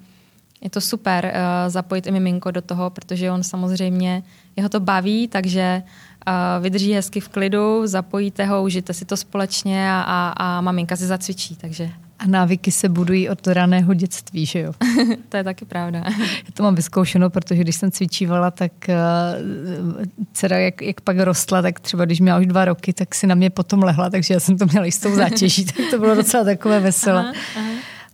je 0.61 0.71
to 0.71 0.81
super 0.81 1.25
uh, 1.25 1.71
zapojit 1.71 2.07
i 2.07 2.11
miminko 2.11 2.51
do 2.51 2.63
toho, 2.63 2.91
protože 2.91 3.31
on 3.31 3.43
samozřejmě, 3.43 4.23
jeho 4.57 4.69
to 4.69 4.81
baví, 4.81 5.29
takže 5.29 5.83
uh, 6.29 6.63
vydrží 6.63 6.93
hezky 6.93 7.21
v 7.21 7.29
klidu, 7.29 7.87
zapojíte 7.87 8.45
ho, 8.45 8.63
užijte 8.63 8.95
si 8.95 9.05
to 9.05 9.17
společně 9.17 9.93
a, 9.93 10.01
a, 10.01 10.29
a 10.31 10.61
maminka 10.61 10.97
si 10.97 11.07
zacvičí, 11.07 11.57
takže 11.57 11.91
a 12.19 12.27
návyky 12.27 12.73
se 12.73 12.89
budují 12.89 13.29
od 13.29 13.47
raného 13.47 13.95
dětství, 13.95 14.47
že 14.47 14.61
jo? 14.61 14.73
to 15.29 15.37
je 15.37 15.45
taky 15.45 15.65
pravda. 15.65 15.99
Já 16.19 16.51
to 16.55 16.63
mám 16.63 16.75
vyzkoušeno, 16.75 17.31
protože 17.31 17.61
když 17.61 17.77
jsem 17.77 17.91
cvičívala, 17.91 18.51
tak 18.51 18.73
uh, 18.89 20.05
dcera, 20.33 20.59
jak, 20.59 20.83
jak 20.83 21.01
pak 21.01 21.19
rostla, 21.19 21.63
tak 21.63 21.81
třeba 21.81 22.05
když 22.05 22.21
měla 22.21 22.39
už 22.39 22.47
dva 22.47 22.65
roky, 22.65 22.93
tak 22.93 23.15
si 23.15 23.27
na 23.27 23.35
mě 23.35 23.51
potom 23.51 23.83
lehla, 23.83 24.11
takže 24.11 24.35
já 24.35 24.41
jsem 24.41 24.59
to 24.59 24.67
měla 24.67 24.87
jistou 24.87 25.15
zátěží, 25.15 25.65
tak 25.77 25.77
to 25.91 25.99
bylo 25.99 26.15
docela 26.15 26.45
takové 26.45 26.81
veselé. 26.81 27.21
Aha, 27.21 27.33
aha. 27.57 27.71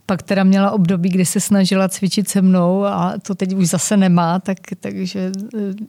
Pak 0.06 0.22
teda 0.22 0.44
měla 0.44 0.70
období, 0.70 1.08
kdy 1.08 1.24
se 1.24 1.40
snažila 1.40 1.88
cvičit 1.88 2.28
se 2.28 2.42
mnou 2.42 2.84
a 2.84 3.14
to 3.22 3.34
teď 3.34 3.52
už 3.52 3.68
zase 3.68 3.96
nemá, 3.96 4.38
tak, 4.38 4.58
takže 4.80 5.32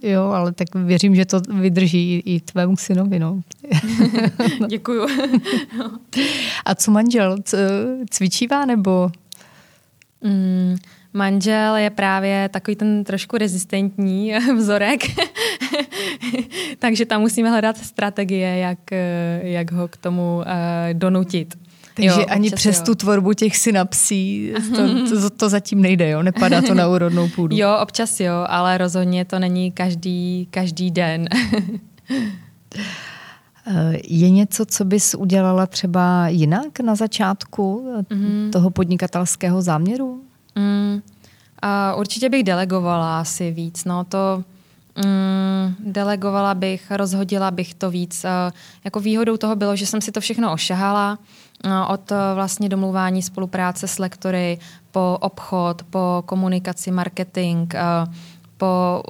eh, 0.03 0.09
jo, 0.09 0.23
ale 0.23 0.51
tak 0.51 0.75
věřím, 0.75 1.15
že 1.15 1.25
to 1.25 1.41
vydrží 1.59 2.23
i 2.25 2.39
tvému 2.39 2.77
synovi. 2.77 3.19
No. 3.19 3.41
Děkuju. 4.69 5.07
a 6.65 6.75
co 6.75 6.91
manžel? 6.91 7.37
Cvičívá 8.09 8.65
nebo? 8.65 9.11
Mm, 10.21 10.75
manžel 11.13 11.75
je 11.75 11.89
právě 11.89 12.49
takový 12.49 12.75
ten 12.75 13.03
trošku 13.03 13.37
rezistentní 13.37 14.33
vzorek, 14.55 15.01
takže 16.79 17.05
tam 17.05 17.21
musíme 17.21 17.49
hledat 17.49 17.77
strategie, 17.77 18.57
jak, 18.57 18.91
eh, 18.91 19.39
jak 19.43 19.71
ho 19.71 19.87
k 19.87 19.97
tomu 19.97 20.37
uh, 20.37 20.43
donutit. 20.93 21.55
Takže 21.95 22.21
jo, 22.21 22.25
ani 22.29 22.51
přes 22.51 22.79
jo. 22.79 22.85
tu 22.85 22.95
tvorbu 22.95 23.33
těch 23.33 23.57
synapsí 23.57 24.53
to, 24.75 25.09
to, 25.09 25.29
to 25.29 25.49
zatím 25.49 25.81
nejde, 25.81 26.09
jo? 26.09 26.23
Nepadá 26.23 26.61
to 26.61 26.73
na 26.73 26.87
úrodnou 26.87 27.29
půdu. 27.29 27.55
Jo, 27.57 27.77
občas 27.81 28.19
jo, 28.19 28.45
ale 28.47 28.77
rozhodně 28.77 29.25
to 29.25 29.39
není 29.39 29.71
každý, 29.71 30.47
každý 30.51 30.91
den. 30.91 31.27
Eh, 33.67 33.99
je 34.03 34.29
něco, 34.29 34.65
co 34.65 34.85
bys 34.85 35.15
udělala 35.15 35.65
třeba 35.65 36.27
jinak 36.27 36.79
na 36.79 36.95
začátku 36.95 37.93
mm. 38.13 38.49
toho 38.53 38.69
podnikatelského 38.69 39.61
záměru? 39.61 40.21
Mm. 40.55 41.01
Uh, 41.63 41.99
určitě 41.99 42.29
bych 42.29 42.43
delegovala 42.43 43.19
asi 43.19 43.51
víc. 43.51 43.85
No, 43.85 44.03
to 44.03 44.43
mm, 44.95 45.75
delegovala 45.79 46.53
bych, 46.53 46.91
rozhodila 46.91 47.51
bych 47.51 47.73
to 47.73 47.91
víc. 47.91 48.23
Uh, 48.23 48.53
jako 48.83 48.99
výhodou 48.99 49.37
toho 49.37 49.55
bylo, 49.55 49.75
že 49.75 49.85
jsem 49.85 50.01
si 50.01 50.11
to 50.11 50.21
všechno 50.21 50.53
ošahala. 50.53 51.19
No, 51.63 51.87
od 51.89 52.11
eh, 52.11 52.15
vlastně 52.33 52.69
domluvání 52.69 53.21
spolupráce 53.21 53.87
s 53.87 53.99
lektory 53.99 54.59
po 54.91 55.17
obchod, 55.21 55.83
po 55.83 56.23
komunikaci, 56.25 56.91
marketing, 56.91 57.73
eh, 57.75 57.81
po, 58.57 59.03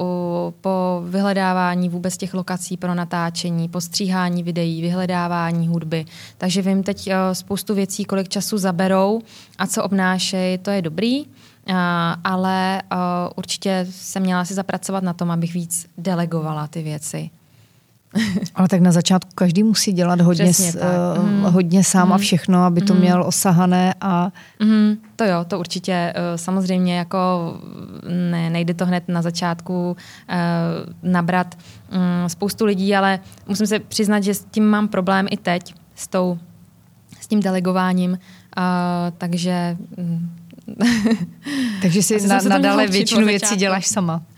po 0.62 1.04
vyhledávání 1.10 1.90
vůbec 1.90 2.18
těch 2.18 2.34
lokací 2.34 2.78
pro 2.78 2.94
natáčení, 2.94 3.70
po 3.70 3.82
stříhání 3.82 4.44
videí, 4.44 4.82
vyhledávání 4.82 5.68
hudby. 5.68 6.06
Takže 6.38 6.62
vím 6.62 6.84
teď 6.84 7.08
eh, 7.08 7.36
spoustu 7.36 7.76
věcí, 7.76 8.06
kolik 8.06 8.30
času 8.30 8.58
zaberou 8.58 9.22
a 9.58 9.68
co 9.68 9.84
obnášejí, 9.84 10.58
to 10.58 10.72
je 10.72 10.82
dobrý, 10.82 11.26
ale 12.24 12.82
určitě 13.36 13.88
jsem 13.90 14.24
měla 14.24 14.46
si 14.46 14.54
zapracovat 14.54 15.04
na 15.04 15.14
tom, 15.14 15.32
abych 15.32 15.54
víc 15.54 15.88
delegovala 15.98 16.68
ty 16.68 16.84
věci. 16.84 17.30
Ale 18.56 18.68
tak 18.68 18.82
na 18.82 18.92
začátku 18.92 19.30
každý 19.36 19.64
musí 19.64 19.94
dělat 19.94 20.22
hodně, 20.22 20.54
s, 20.54 20.76
uh, 20.76 21.26
mm. 21.26 21.42
hodně 21.42 21.84
sám 21.84 22.08
mm. 22.08 22.14
a 22.14 22.16
mhm. 22.16 22.24
všechno, 22.24 22.64
aby 22.64 22.82
to 22.82 22.94
mm. 22.94 23.00
měl 23.00 23.24
osahané. 23.24 23.94
A... 24.02 24.32
Mm. 24.60 24.96
To 25.16 25.24
jo, 25.24 25.46
to 25.48 25.60
určitě. 25.60 26.14
Uh, 26.18 26.38
samozřejmě 26.38 26.98
jako 26.98 27.18
ne, 28.10 28.50
nejde 28.50 28.74
to 28.74 28.86
hned 28.86 29.04
na 29.08 29.22
začátku 29.22 29.92
uh, 29.92 31.12
nabrat 31.12 31.56
um, 31.56 32.30
spoustu 32.30 32.66
lidí, 32.66 32.96
ale 32.96 33.20
musím 33.48 33.68
se 33.68 33.80
přiznat, 33.80 34.24
že 34.24 34.34
s 34.34 34.46
tím 34.52 34.66
mám 34.66 34.88
problém 34.88 35.28
i 35.32 35.38
teď, 35.38 35.74
s, 35.96 36.08
tou, 36.08 36.40
s 37.22 37.28
tím 37.28 37.40
delegováním. 37.40 38.12
Uh, 38.12 38.18
takže 39.18 39.78
um, 39.98 40.32
Takže 41.82 42.04
si 42.04 42.28
na, 42.28 42.40
nadále 42.48 42.88
většinu 42.88 43.26
věcí 43.26 43.56
děláš 43.56 43.88
sama. 43.88 44.24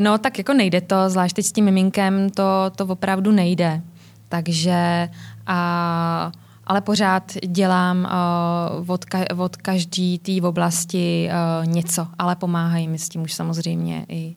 No 0.00 0.18
tak 0.18 0.38
jako 0.38 0.54
nejde 0.54 0.80
to, 0.80 1.10
zvlášť 1.10 1.36
teď 1.36 1.46
s 1.46 1.52
tím 1.52 1.64
miminkem 1.64 2.30
to, 2.30 2.70
to 2.76 2.86
opravdu 2.86 3.32
nejde. 3.32 3.82
Takže 4.28 5.08
a, 5.46 6.32
ale 6.66 6.80
pořád 6.80 7.32
dělám 7.46 8.08
uh, 8.78 8.90
od, 8.90 9.04
ka, 9.04 9.18
od 9.36 9.56
každé 9.56 10.18
té 10.18 10.42
oblasti 10.42 11.30
uh, 11.30 11.66
něco, 11.66 12.06
ale 12.18 12.36
pomáhají 12.36 12.88
mi 12.88 12.98
s 12.98 13.08
tím 13.08 13.22
už 13.22 13.34
samozřejmě 13.34 14.06
i 14.08 14.34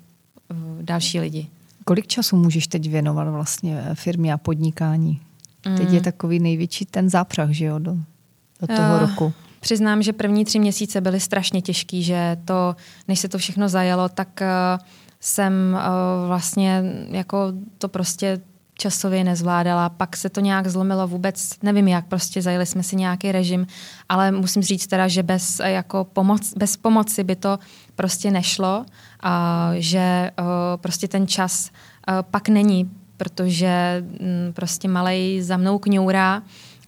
uh, 0.52 0.84
další 0.84 1.20
lidi. 1.20 1.48
Kolik 1.86 2.08
času 2.08 2.36
můžeš 2.36 2.68
teď 2.68 2.90
věnovat 2.90 3.28
vlastně 3.30 3.84
firmě 3.94 4.34
a 4.34 4.38
podnikání? 4.38 5.22
Teď 5.62 5.90
mm. 5.90 5.96
je 5.96 6.02
takový 6.02 6.40
největší 6.40 6.86
ten 6.86 7.10
zápřah, 7.10 7.50
že 7.50 7.66
jo, 7.66 7.80
do, 7.80 7.98
do 8.62 8.68
toho 8.68 8.94
uh, 8.94 9.00
roku. 9.00 9.34
Přiznám, 9.62 10.02
že 10.02 10.14
první 10.14 10.46
tři 10.46 10.60
měsíce 10.60 11.02
byly 11.02 11.20
strašně 11.20 11.62
těžký, 11.62 12.04
že 12.04 12.38
to, 12.46 12.76
než 13.08 13.20
se 13.20 13.30
to 13.30 13.38
všechno 13.38 13.70
zajelo, 13.70 14.10
tak 14.10 14.42
uh, 14.42 14.86
jsem 15.20 15.54
uh, 15.74 16.28
vlastně 16.28 16.84
jako 17.10 17.54
to 17.78 17.88
prostě 17.88 18.42
časově 18.74 19.24
nezvládala, 19.24 19.90
pak 19.90 20.18
se 20.18 20.30
to 20.30 20.42
nějak 20.42 20.68
zlomilo 20.68 21.08
vůbec, 21.08 21.52
nevím 21.64 21.88
jak, 21.88 22.06
prostě 22.06 22.42
zajeli 22.42 22.66
jsme 22.66 22.84
si 22.84 22.96
nějaký 22.96 23.32
režim, 23.32 23.68
ale 24.10 24.32
musím 24.32 24.64
říct 24.64 24.88
teda, 24.88 25.08
že 25.08 25.24
bez, 25.24 25.62
jako 25.64 26.04
pomoc, 26.04 26.54
bez 26.54 26.78
pomoci 26.78 27.24
by 27.24 27.36
to 27.36 27.60
prostě 27.96 28.32
nešlo, 28.32 28.86
a 29.24 29.70
že 29.74 30.32
prostě 30.76 31.08
ten 31.08 31.28
čas 31.28 31.70
pak 32.32 32.50
není, 32.50 32.92
protože 33.18 34.04
um, 34.10 34.54
prostě 34.54 34.88
malej 34.88 35.42
za 35.42 35.58
mnou 35.58 35.80
kňourá, 35.80 36.42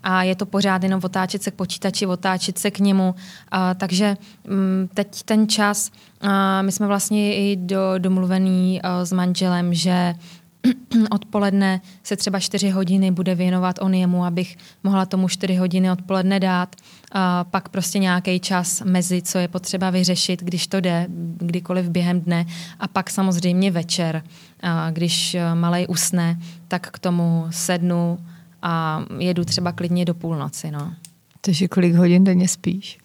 a 0.04 0.24
je 0.24 0.36
to 0.36 0.46
pořád 0.46 0.84
jenom 0.84 1.02
otáčet 1.04 1.44
se 1.44 1.52
k 1.52 1.56
počítači, 1.56 2.06
otáčet 2.06 2.58
se 2.58 2.72
k 2.72 2.80
němu. 2.80 3.16
A, 3.52 3.74
takže 3.74 4.18
m, 4.46 4.56
mm, 4.56 4.90
teď 4.94 5.24
ten 5.24 5.48
čas, 5.48 5.92
a 6.22 6.62
my 6.62 6.72
jsme 6.72 6.88
vlastně 6.88 7.36
i 7.36 7.56
do, 7.56 7.94
domluvený 7.98 8.82
a, 8.82 9.06
s 9.06 9.12
manželem, 9.12 9.74
že 9.74 10.16
odpoledne 11.10 11.82
se 12.04 12.16
třeba 12.16 12.40
čtyři 12.40 12.70
hodiny 12.70 13.12
bude 13.12 13.36
věnovat 13.36 13.76
on 13.82 13.94
jemu, 13.94 14.26
abych 14.26 14.58
mohla 14.84 15.06
tomu 15.06 15.28
čtyři 15.28 15.56
hodiny 15.56 15.92
odpoledne 15.92 16.40
dát. 16.40 16.76
A 17.12 17.44
pak 17.44 17.70
prostě 17.70 18.00
nějaký 18.00 18.40
čas 18.40 18.82
mezi, 18.82 19.22
co 19.22 19.38
je 19.38 19.48
potřeba 19.48 19.90
vyřešit, 19.90 20.44
když 20.44 20.68
to 20.68 20.82
jde, 20.82 21.06
kdykoliv 21.38 21.90
během 21.90 22.22
dne. 22.22 22.46
A 22.80 22.88
pak 22.88 23.10
samozřejmě 23.10 23.72
večer, 23.72 24.24
a 24.64 24.92
když 24.92 25.38
malej 25.54 25.86
usne, 25.90 26.40
tak 26.68 26.88
k 26.92 27.00
tomu 27.00 27.46
sednu, 27.50 28.20
a 28.64 29.06
jedu 29.20 29.46
třeba 29.46 29.72
klidně 29.72 30.06
do 30.06 30.14
půlnoci. 30.14 30.72
No. 30.72 30.94
Takže 31.42 31.68
kolik 31.68 31.96
hodin 31.96 32.24
denně 32.24 32.48
spíš? 32.48 32.98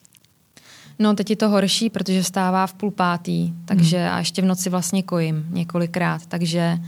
No 0.98 1.14
teď 1.14 1.30
je 1.30 1.36
to 1.36 1.48
horší, 1.48 1.90
protože 1.90 2.22
vstává 2.22 2.66
v 2.66 2.74
půl 2.74 2.90
pátý, 2.90 3.52
takže 3.64 3.98
hmm. 3.98 4.14
a 4.14 4.18
ještě 4.18 4.42
v 4.42 4.44
noci 4.44 4.70
vlastně 4.70 5.02
kojím 5.02 5.46
několikrát, 5.50 6.26
takže 6.26 6.78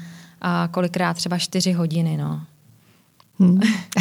a 0.40 0.68
kolikrát 0.70 1.14
třeba 1.14 1.38
čtyři 1.38 1.72
hodiny, 1.72 2.16
no. 2.16 2.40
Hmm. 3.38 3.60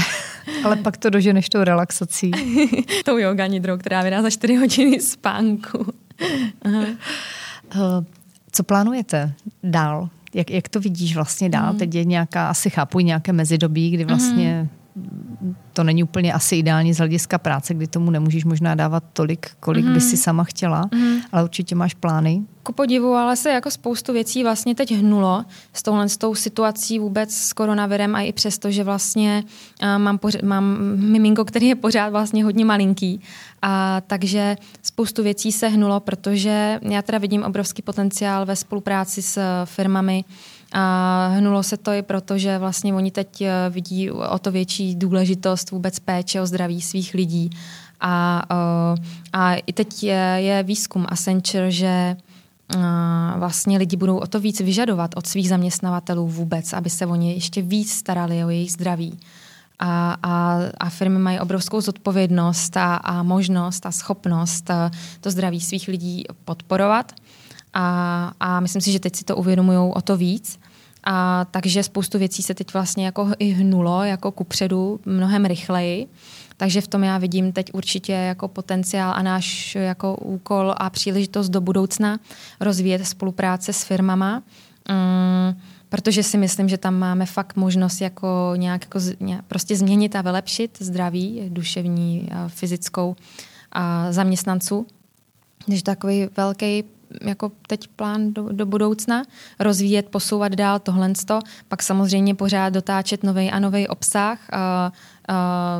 Ale 0.63 0.75
pak 0.75 0.97
to 0.97 1.09
doženeš 1.09 1.49
tou 1.49 1.63
relaxací. 1.63 2.31
tou 3.05 3.17
yoga 3.17 3.47
nidrou, 3.47 3.77
která 3.77 4.01
vydá 4.01 4.21
za 4.21 4.29
čtyři 4.29 4.55
hodiny 4.55 5.01
spánku. 5.01 5.93
Aha. 6.61 6.85
Uh, 7.75 8.03
co 8.51 8.63
plánujete 8.63 9.33
dál? 9.63 10.09
Jak, 10.33 10.49
jak 10.51 10.69
to 10.69 10.79
vidíš 10.79 11.15
vlastně 11.15 11.49
dál? 11.49 11.73
Mm. 11.73 11.79
Teď 11.79 11.95
je 11.95 12.05
nějaká, 12.05 12.49
asi 12.49 12.69
chápu, 12.69 12.99
nějaké 12.99 13.33
mezidobí, 13.33 13.91
kdy 13.91 14.05
vlastně 14.05 14.61
mm. 14.63 14.78
To 15.73 15.83
není 15.83 16.03
úplně 16.03 16.33
asi 16.33 16.55
ideální 16.55 16.93
z 16.93 16.97
hlediska 16.97 17.37
práce, 17.37 17.73
kdy 17.73 17.87
tomu 17.87 18.11
nemůžeš 18.11 18.45
možná 18.45 18.75
dávat 18.75 19.03
tolik, 19.13 19.47
kolik 19.59 19.85
mm. 19.85 19.93
by 19.93 20.01
si 20.01 20.17
sama 20.17 20.43
chtěla, 20.43 20.89
mm. 20.93 21.17
ale 21.31 21.43
určitě 21.43 21.75
máš 21.75 21.93
plány. 21.93 22.41
Ku 22.63 22.73
podivu, 22.73 23.13
ale 23.13 23.35
se 23.35 23.49
jako 23.49 23.71
spoustu 23.71 24.13
věcí 24.13 24.43
vlastně 24.43 24.75
teď 24.75 24.91
hnulo 24.91 25.45
s 25.73 25.83
touhle 25.83 26.09
s 26.09 26.17
tou 26.17 26.35
situací 26.35 26.99
vůbec 26.99 27.33
s 27.33 27.53
koronavirem 27.53 28.15
a 28.15 28.21
i 28.21 28.33
přesto, 28.33 28.71
že 28.71 28.83
vlastně 28.83 29.43
uh, 29.81 30.01
mám, 30.01 30.17
pořád, 30.17 30.41
mám 30.41 30.77
miminko, 30.95 31.45
který 31.45 31.67
je 31.67 31.75
pořád 31.75 32.09
vlastně 32.09 32.43
hodně 32.43 32.65
malinký. 32.65 33.21
A 33.61 34.01
takže 34.07 34.55
spoustu 34.81 35.23
věcí 35.23 35.51
se 35.51 35.67
hnulo, 35.67 35.99
protože 35.99 36.79
já 36.81 37.01
teda 37.01 37.17
vidím 37.17 37.43
obrovský 37.43 37.81
potenciál 37.81 38.45
ve 38.45 38.55
spolupráci 38.55 39.21
s 39.21 39.41
firmami, 39.65 40.23
a 40.71 41.27
hnulo 41.27 41.63
se 41.63 41.77
to 41.77 41.91
i 41.91 42.01
proto, 42.01 42.37
že 42.37 42.57
vlastně 42.57 42.93
oni 42.93 43.11
teď 43.11 43.41
eh, 43.41 43.51
vidí 43.69 44.11
o 44.11 44.39
to 44.39 44.51
větší 44.51 44.95
důležitost 44.95 45.71
vůbec 45.71 45.99
péče 45.99 46.41
o 46.41 46.45
zdraví 46.45 46.81
svých 46.81 47.13
lidí. 47.13 47.49
A, 48.01 48.43
eh, 48.51 49.01
a 49.33 49.55
i 49.55 49.73
teď 49.73 50.03
je, 50.03 50.35
je 50.37 50.63
výzkum 50.63 51.05
Accenture, 51.09 51.71
že 51.71 51.87
eh, 51.87 52.79
vlastně 53.37 53.77
lidi 53.77 53.97
budou 53.97 54.17
o 54.17 54.27
to 54.27 54.39
víc 54.39 54.59
vyžadovat 54.59 55.11
od 55.15 55.27
svých 55.27 55.49
zaměstnavatelů 55.49 56.27
vůbec, 56.27 56.73
aby 56.73 56.89
se 56.89 57.05
oni 57.05 57.33
ještě 57.33 57.61
víc 57.61 57.91
starali 57.91 58.45
o 58.45 58.49
jejich 58.49 58.71
zdraví. 58.71 59.19
A, 59.79 60.17
a, 60.23 60.57
a 60.77 60.89
firmy 60.89 61.19
mají 61.19 61.39
obrovskou 61.39 61.81
zodpovědnost 61.81 62.77
a, 62.77 62.95
a 62.95 63.23
možnost 63.23 63.85
a 63.85 63.91
schopnost 63.91 64.71
to 65.21 65.31
zdraví 65.31 65.61
svých 65.61 65.87
lidí 65.87 66.23
podporovat. 66.45 67.13
A, 67.73 68.33
a 68.39 68.59
myslím 68.59 68.81
si, 68.81 68.91
že 68.91 68.99
teď 68.99 69.15
si 69.15 69.23
to 69.23 69.35
uvědomují 69.35 69.77
o 69.93 70.01
to 70.01 70.17
víc. 70.17 70.58
A 71.03 71.45
takže 71.51 71.83
spoustu 71.83 72.19
věcí 72.19 72.43
se 72.43 72.53
teď 72.53 72.73
vlastně 72.73 73.05
jako 73.05 73.29
i 73.39 73.49
hnulo 73.49 74.03
jako 74.03 74.31
kupředu 74.31 74.99
mnohem 75.05 75.45
rychleji. 75.45 76.07
Takže 76.57 76.81
v 76.81 76.87
tom 76.87 77.03
já 77.03 77.17
vidím 77.17 77.51
teď 77.51 77.69
určitě 77.73 78.11
jako 78.11 78.47
potenciál 78.47 79.13
a 79.15 79.21
náš 79.21 79.75
jako 79.75 80.15
úkol 80.15 80.73
a 80.77 80.89
příležitost 80.89 81.49
do 81.49 81.61
budoucna 81.61 82.19
rozvíjet 82.59 83.05
spolupráce 83.05 83.73
s 83.73 83.83
firmama. 83.83 84.43
Um, 84.89 85.61
protože 85.89 86.23
si 86.23 86.37
myslím, 86.37 86.69
že 86.69 86.77
tam 86.77 86.99
máme 86.99 87.25
fakt 87.25 87.55
možnost 87.55 88.01
jako 88.01 88.53
nějak 88.55 88.81
jako 88.81 88.99
nějak, 89.19 89.45
prostě 89.45 89.75
změnit 89.75 90.15
a 90.15 90.21
vylepšit 90.21 90.77
zdraví 90.79 91.41
duševní, 91.49 92.29
a 92.31 92.47
fyzickou 92.47 93.15
a 93.71 94.11
zaměstnanců. 94.11 94.87
Takže 95.65 95.83
takový 95.83 96.27
velký 96.37 96.83
jako 97.21 97.51
teď 97.67 97.87
plán 97.87 98.33
do, 98.33 98.49
do 98.51 98.65
budoucna, 98.65 99.23
rozvíjet, 99.59 100.09
posouvat 100.09 100.55
dál 100.55 100.79
tohle, 100.79 101.13
pak 101.67 101.83
samozřejmě 101.83 102.35
pořád 102.35 102.69
dotáčet 102.69 103.23
nový 103.23 103.51
a 103.51 103.59
nový 103.59 103.87
obsah. 103.87 104.39
A, 104.53 104.91
a... 105.27 105.79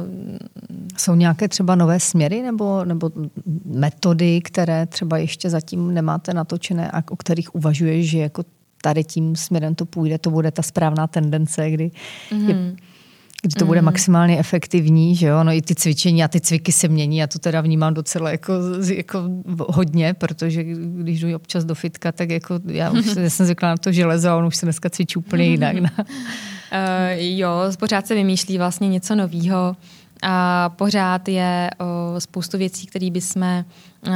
Jsou 0.98 1.16
nějaké 1.16 1.48
třeba 1.48 1.76
nové 1.76 2.00
směry 2.00 2.42
nebo, 2.42 2.86
nebo 2.86 3.12
metody, 3.66 4.42
které 4.42 4.86
třeba 4.86 5.18
ještě 5.18 5.50
zatím 5.50 5.94
nemáte 5.94 6.34
natočené 6.34 6.92
a 6.92 7.04
o 7.12 7.16
kterých 7.16 7.56
uvažuješ, 7.56 8.10
že 8.10 8.20
jako 8.20 8.44
tady 8.82 9.04
tím 9.04 9.36
směrem 9.36 9.76
to 9.76 9.86
půjde, 9.86 10.18
to 10.18 10.30
bude 10.30 10.52
ta 10.52 10.62
správná 10.62 11.08
tendence, 11.08 11.72
kdy 11.72 11.92
mm-hmm. 12.32 12.48
je 12.48 12.54
mhm 12.54 12.76
kdy 13.42 13.56
to 13.56 13.66
bude 13.66 13.82
mm. 13.82 13.86
maximálně 13.86 14.40
efektivní, 14.40 15.16
že 15.16 15.28
jo, 15.28 15.44
no 15.44 15.52
i 15.52 15.62
ty 15.62 15.76
cvičení 15.76 16.24
a 16.24 16.28
ty 16.28 16.42
cviky 16.42 16.72
se 16.72 16.88
mění, 16.88 17.18
já 17.18 17.28
to 17.28 17.40
teda 17.40 17.62
vnímám 17.62 17.94
docela 17.94 18.32
jako, 18.32 18.54
jako 18.96 19.24
hodně, 19.70 20.14
protože 20.14 20.64
když 20.64 21.20
jdu 21.20 21.36
občas 21.36 21.66
do 21.66 21.76
fitka, 21.76 22.12
tak 22.12 22.30
jako 22.30 22.60
já 22.68 22.92
už 22.92 23.06
já 23.16 23.30
jsem 23.30 23.46
zvykla 23.46 23.70
na 23.70 23.78
to 23.78 23.92
železo 23.92 24.30
a 24.30 24.36
on 24.36 24.46
už 24.46 24.56
se 24.56 24.66
dneska 24.66 24.90
cvičí 24.90 25.18
úplně 25.18 25.46
jinak. 25.46 25.76
uh, 25.76 25.90
jo, 27.18 27.52
pořád 27.80 28.08
se 28.08 28.16
vymýšlí 28.16 28.58
vlastně 28.58 28.90
něco 28.90 29.16
nového 29.16 29.76
a 30.22 30.70
pořád 30.70 31.28
je 31.28 31.70
uh, 31.82 32.18
spoustu 32.20 32.58
věcí, 32.58 32.88
které 32.88 33.12
bychom 33.12 33.66
uh, 34.08 34.14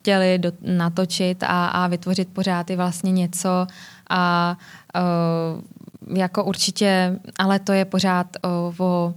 chtěli 0.00 0.38
do, 0.38 0.52
natočit 0.62 1.42
a, 1.42 1.66
a 1.66 1.86
vytvořit 1.86 2.28
pořád 2.28 2.70
i 2.70 2.76
vlastně 2.76 3.12
něco 3.12 3.66
a 4.10 4.56
uh, 4.96 5.62
jako 6.14 6.44
určitě, 6.44 7.18
ale 7.38 7.58
to 7.58 7.72
je 7.72 7.84
pořád 7.84 8.26
o, 8.42 8.74
o 8.78 9.14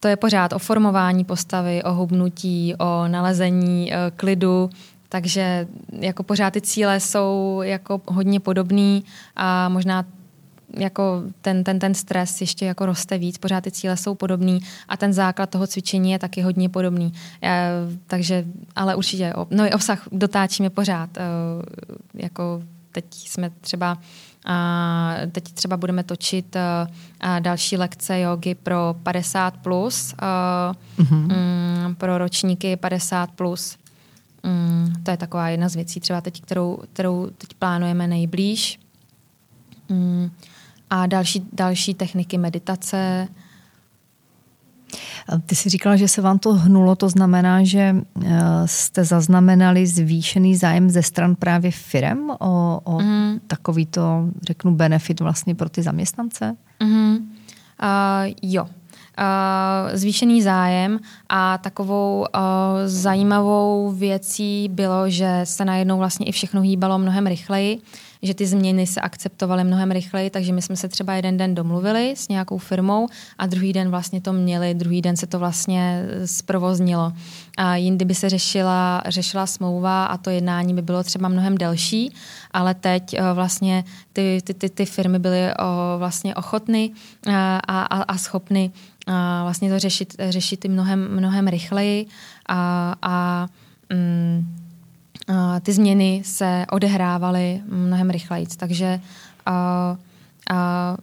to 0.00 0.08
je 0.08 0.16
pořád 0.16 0.52
o 0.52 0.58
formování 0.58 1.24
postavy, 1.24 1.82
o 1.82 1.92
hubnutí, 1.92 2.74
o 2.78 3.08
nalezení 3.08 3.94
e, 3.94 3.96
klidu, 4.16 4.70
takže 5.08 5.66
jako 5.92 6.22
pořád 6.22 6.50
ty 6.50 6.60
cíle 6.60 7.00
jsou 7.00 7.60
jako 7.64 8.00
hodně 8.06 8.40
podobný 8.40 9.04
a 9.36 9.68
možná 9.68 10.04
jako 10.78 11.22
ten, 11.40 11.64
ten, 11.64 11.78
ten 11.78 11.94
stres 11.94 12.40
ještě 12.40 12.66
jako 12.66 12.86
roste 12.86 13.18
víc, 13.18 13.38
pořád 13.38 13.64
ty 13.64 13.70
cíle 13.70 13.96
jsou 13.96 14.14
podobný 14.14 14.60
a 14.88 14.96
ten 14.96 15.12
základ 15.12 15.50
toho 15.50 15.66
cvičení 15.66 16.12
je 16.12 16.18
taky 16.18 16.42
hodně 16.42 16.68
podobný. 16.68 17.12
E, 17.42 17.70
takže, 18.06 18.44
ale 18.76 18.94
určitě, 18.94 19.32
no 19.50 19.64
obsah 19.74 20.08
dotáčíme 20.12 20.70
pořád. 20.70 21.16
E, 21.16 21.22
jako 22.14 22.62
teď 22.92 23.04
jsme 23.14 23.50
třeba 23.60 23.98
a 24.44 25.14
teď 25.32 25.52
třeba 25.52 25.76
budeme 25.76 26.02
točit 26.04 26.56
uh, 26.56 27.40
další 27.40 27.76
lekce 27.76 28.20
jogy 28.20 28.54
pro 28.54 28.96
50 29.02 29.56
plus, 29.56 30.14
mm-hmm. 30.98 31.94
pro 31.94 32.18
ročníky 32.18 32.76
50 32.76 33.30
plus. 33.30 33.76
Um, 34.44 34.92
to 35.02 35.10
je 35.10 35.16
taková 35.16 35.48
jedna 35.48 35.68
z 35.68 35.74
věcí, 35.74 36.00
třeba 36.00 36.20
teď, 36.20 36.40
kterou, 36.40 36.78
kterou 36.92 37.30
teď 37.38 37.54
plánujeme 37.54 38.06
nejblíž. 38.06 38.80
Um, 39.88 40.30
a 40.90 41.06
další, 41.06 41.46
další 41.52 41.94
techniky 41.94 42.38
meditace, 42.38 43.28
ty 45.46 45.54
jsi 45.54 45.68
říkala, 45.68 45.96
že 45.96 46.08
se 46.08 46.22
vám 46.22 46.38
to 46.38 46.52
hnulo, 46.52 46.96
to 46.96 47.08
znamená, 47.08 47.64
že 47.64 47.96
eh, 48.24 48.40
jste 48.66 49.04
zaznamenali 49.04 49.86
zvýšený 49.86 50.56
zájem 50.56 50.90
ze 50.90 51.02
stran 51.02 51.34
právě 51.34 51.70
firem 51.70 52.30
o, 52.40 52.80
o 52.84 53.00
mm. 53.00 53.40
takovýto, 53.46 54.28
řeknu, 54.42 54.74
benefit 54.74 55.20
vlastně 55.20 55.54
pro 55.54 55.68
ty 55.68 55.82
zaměstnance? 55.82 56.56
Mm. 56.82 57.16
Uh, 57.82 58.32
jo. 58.42 58.64
Uh, 59.18 59.96
zvýšený 59.96 60.42
zájem 60.42 60.98
a 61.28 61.58
takovou 61.58 62.20
uh, 62.20 62.40
zajímavou 62.86 63.90
věcí 63.90 64.68
bylo, 64.72 65.10
že 65.10 65.40
se 65.44 65.64
najednou 65.64 65.98
vlastně 65.98 66.26
i 66.26 66.32
všechno 66.32 66.60
hýbalo 66.60 66.98
mnohem 66.98 67.26
rychleji 67.26 67.80
že 68.22 68.34
ty 68.34 68.46
změny 68.46 68.86
se 68.86 69.00
akceptovaly 69.00 69.64
mnohem 69.64 69.90
rychleji, 69.90 70.30
takže 70.30 70.52
my 70.52 70.62
jsme 70.62 70.76
se 70.76 70.88
třeba 70.88 71.14
jeden 71.14 71.36
den 71.36 71.54
domluvili 71.54 72.12
s 72.16 72.28
nějakou 72.28 72.58
firmou 72.58 73.08
a 73.38 73.46
druhý 73.46 73.72
den 73.72 73.90
vlastně 73.90 74.20
to 74.20 74.32
měli, 74.32 74.74
druhý 74.74 75.02
den 75.02 75.16
se 75.16 75.26
to 75.26 75.38
vlastně 75.38 76.04
zprovoznilo. 76.24 77.12
A 77.58 77.76
jindy 77.76 78.04
by 78.04 78.14
se 78.14 78.28
řešila, 78.28 79.02
řešila 79.06 79.46
smlouva 79.46 80.04
a 80.04 80.16
to 80.16 80.30
jednání 80.30 80.74
by 80.74 80.82
bylo 80.82 81.02
třeba 81.02 81.28
mnohem 81.28 81.58
delší, 81.58 82.14
ale 82.50 82.74
teď 82.74 83.18
uh, 83.20 83.26
vlastně 83.34 83.84
ty, 84.12 84.40
ty, 84.44 84.54
ty, 84.54 84.68
ty 84.68 84.86
firmy 84.86 85.18
byly 85.18 85.40
uh, 85.40 85.54
vlastně 85.98 86.34
ochotny 86.34 86.90
a, 87.28 87.56
a, 87.56 88.02
a 88.02 88.18
schopny 88.18 88.70
vlastně 89.42 89.70
to 89.70 89.78
řešit, 89.78 90.14
řešit 90.28 90.64
mnohem, 90.64 91.08
mnohem 91.16 91.48
rychleji 91.48 92.06
a, 92.48 92.94
a 93.02 93.46
um, 93.92 94.61
ty 95.62 95.72
změny 95.72 96.22
se 96.24 96.66
odehrávaly 96.70 97.60
mnohem 97.66 98.10
rychleji. 98.10 98.46
Takže 98.56 99.00
uh, 99.48 99.96
uh, 100.50 100.96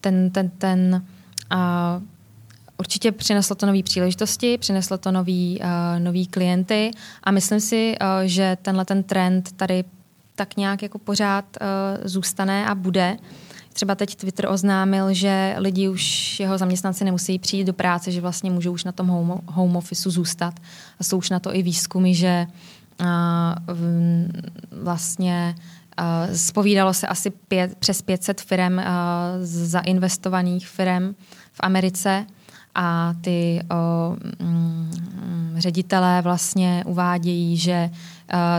ten, 0.00 0.30
ten, 0.30 0.50
ten 0.58 1.04
uh, 1.52 2.02
určitě 2.78 3.12
přineslo 3.12 3.56
to 3.56 3.66
nové 3.66 3.82
příležitosti, 3.82 4.58
přineslo 4.58 4.98
to 4.98 5.12
nový, 5.12 5.60
uh, 5.60 5.68
nový 6.04 6.26
klienty 6.26 6.90
a 7.22 7.30
myslím 7.30 7.60
si, 7.60 7.94
uh, 8.00 8.06
že 8.24 8.56
tenhle 8.62 8.84
ten 8.84 9.02
trend 9.02 9.52
tady 9.52 9.84
tak 10.34 10.56
nějak 10.56 10.82
jako 10.82 10.98
pořád 10.98 11.44
uh, 11.60 11.66
zůstane 12.04 12.66
a 12.66 12.74
bude. 12.74 13.16
Třeba 13.72 13.94
teď 13.94 14.14
Twitter 14.14 14.46
oznámil, 14.46 15.14
že 15.14 15.54
lidi 15.58 15.88
už, 15.88 16.40
jeho 16.40 16.58
zaměstnanci 16.58 17.04
nemusí 17.04 17.38
přijít 17.38 17.64
do 17.64 17.72
práce, 17.72 18.12
že 18.12 18.20
vlastně 18.20 18.50
můžou 18.50 18.72
už 18.72 18.84
na 18.84 18.92
tom 18.92 19.06
home, 19.06 19.40
home 19.46 19.76
officeu 19.76 20.10
zůstat. 20.10 20.54
A 21.00 21.04
jsou 21.04 21.18
už 21.18 21.30
na 21.30 21.40
to 21.40 21.54
i 21.54 21.62
výzkumy, 21.62 22.14
že 22.14 22.46
vlastně 24.82 25.54
Spovídalo 26.34 26.94
se 26.94 27.06
asi 27.06 27.30
pět, 27.30 27.78
přes 27.78 28.02
500 28.02 28.40
firm, 28.40 28.80
zainvestovaných 29.40 30.68
firm 30.68 31.14
v 31.52 31.60
Americe. 31.60 32.26
A 32.74 33.14
ty 33.20 33.60
o, 33.70 34.16
mm, 34.44 35.54
ředitelé 35.56 36.22
vlastně 36.22 36.84
uvádějí, 36.86 37.56
že 37.56 37.90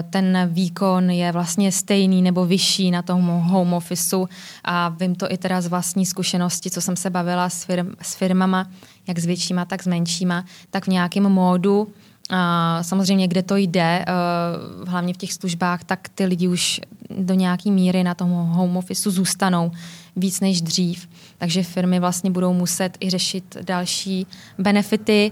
ten 0.09 0.49
výkon 0.51 1.09
je 1.09 1.31
vlastně 1.31 1.71
stejný 1.71 2.21
nebo 2.21 2.45
vyšší 2.45 2.91
na 2.91 3.01
tom 3.01 3.21
home 3.21 3.73
officeu. 3.73 4.27
A 4.63 4.89
vím 4.89 5.15
to 5.15 5.31
i 5.31 5.37
teda 5.37 5.61
z 5.61 5.67
vlastní 5.67 6.05
zkušenosti, 6.05 6.69
co 6.69 6.81
jsem 6.81 6.95
se 6.95 7.09
bavila 7.09 7.49
s, 7.49 7.63
firm, 7.63 7.91
s 8.01 8.15
firmama, 8.15 8.69
jak 9.07 9.19
s 9.19 9.25
většíma, 9.25 9.65
tak 9.65 9.83
s 9.83 9.87
menšíma, 9.87 10.45
tak 10.69 10.85
v 10.85 10.87
nějakém 10.87 11.29
módu 11.29 11.87
a 12.29 12.79
samozřejmě, 12.83 13.27
kde 13.27 13.43
to 13.43 13.55
jde, 13.55 14.05
uh, 14.07 14.89
hlavně 14.89 15.13
v 15.13 15.17
těch 15.17 15.33
službách, 15.33 15.83
tak 15.83 16.09
ty 16.09 16.25
lidi 16.25 16.47
už 16.47 16.81
do 17.09 17.33
nějaké 17.33 17.71
míry 17.71 18.03
na 18.03 18.13
tom 18.13 18.29
home 18.29 18.77
officeu 18.77 19.11
zůstanou. 19.11 19.71
víc 20.15 20.39
než 20.39 20.61
dřív. 20.61 21.09
Takže 21.37 21.63
firmy 21.63 21.99
vlastně 21.99 22.31
budou 22.31 22.53
muset 22.53 22.97
i 22.99 23.09
řešit 23.09 23.57
další 23.61 24.27
benefity, 24.57 25.31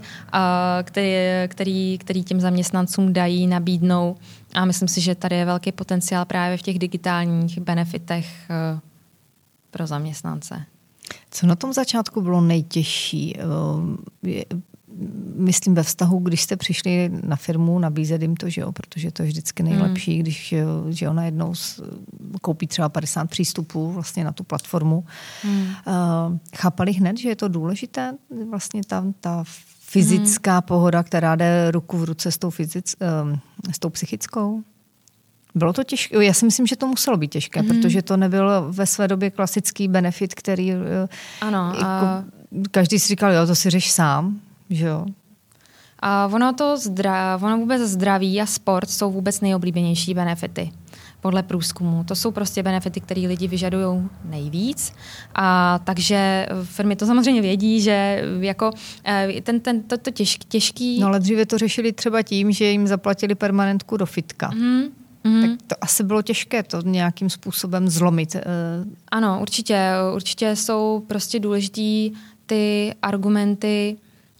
který, 0.83 1.11
který, 1.47 1.97
který 1.97 2.23
těm 2.23 2.39
zaměstnancům 2.39 3.13
dají, 3.13 3.47
nabídnou. 3.47 4.15
A 4.53 4.65
myslím 4.65 4.87
si, 4.87 5.01
že 5.01 5.15
tady 5.15 5.35
je 5.35 5.45
velký 5.45 5.71
potenciál 5.71 6.25
právě 6.25 6.57
v 6.57 6.61
těch 6.61 6.79
digitálních 6.79 7.59
benefitech 7.59 8.27
eh, 8.49 8.79
pro 9.71 9.87
zaměstnance. 9.87 10.65
Co 11.31 11.47
na 11.47 11.55
tom 11.55 11.73
začátku 11.73 12.21
bylo 12.21 12.41
nejtěžší? 12.41 13.37
Eh, 14.93 15.05
myslím 15.35 15.75
ve 15.75 15.83
vztahu, 15.83 16.19
když 16.19 16.41
jste 16.41 16.57
přišli 16.57 17.11
na 17.23 17.35
firmu, 17.35 17.79
nabízet 17.79 18.21
jim 18.21 18.35
to, 18.35 18.49
že 18.49 18.61
jo, 18.61 18.71
protože 18.71 19.11
to 19.11 19.23
je 19.23 19.27
vždycky 19.27 19.63
nejlepší, 19.63 20.13
hmm. 20.13 20.21
když 20.21 20.55
že 20.89 21.09
ona 21.09 21.25
jednou 21.25 21.53
koupí 22.41 22.67
třeba 22.67 22.89
50 22.89 23.29
přístupů 23.29 23.91
vlastně 23.91 24.23
na 24.23 24.31
tu 24.31 24.43
platformu. 24.43 25.05
Hmm. 25.43 25.61
Uh, 25.61 26.37
chápali 26.55 26.91
hned, 26.91 27.17
že 27.17 27.29
je 27.29 27.35
to 27.35 27.47
důležité, 27.47 28.17
vlastně 28.49 28.81
tam 28.87 29.13
ta 29.13 29.43
fyzická 29.79 30.53
hmm. 30.53 30.61
pohoda, 30.61 31.03
která 31.03 31.35
jde 31.35 31.71
ruku 31.71 31.97
v 31.97 32.03
ruce 32.03 32.31
s 32.31 32.37
tou, 32.37 32.49
fyzic, 32.49 32.95
uh, 33.31 33.37
s 33.71 33.79
tou 33.79 33.89
psychickou? 33.89 34.63
Bylo 35.55 35.73
to 35.73 35.83
těžké? 35.83 36.25
Já 36.25 36.33
si 36.33 36.45
myslím, 36.45 36.67
že 36.67 36.75
to 36.75 36.87
muselo 36.87 37.17
být 37.17 37.31
těžké, 37.31 37.59
hmm. 37.59 37.69
protože 37.69 38.01
to 38.01 38.17
nebyl 38.17 38.71
ve 38.71 38.85
své 38.85 39.07
době 39.07 39.31
klasický 39.31 39.87
benefit, 39.87 40.33
který 40.33 40.73
ano, 41.41 41.73
jako, 41.75 42.05
a... 42.05 42.23
každý 42.71 42.99
si 42.99 43.07
říkal, 43.07 43.31
jo, 43.31 43.47
to 43.47 43.55
si 43.55 43.69
řeš 43.69 43.91
sám 43.91 44.41
že 44.75 44.87
jo. 44.87 45.05
A 45.99 46.29
ono 46.33 46.53
to 46.53 46.77
zdra, 46.77 47.39
ono 47.41 47.57
vůbec 47.57 47.81
zdraví 47.81 48.41
a 48.41 48.45
sport 48.45 48.89
jsou 48.89 49.11
vůbec 49.11 49.41
nejoblíbenější 49.41 50.13
benefity 50.13 50.71
podle 51.21 51.43
průzkumu. 51.43 52.03
To 52.03 52.15
jsou 52.15 52.31
prostě 52.31 52.63
benefity, 52.63 52.99
které 52.99 53.21
lidi 53.21 53.47
vyžadují 53.47 54.09
nejvíc. 54.25 54.93
A 55.35 55.79
takže 55.83 56.45
firmy 56.63 56.95
to 56.95 57.05
samozřejmě 57.05 57.41
vědí, 57.41 57.81
že 57.81 58.23
jako 58.39 58.71
eh, 59.05 59.41
ten, 59.43 59.59
ten, 59.59 59.83
to, 59.83 59.97
to 59.97 60.11
těžký, 60.11 60.47
těžký... 60.47 60.99
No 60.99 61.07
ale 61.07 61.19
dříve 61.19 61.45
to 61.45 61.57
řešili 61.57 61.93
třeba 61.93 62.21
tím, 62.21 62.51
že 62.51 62.65
jim 62.65 62.87
zaplatili 62.87 63.35
permanentku 63.35 63.97
do 63.97 64.05
fitka. 64.05 64.49
Mm-hmm. 64.49 64.89
Mm-hmm. 65.25 65.41
Tak 65.41 65.67
to 65.67 65.75
asi 65.81 66.03
bylo 66.03 66.21
těžké 66.21 66.63
to 66.63 66.81
nějakým 66.81 67.29
způsobem 67.29 67.89
zlomit. 67.89 68.35
Eh. 68.35 68.41
Ano, 69.11 69.39
určitě. 69.41 69.79
Určitě 70.15 70.55
jsou 70.55 71.03
prostě 71.07 71.39
důležitý 71.39 72.11
ty 72.45 72.93
argumenty, 73.01 73.97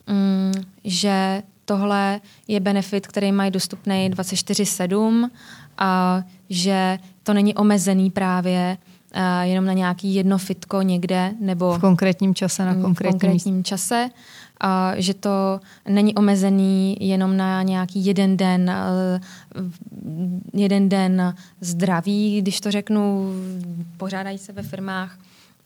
mm, 0.07 0.63
že 0.83 1.43
tohle 1.65 2.21
je 2.47 2.59
benefit, 2.59 3.07
který 3.07 3.31
mají 3.31 3.51
dostupný 3.51 4.11
24-7 4.11 5.29
a 5.77 6.23
že 6.49 6.99
to 7.23 7.33
není 7.33 7.55
omezený 7.55 8.11
právě 8.11 8.77
uh, 9.15 9.21
jenom 9.41 9.65
na 9.65 9.73
nějaký 9.73 10.15
jedno 10.15 10.37
fitko 10.37 10.81
někde 10.81 11.33
nebo 11.39 11.73
v 11.73 11.81
konkrétním 11.81 12.35
čase 12.35 12.65
na 12.65 12.75
konkrétním, 12.75 13.19
v 13.19 13.21
konkrétním 13.21 13.63
čase. 13.63 14.09
A 14.61 14.93
že 14.95 15.13
to 15.13 15.59
není 15.89 16.15
omezený 16.15 16.97
jenom 16.99 17.37
na 17.37 17.63
nějaký 17.63 18.05
jeden 18.05 18.37
den, 18.37 18.71
uh, 19.55 19.71
jeden 20.53 20.89
den 20.89 21.35
zdraví, 21.61 22.41
když 22.41 22.61
to 22.61 22.71
řeknu, 22.71 23.33
pořádají 23.97 24.37
se 24.37 24.53
ve 24.53 24.63
firmách 24.63 25.17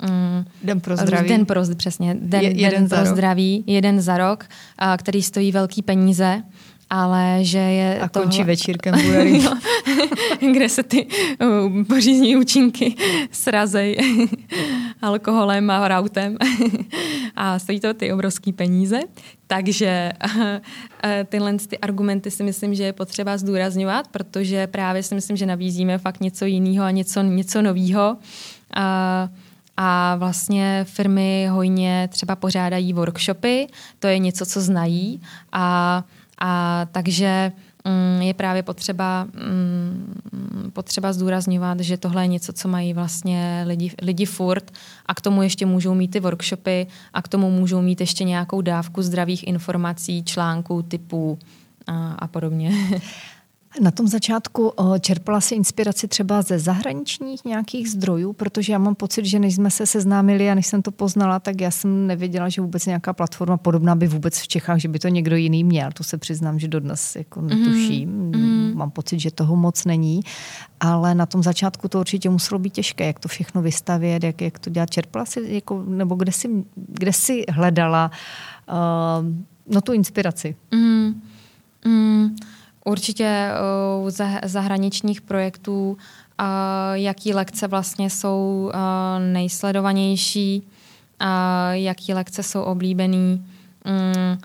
Mm, 0.01 0.45
den 0.63 0.79
pro 0.81 0.97
zdraví. 0.97 1.29
Den 1.29 1.45
pro, 1.45 1.61
přesně. 1.75 2.15
Den, 2.21 2.41
Je, 2.41 2.61
jeden 2.61 2.81
den 2.81 2.89
pro 2.89 2.97
rok. 2.97 3.07
zdraví, 3.07 3.63
jeden 3.67 4.01
za 4.01 4.17
rok, 4.17 4.45
a, 4.77 4.97
který 4.97 5.23
stojí 5.23 5.51
velký 5.51 5.81
peníze 5.81 6.43
ale 6.89 7.39
že 7.41 7.57
je 7.57 7.99
A 7.99 8.09
končí 8.09 8.43
večírkem 8.43 8.95
no, 9.43 9.59
kde 10.53 10.69
se 10.69 10.83
ty 10.83 11.07
uh, 11.41 11.83
pořízní 11.83 12.35
účinky 12.35 12.95
srazej 13.31 13.97
alkoholem 15.01 15.69
a 15.69 15.87
rautem 15.87 16.37
a 17.35 17.59
stojí 17.59 17.79
to 17.79 17.93
ty 17.93 18.13
obrovské 18.13 18.53
peníze. 18.53 18.99
Takže 19.47 20.11
uh, 20.35 20.41
tyhle 21.25 21.53
ty 21.53 21.77
argumenty 21.77 22.31
si 22.31 22.43
myslím, 22.43 22.75
že 22.75 22.83
je 22.83 22.93
potřeba 22.93 23.37
zdůrazňovat, 23.37 24.07
protože 24.07 24.67
právě 24.67 25.03
si 25.03 25.15
myslím, 25.15 25.37
že 25.37 25.45
nabízíme 25.45 25.97
fakt 25.97 26.21
něco 26.21 26.45
jiného 26.45 26.85
a 26.85 26.91
něco, 26.91 27.21
něco 27.21 27.61
nového. 27.61 28.17
Uh, 28.77 29.37
a 29.78 30.15
vlastně 30.15 30.86
firmy 30.89 31.47
hojně 31.51 32.09
třeba 32.11 32.36
pořádají 32.36 32.93
workshopy, 32.93 33.67
to 33.99 34.07
je 34.07 34.19
něco, 34.19 34.45
co 34.45 34.61
znají 34.61 35.21
a, 35.51 36.03
a 36.39 36.86
takže 36.91 37.51
mm, 37.86 38.21
je 38.21 38.34
právě 38.34 38.63
potřeba, 38.63 39.23
mm, 39.23 40.71
potřeba 40.73 41.13
zdůrazňovat, 41.13 41.80
že 41.80 41.97
tohle 41.97 42.23
je 42.23 42.28
něco, 42.28 42.53
co 42.53 42.67
mají 42.67 42.93
vlastně 42.93 43.63
lidi, 43.67 43.91
lidi 44.01 44.25
furt 44.25 44.71
a 45.05 45.15
k 45.15 45.21
tomu 45.21 45.41
ještě 45.41 45.65
můžou 45.65 45.93
mít 45.93 46.11
ty 46.11 46.19
workshopy 46.19 46.88
a 47.13 47.21
k 47.21 47.28
tomu 47.28 47.51
můžou 47.51 47.82
mít 47.82 48.01
ještě 48.01 48.23
nějakou 48.23 48.61
dávku 48.61 49.01
zdravých 49.01 49.47
informací, 49.47 50.23
článků, 50.23 50.82
typů 50.82 51.39
a, 51.88 52.13
a 52.13 52.28
podobně. 52.28 52.71
Na 53.82 53.91
tom 53.91 54.07
začátku 54.07 54.74
čerpala 54.99 55.41
si 55.41 55.55
inspiraci 55.55 56.07
třeba 56.07 56.41
ze 56.41 56.59
zahraničních 56.59 57.45
nějakých 57.45 57.89
zdrojů, 57.89 58.34
protože 58.34 58.74
já 58.74 58.80
mám 58.80 58.95
pocit, 58.95 59.26
že 59.26 59.39
než 59.39 59.55
jsme 59.55 59.72
se 59.72 59.86
seznámili 59.86 60.49
a 60.49 60.55
než 60.55 60.68
jsem 60.68 60.82
to 60.82 60.91
poznala, 60.91 61.39
tak 61.39 61.61
já 61.61 61.72
jsem 61.72 62.07
nevěděla, 62.07 62.49
že 62.49 62.61
vůbec 62.61 62.86
nějaká 62.86 63.13
platforma 63.13 63.57
podobná 63.57 63.95
by 63.95 64.07
vůbec 64.07 64.39
v 64.39 64.47
Čechách, 64.47 64.80
že 64.80 64.88
by 64.88 64.99
to 64.99 65.07
někdo 65.07 65.36
jiný 65.36 65.63
měl. 65.63 65.91
To 65.91 66.03
se 66.03 66.18
přiznám, 66.18 66.59
že 66.59 66.68
dodnes 66.68 67.15
jako 67.15 67.41
mhm, 67.41 67.49
netuším. 67.49 68.32
Mm-hmm. 68.32 68.76
Mám 68.76 68.91
pocit, 68.91 69.20
že 69.20 69.32
toho 69.32 69.55
moc 69.55 69.86
není. 69.86 70.22
Ale 70.80 71.15
na 71.15 71.26
tom 71.26 71.43
začátku 71.43 71.88
to 71.88 71.99
určitě 71.99 72.30
muselo 72.30 72.59
být 72.59 72.74
těžké, 72.74 73.07
jak 73.07 73.20
to 73.20 73.28
všechno 73.28 73.61
vystavět, 73.61 74.24
jak, 74.24 74.41
jak 74.41 74.59
to 74.59 74.70
dělat. 74.70 74.89
Čerpala 74.89 75.26
si, 75.26 75.45
jako, 75.47 75.84
nebo 75.88 76.15
kde 76.15 76.32
si, 76.32 76.49
kde 76.76 77.13
si 77.13 77.43
hledala 77.49 78.11
uh, 78.70 79.26
no, 79.74 79.82
tu 79.82 79.93
inspiraci? 79.93 80.55
Mm-hmm. 80.72 81.13
Mm. 81.86 82.36
Určitě 82.88 83.49
u 84.03 84.09
zahraničních 84.45 85.21
projektů, 85.21 85.97
jaký 86.93 87.33
lekce 87.33 87.67
vlastně 87.67 88.09
jsou 88.09 88.71
nejsledovanější, 89.19 90.67
jaký 91.71 92.13
lekce 92.13 92.43
jsou 92.43 92.61
oblíbený. 92.61 93.45
Mm, 93.85 94.38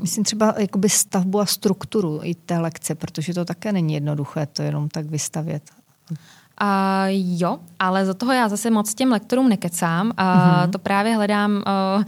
Myslím 0.00 0.24
třeba 0.24 0.54
jakoby 0.58 0.88
stavbu 0.88 1.40
a 1.40 1.46
strukturu 1.46 2.20
i 2.22 2.34
té 2.34 2.58
lekce, 2.58 2.94
protože 2.94 3.34
to 3.34 3.44
také 3.44 3.72
není 3.72 3.94
jednoduché 3.94 4.46
to 4.46 4.62
jenom 4.62 4.88
tak 4.88 5.06
vystavět. 5.06 5.62
Uh, 6.62 7.38
jo, 7.40 7.58
ale 7.78 8.06
za 8.06 8.14
toho 8.14 8.32
já 8.32 8.48
zase 8.48 8.70
moc 8.70 8.94
těm 8.94 9.10
lektorům 9.10 9.48
nekecám. 9.48 10.06
Uh, 10.06 10.12
mm-hmm. 10.12 10.70
To 10.70 10.78
právě 10.78 11.14
hledám, 11.14 11.62
uh, 11.96 12.04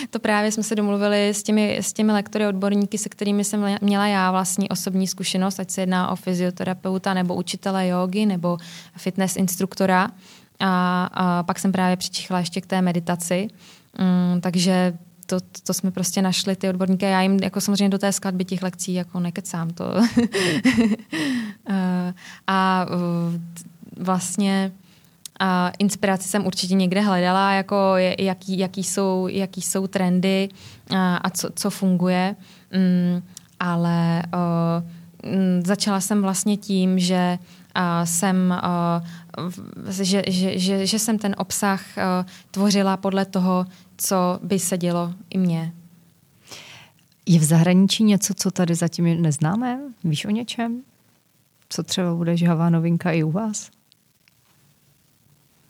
to 0.10 0.18
právě 0.18 0.52
jsme 0.52 0.62
se 0.62 0.74
domluvili 0.74 1.28
s 1.28 1.42
těmi, 1.42 1.76
s 1.76 1.92
těmi 1.92 2.12
lektory, 2.12 2.46
odborníky, 2.46 2.98
se 2.98 3.08
kterými 3.08 3.44
jsem 3.44 3.76
měla 3.80 4.06
já 4.06 4.30
vlastní 4.30 4.68
osobní 4.68 5.06
zkušenost, 5.06 5.60
ať 5.60 5.70
se 5.70 5.80
jedná 5.80 6.10
o 6.10 6.16
fyzioterapeuta 6.16 7.14
nebo 7.14 7.34
učitele 7.34 7.88
jogy 7.88 8.26
nebo 8.26 8.58
fitness 8.96 9.36
instruktora. 9.36 10.10
A, 10.60 11.04
a 11.12 11.42
pak 11.42 11.58
jsem 11.58 11.72
právě 11.72 11.96
přičichla 11.96 12.38
ještě 12.38 12.60
k 12.60 12.66
té 12.66 12.82
meditaci. 12.82 13.48
Um, 13.98 14.40
takže 14.40 14.98
to, 15.40 15.46
to 15.66 15.74
jsme 15.74 15.90
prostě 15.90 16.22
našli 16.22 16.56
ty 16.56 16.68
odborníky. 16.68 17.04
Já 17.04 17.22
jim 17.22 17.38
jako 17.42 17.60
samozřejmě 17.60 17.88
do 17.88 17.98
té 17.98 18.12
skladby 18.12 18.44
těch 18.44 18.62
lekcí 18.62 18.94
jako 18.94 19.20
nekecám 19.20 19.70
to. 19.70 19.84
Eh, 21.68 22.14
a 22.46 22.86
eh, 22.88 23.40
vlastně 23.96 24.72
a 25.40 25.72
inspiraci 25.78 26.28
jsem 26.28 26.46
určitě 26.46 26.74
někde 26.74 27.00
hledala, 27.00 27.52
jako 27.52 27.94
jaký, 28.18 28.58
jaký, 28.58 28.84
jsou, 28.84 29.28
jaký 29.30 29.62
jsou 29.62 29.86
trendy 29.86 30.48
a, 30.90 31.16
a 31.16 31.30
co, 31.30 31.50
co 31.54 31.70
funguje, 31.70 32.36
mm, 32.72 33.22
ale 33.60 34.22
o, 34.22 34.36
mm, 35.28 35.62
začala 35.66 36.00
jsem 36.00 36.22
vlastně 36.22 36.56
tím, 36.56 36.98
že 36.98 37.38
a 37.74 38.06
jsem, 38.06 38.52
a, 38.52 39.02
že, 39.88 40.22
že, 40.28 40.58
že, 40.58 40.86
že 40.86 40.98
jsem 40.98 41.18
ten 41.18 41.34
obsah 41.38 41.98
a, 41.98 42.26
tvořila 42.50 42.96
podle 42.96 43.24
toho, 43.24 43.66
co 44.02 44.38
by 44.42 44.58
se 44.58 44.78
dělo 44.78 45.14
i 45.30 45.38
mně. 45.38 45.72
Je 47.26 47.38
v 47.38 47.44
zahraničí 47.44 48.04
něco, 48.04 48.34
co 48.34 48.50
tady 48.50 48.74
zatím 48.74 49.22
neznáme? 49.22 49.80
Víš 50.04 50.24
o 50.24 50.30
něčem? 50.30 50.82
Co 51.68 51.82
třeba 51.82 52.14
bude 52.14 52.36
žhavá 52.36 52.70
novinka 52.70 53.10
i 53.10 53.22
u 53.22 53.30
vás? 53.30 53.70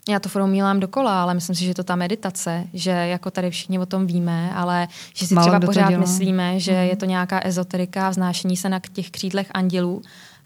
Já 0.09 0.19
to 0.19 0.29
forum 0.29 0.49
mílám 0.49 0.79
dokola, 0.79 1.23
ale 1.23 1.33
myslím 1.33 1.55
si, 1.55 1.65
že 1.65 1.73
to 1.73 1.83
ta 1.83 1.95
meditace, 1.95 2.67
že 2.73 2.91
jako 2.91 3.31
tady 3.31 3.49
všichni 3.49 3.79
o 3.79 3.85
tom 3.85 4.07
víme, 4.07 4.53
ale 4.53 4.87
že 5.13 5.27
si 5.27 5.33
Málo 5.33 5.47
třeba 5.47 5.59
pořád 5.59 5.89
myslíme, 5.89 6.59
že 6.59 6.71
mm. 6.71 6.77
je 6.77 6.95
to 6.95 7.05
nějaká 7.05 7.39
ezoterika, 7.43 8.09
vznášení 8.09 8.57
se 8.57 8.69
na 8.69 8.79
těch 8.93 9.11
křídlech 9.11 9.47
andělů 9.53 10.01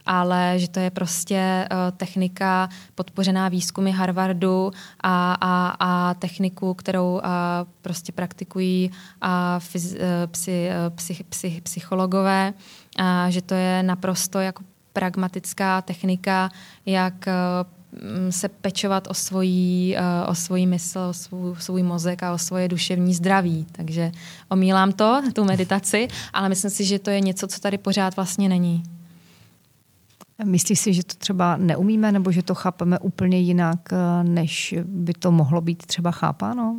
ale 0.07 0.53
že 0.57 0.69
to 0.69 0.79
je 0.79 0.91
prostě 0.91 1.67
uh, 1.71 1.97
technika 1.97 2.69
podpořená 2.95 3.49
výzkumy 3.49 3.91
Harvardu 3.91 4.71
a, 5.01 5.37
a, 5.41 5.75
a 5.79 6.13
techniku, 6.13 6.73
kterou 6.73 7.13
uh, 7.13 7.21
prostě 7.81 8.11
praktikují 8.11 8.91
uh, 9.23 9.29
fyz, 9.59 9.93
uh, 9.93 9.99
psy, 10.31 10.69
uh, 10.69 10.95
psych, 10.95 11.23
psych, 11.23 11.61
psychologové, 11.61 12.53
uh, 12.99 13.05
že 13.29 13.41
to 13.41 13.53
je 13.53 13.83
naprosto 13.83 14.39
jako 14.39 14.63
pragmatická 14.93 15.81
technika, 15.81 16.49
jak 16.85 17.13
uh, 17.27 17.77
se 18.29 18.49
pečovat 18.49 19.07
o 19.07 19.13
svoji, 19.13 19.97
o 20.27 20.35
svoji 20.35 20.65
mysl, 20.65 20.99
o 20.99 21.13
svůj, 21.13 21.55
svůj 21.59 21.83
mozek 21.83 22.23
a 22.23 22.33
o 22.33 22.37
svoje 22.37 22.67
duševní 22.67 23.13
zdraví. 23.13 23.65
Takže 23.71 24.11
omílám 24.49 24.91
to, 24.91 25.21
tu 25.33 25.43
meditaci, 25.43 26.07
ale 26.33 26.49
myslím 26.49 26.71
si, 26.71 26.85
že 26.85 26.99
to 26.99 27.09
je 27.09 27.21
něco, 27.21 27.47
co 27.47 27.59
tady 27.59 27.77
pořád 27.77 28.15
vlastně 28.15 28.49
není. 28.49 28.83
Myslíš 30.43 30.79
si, 30.79 30.93
že 30.93 31.03
to 31.03 31.15
třeba 31.15 31.57
neumíme, 31.57 32.11
nebo 32.11 32.31
že 32.31 32.43
to 32.43 32.55
chápeme 32.55 32.99
úplně 32.99 33.39
jinak, 33.39 33.79
eh, 33.91 34.23
než 34.23 34.75
by 34.85 35.13
to 35.13 35.31
mohlo 35.31 35.61
být 35.61 35.85
třeba 35.85 36.11
chápáno? 36.11 36.77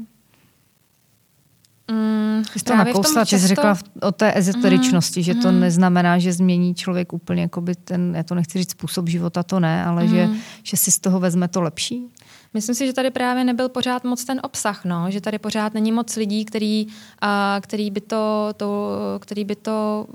Mm, 1.91 2.43
jsi 2.57 2.65
to 2.65 2.77
nakousla, 2.77 3.25
často... 3.25 3.43
jsi 3.43 3.47
řekla 3.47 3.79
o 4.03 4.13
té 4.13 4.33
ezoteričnosti, 4.37 5.21
mm, 5.21 5.25
že 5.25 5.35
to 5.35 5.53
mm. 5.53 5.61
neznamená, 5.61 6.19
že 6.19 6.33
změní 6.33 6.75
člověk 6.75 7.13
úplně 7.13 7.43
jakoby 7.43 7.75
ten, 7.75 8.15
já 8.17 8.23
to 8.23 8.35
nechci 8.35 8.59
říct 8.59 8.71
způsob 8.71 9.09
života, 9.09 9.43
to 9.43 9.61
ne, 9.61 9.85
ale 9.85 10.03
mm. 10.03 10.09
že, 10.09 10.29
že 10.63 10.77
si 10.77 10.91
z 10.91 10.99
toho 10.99 11.21
vezme 11.21 11.49
to 11.49 11.61
lepší? 11.61 12.09
Myslím 12.55 12.75
si, 12.75 12.87
že 12.87 12.93
tady 12.93 13.11
právě 13.11 13.45
nebyl 13.45 13.69
pořád 13.69 14.05
moc 14.05 14.25
ten 14.25 14.41
obsah, 14.43 14.85
no? 14.85 15.11
že 15.11 15.21
tady 15.21 15.39
pořád 15.39 15.75
není 15.75 15.93
moc 15.93 16.17
lidí, 16.17 16.45
který, 16.45 16.87
a, 17.21 17.61
který, 17.61 17.91
by, 17.91 18.01
to, 18.01 18.51
to, 18.57 18.91
který 19.21 19.45
by 19.45 19.57
to 19.57 20.07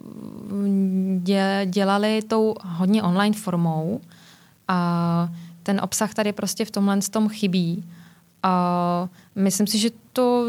dělali 1.65 2.21
tou 2.27 2.55
hodně 2.63 3.03
online 3.03 3.35
formou. 3.35 4.01
A 4.67 5.29
ten 5.63 5.81
obsah 5.83 6.13
tady 6.13 6.33
prostě 6.33 6.65
v 6.65 6.71
tomhle 6.71 6.99
tom 7.11 7.29
chybí. 7.29 7.83
A 8.43 9.09
myslím 9.35 9.67
si, 9.67 9.77
že 9.77 9.89
to 10.13 10.45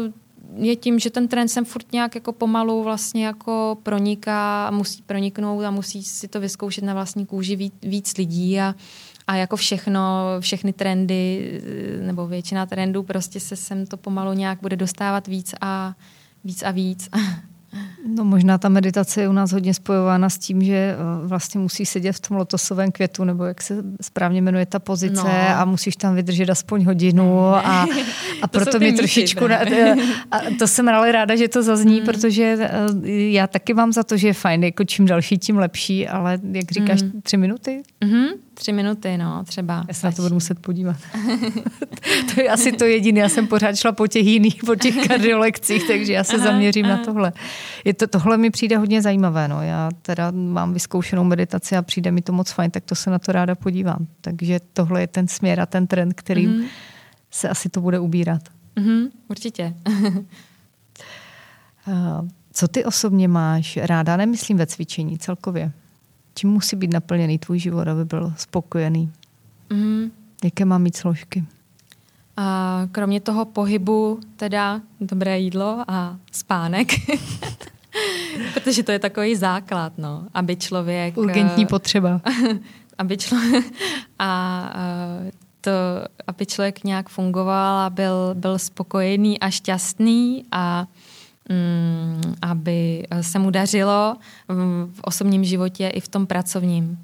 je 0.55 0.75
tím, 0.75 0.99
že 0.99 1.09
ten 1.09 1.27
trend 1.27 1.47
sem 1.47 1.65
furt 1.65 1.91
nějak 1.91 2.15
jako 2.15 2.33
pomalu 2.33 2.83
vlastně 2.83 3.25
jako 3.25 3.77
proniká 3.83 4.71
musí 4.71 5.01
proniknout 5.01 5.63
a 5.63 5.71
musí 5.71 6.03
si 6.03 6.27
to 6.27 6.39
vyzkoušet 6.39 6.83
na 6.83 6.93
vlastní 6.93 7.25
kůži 7.25 7.55
víc, 7.55 7.73
víc 7.81 8.17
lidí 8.17 8.59
a, 8.59 8.75
a 9.27 9.35
jako 9.35 9.55
všechno, 9.55 10.01
všechny 10.39 10.73
trendy 10.73 11.61
nebo 12.01 12.27
většina 12.27 12.65
trendů 12.65 13.03
prostě 13.03 13.39
se 13.39 13.55
sem 13.55 13.85
to 13.85 13.97
pomalu 13.97 14.33
nějak 14.33 14.61
bude 14.61 14.75
dostávat 14.75 15.27
víc 15.27 15.55
a 15.61 15.95
víc 16.43 16.63
a 16.63 16.71
víc. 16.71 17.09
No 18.07 18.25
možná 18.25 18.57
ta 18.57 18.69
meditace 18.69 19.21
je 19.21 19.29
u 19.29 19.31
nás 19.31 19.51
hodně 19.51 19.73
spojována 19.73 20.29
s 20.29 20.37
tím, 20.37 20.61
že 20.61 20.75
eh, 20.75 21.27
vlastně 21.27 21.59
musí 21.59 21.85
sedět 21.85 22.11
v 22.11 22.19
tom 22.19 22.37
lotosovém 22.37 22.91
květu, 22.91 23.23
nebo 23.23 23.43
jak 23.43 23.61
se 23.61 23.83
správně 24.01 24.41
jmenuje 24.41 24.65
ta 24.65 24.79
pozice 24.79 25.23
no. 25.23 25.59
a 25.59 25.65
musíš 25.65 25.95
tam 25.95 26.15
vydržet 26.15 26.49
aspoň 26.49 26.85
hodinu 26.85 27.45
a, 27.55 27.87
a 28.41 28.47
proto 28.51 28.79
mi 28.79 28.93
trošičku... 28.93 29.47
Na, 29.47 29.71
eh, 29.71 29.95
a 30.31 30.39
to 30.59 30.67
jsem 30.67 30.89
ale 30.89 31.11
ráda, 31.11 31.35
že 31.35 31.47
to 31.47 31.63
zazní, 31.63 31.99
mm. 31.99 32.05
protože 32.05 32.57
eh, 32.61 33.11
já 33.11 33.47
taky 33.47 33.73
mám 33.73 33.93
za 33.93 34.03
to, 34.03 34.17
že 34.17 34.27
je 34.27 34.33
fajn, 34.33 34.63
jako 34.63 34.83
čím 34.83 35.05
další, 35.05 35.37
tím 35.37 35.57
lepší, 35.57 36.07
ale 36.07 36.39
jak 36.51 36.71
říkáš, 36.71 37.01
mm. 37.01 37.21
tři 37.21 37.37
minuty? 37.37 37.83
Mm-hmm. 38.01 38.27
Tři 38.57 38.71
minuty, 38.71 39.17
no, 39.17 39.43
třeba. 39.43 39.85
Já 39.87 39.93
se 39.93 40.07
na 40.07 40.11
to 40.11 40.21
budu 40.21 40.33
muset 40.33 40.59
podívat. 40.59 40.95
to 42.35 42.41
je 42.41 42.49
asi 42.49 42.71
to 42.71 42.85
jediné. 42.85 43.19
Já 43.19 43.29
jsem 43.29 43.47
pořád 43.47 43.75
šla 43.75 43.91
po 43.91 44.07
těch 44.07 44.25
jiných, 44.25 44.63
po 44.65 44.75
těch 44.75 44.95
kardiolekcích, 45.07 45.87
takže 45.87 46.13
já 46.13 46.23
se 46.23 46.35
aha, 46.35 46.45
zaměřím 46.45 46.85
aha. 46.85 46.97
na 46.97 47.03
tohle. 47.03 47.33
Je 47.85 47.93
to, 47.93 48.07
tohle 48.07 48.37
mi 48.37 48.49
přijde 48.49 48.77
hodně 48.77 49.01
zajímavé. 49.01 49.47
No. 49.47 49.61
Já 49.61 49.89
teda 50.01 50.31
mám 50.31 50.73
vyzkoušenou 50.73 51.23
meditaci 51.23 51.77
a 51.77 51.81
přijde 51.81 52.11
mi 52.11 52.21
to 52.21 52.33
moc 52.33 52.51
fajn, 52.51 52.71
tak 52.71 52.83
to 52.83 52.95
se 52.95 53.09
na 53.09 53.19
to 53.19 53.31
ráda 53.31 53.55
podívám. 53.55 54.07
Takže 54.21 54.59
tohle 54.73 55.01
je 55.01 55.07
ten 55.07 55.27
směr 55.27 55.59
a 55.59 55.65
ten 55.65 55.87
trend, 55.87 56.13
kterým 56.13 56.51
mm-hmm. 56.51 56.67
se 57.31 57.49
asi 57.49 57.69
to 57.69 57.81
bude 57.81 57.99
ubírat. 57.99 58.41
Mm-hmm, 58.77 59.09
určitě. 59.27 59.73
Co 62.53 62.67
ty 62.67 62.85
osobně 62.85 63.27
máš 63.27 63.77
ráda, 63.77 64.17
nemyslím 64.17 64.57
ve 64.57 64.65
cvičení 64.65 65.17
celkově? 65.17 65.71
Čím 66.35 66.49
musí 66.49 66.75
být 66.75 66.93
naplněný 66.93 67.39
tvůj 67.39 67.59
život, 67.59 67.87
aby 67.87 68.05
byl 68.05 68.33
spokojený? 68.37 69.11
Mm. 69.69 70.11
Jaké 70.43 70.65
má 70.65 70.77
mít 70.77 70.95
složky? 70.95 71.43
A 72.37 72.87
kromě 72.91 73.19
toho 73.19 73.45
pohybu, 73.45 74.19
teda 74.35 74.81
dobré 75.01 75.39
jídlo 75.39 75.83
a 75.87 76.17
spánek. 76.31 76.87
Protože 78.53 78.83
to 78.83 78.91
je 78.91 78.99
takový 78.99 79.35
základ, 79.35 79.93
no, 79.97 80.27
aby 80.33 80.55
člověk... 80.55 81.17
Urgentní 81.17 81.65
uh, 81.65 81.69
potřeba. 81.69 82.21
aby 82.97 83.17
člověk... 83.17 83.65
A 84.19 84.71
uh, 85.23 85.31
to, 85.61 85.71
aby 86.27 86.45
člověk 86.45 86.83
nějak 86.83 87.09
fungoval 87.09 87.77
a 87.77 87.89
byl, 87.89 88.13
byl 88.33 88.59
spokojený 88.59 89.39
a 89.39 89.49
šťastný 89.49 90.45
a 90.51 90.87
aby 92.41 93.07
se 93.21 93.39
mu 93.39 93.49
dařilo 93.49 94.17
v 94.93 94.99
osobním 95.01 95.43
životě 95.43 95.87
i 95.87 95.99
v 95.99 96.07
tom 96.07 96.27
pracovním. 96.27 96.99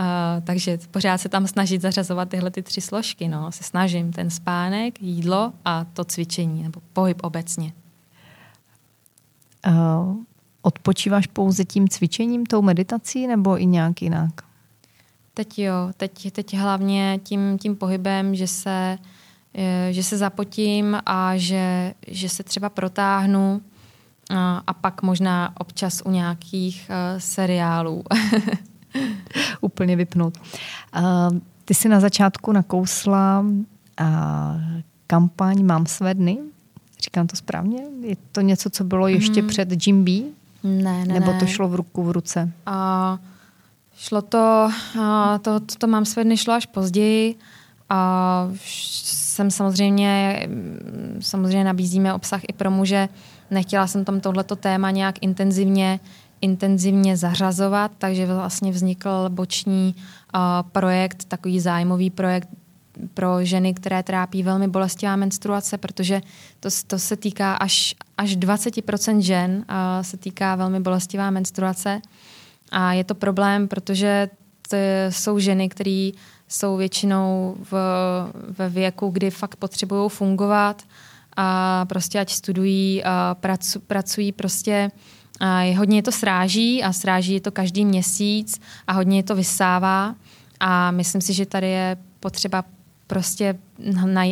Uh, 0.00 0.06
takže 0.44 0.78
pořád 0.90 1.18
se 1.18 1.28
tam 1.28 1.46
snažit 1.46 1.82
zařazovat 1.82 2.28
tyhle 2.28 2.50
ty 2.50 2.62
tři 2.62 2.80
složky. 2.80 3.28
No. 3.28 3.52
Se 3.52 3.64
snažím 3.64 4.12
ten 4.12 4.30
spánek, 4.30 5.02
jídlo 5.02 5.52
a 5.64 5.84
to 5.84 6.04
cvičení, 6.04 6.62
nebo 6.62 6.80
pohyb 6.92 7.18
obecně. 7.22 7.72
Uh, 9.66 10.16
odpočíváš 10.62 11.26
pouze 11.26 11.64
tím 11.64 11.88
cvičením, 11.88 12.46
tou 12.46 12.62
meditací, 12.62 13.26
nebo 13.26 13.60
i 13.60 13.66
nějak 13.66 14.02
jinak? 14.02 14.30
Teď 15.34 15.58
jo, 15.58 15.74
teď, 15.96 16.32
teď 16.32 16.56
hlavně 16.56 17.20
tím, 17.22 17.58
tím 17.58 17.76
pohybem, 17.76 18.34
že 18.34 18.46
se, 18.46 18.98
že 19.90 20.02
se 20.02 20.16
zapotím 20.16 20.98
a 21.06 21.36
že, 21.36 21.94
že 22.06 22.28
se 22.28 22.42
třeba 22.42 22.68
protáhnu, 22.68 23.60
a, 24.30 24.72
pak 24.80 25.02
možná 25.02 25.52
občas 25.60 26.02
u 26.04 26.10
nějakých 26.10 26.90
uh, 26.90 27.20
seriálů. 27.20 28.04
Úplně 29.60 29.96
vypnout. 29.96 30.38
Uh, 30.98 31.38
ty 31.64 31.74
jsi 31.74 31.88
na 31.88 32.00
začátku 32.00 32.52
nakousla 32.52 33.40
uh, 33.40 34.06
kampaň 35.06 35.64
Mám 35.64 35.86
své 35.86 36.14
dny. 36.14 36.38
Říkám 37.00 37.26
to 37.26 37.36
správně? 37.36 37.78
Je 38.00 38.16
to 38.32 38.40
něco, 38.40 38.70
co 38.70 38.84
bylo 38.84 39.08
ještě 39.08 39.42
mm. 39.42 39.48
před 39.48 39.86
Jim 39.86 40.04
B? 40.04 40.10
Ne, 40.64 41.04
ne, 41.04 41.14
Nebo 41.14 41.32
ne. 41.32 41.38
to 41.38 41.46
šlo 41.46 41.68
v 41.68 41.74
ruku 41.74 42.02
v 42.02 42.10
ruce? 42.10 42.52
Uh, 42.68 43.18
šlo 43.96 44.22
to, 44.22 44.70
uh, 44.96 45.38
to, 45.42 45.60
to, 45.60 45.76
to 45.78 45.86
Mám 45.86 46.04
své 46.04 46.24
dny 46.24 46.36
šlo 46.36 46.54
až 46.54 46.66
později. 46.66 47.36
A 47.88 48.48
jsem 48.64 49.50
samozřejmě, 49.50 50.40
samozřejmě 51.20 51.64
nabízíme 51.64 52.14
obsah 52.14 52.40
i 52.48 52.52
pro 52.52 52.70
muže, 52.70 53.08
Nechtěla 53.50 53.86
jsem 53.86 54.04
tam 54.04 54.20
tohleto 54.20 54.56
téma 54.56 54.90
nějak 54.90 55.14
intenzivně 55.20 56.00
intenzivně 56.44 57.16
zařazovat, 57.16 57.90
takže 57.98 58.26
vlastně 58.26 58.72
vznikl 58.72 59.28
boční 59.28 59.94
uh, 60.34 60.40
projekt, 60.72 61.24
takový 61.24 61.60
zájmový 61.60 62.10
projekt 62.10 62.48
pro 63.14 63.44
ženy, 63.44 63.74
které 63.74 64.02
trápí 64.02 64.42
velmi 64.42 64.68
bolestivá 64.68 65.16
menstruace, 65.16 65.78
protože 65.78 66.20
to, 66.60 66.68
to 66.86 66.98
se 66.98 67.16
týká 67.16 67.54
až, 67.54 67.94
až 68.18 68.36
20% 68.36 69.18
žen, 69.18 69.50
uh, 69.56 70.02
se 70.02 70.16
týká 70.16 70.54
velmi 70.54 70.80
bolestivá 70.80 71.30
menstruace. 71.30 72.00
A 72.72 72.92
je 72.92 73.04
to 73.04 73.14
problém, 73.14 73.68
protože 73.68 74.30
to 74.68 74.76
jsou 75.10 75.38
ženy, 75.38 75.68
které 75.68 76.10
jsou 76.48 76.76
většinou 76.76 77.56
v, 77.70 77.74
ve 78.58 78.68
věku, 78.68 79.08
kdy 79.08 79.30
fakt 79.30 79.56
potřebují 79.56 80.10
fungovat, 80.10 80.82
a 81.36 81.84
prostě 81.88 82.20
ať 82.20 82.30
studují, 82.30 83.04
a 83.04 83.36
pracu, 83.40 83.80
pracují 83.80 84.32
prostě 84.32 84.90
a 85.40 85.60
je, 85.60 85.78
hodně 85.78 85.98
je 85.98 86.02
to 86.02 86.12
sráží 86.12 86.82
a 86.82 86.92
sráží 86.92 87.34
je 87.34 87.40
to 87.40 87.50
každý 87.50 87.84
měsíc 87.84 88.60
a 88.86 88.92
hodně 88.92 89.18
je 89.18 89.22
to 89.22 89.34
vysává 89.34 90.14
a 90.60 90.90
myslím 90.90 91.20
si, 91.20 91.32
že 91.32 91.46
tady 91.46 91.70
je 91.70 91.96
potřeba 92.20 92.64
prostě 93.06 93.58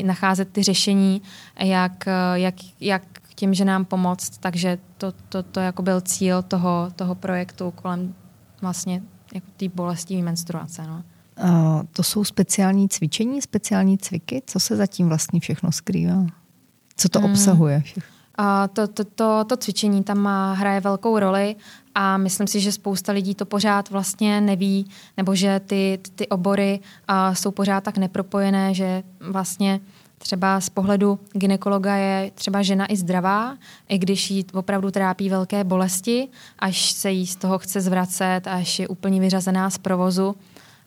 nacházet 0.05 0.48
ty 0.53 0.62
řešení, 0.62 1.22
jak, 1.61 2.05
jak, 2.34 2.55
jak 2.80 3.03
tím, 3.34 3.55
že 3.55 3.64
nám 3.64 3.84
pomoct. 3.84 4.38
Takže 4.38 4.78
to, 4.98 5.12
to, 5.28 5.42
to 5.42 5.61
jako 5.61 5.82
byl 5.82 6.00
cíl 6.00 6.42
toho, 6.42 6.92
toho 6.96 7.14
projektu 7.14 7.70
kolem 7.70 8.14
vlastně 8.61 9.03
jako 9.34 9.46
té 9.57 9.68
bolestivé 9.68 10.22
menstruace. 10.22 10.86
No. 10.86 11.05
Uh, 11.44 11.82
to 11.92 12.03
jsou 12.03 12.24
speciální 12.24 12.88
cvičení, 12.88 13.42
speciální 13.42 13.98
cviky? 13.98 14.42
Co 14.46 14.61
se 14.61 14.76
zatím 14.76 15.09
vlastně 15.09 15.40
všechno 15.40 15.72
skrývá? 15.72 16.26
Co 17.03 17.09
to 17.09 17.20
obsahuje? 17.20 17.82
A 18.38 18.68
to, 18.68 18.88
to, 18.88 19.05
to, 19.05 19.44
to 19.44 19.57
cvičení 19.57 20.03
tam 20.03 20.18
má, 20.18 20.53
hraje 20.53 20.80
velkou 20.80 21.18
roli 21.18 21.57
a 21.94 22.16
myslím 22.16 22.46
si, 22.46 22.61
že 22.61 22.72
spousta 22.72 23.12
lidí 23.12 23.34
to 23.34 23.44
pořád 23.44 23.90
vlastně 23.90 24.40
neví, 24.40 24.86
nebo 25.16 25.34
že 25.34 25.61
ty, 25.66 25.98
ty 26.14 26.28
obory 26.28 26.80
a, 27.09 27.34
jsou 27.34 27.50
pořád 27.50 27.84
tak 27.84 27.98
nepropojené, 27.98 28.74
že 28.74 29.03
vlastně 29.20 29.80
třeba 30.18 30.61
z 30.61 30.68
pohledu 30.68 31.18
ginekologa 31.32 31.94
je 31.94 32.30
třeba 32.34 32.62
žena 32.62 32.92
i 32.92 32.96
zdravá, 32.96 33.57
i 33.88 33.98
když 33.98 34.30
jí 34.30 34.46
opravdu 34.53 34.90
trápí 34.90 35.30
velké 35.30 35.64
bolesti, 35.64 36.28
až 36.59 36.92
se 36.92 37.11
jí 37.11 37.26
z 37.26 37.36
toho 37.36 37.59
chce 37.59 37.80
zvracet, 37.80 38.46
až 38.46 38.78
je 38.78 38.88
úplně 38.88 39.20
vyřazená 39.20 39.70
z 39.70 39.78
provozu, 39.78 40.36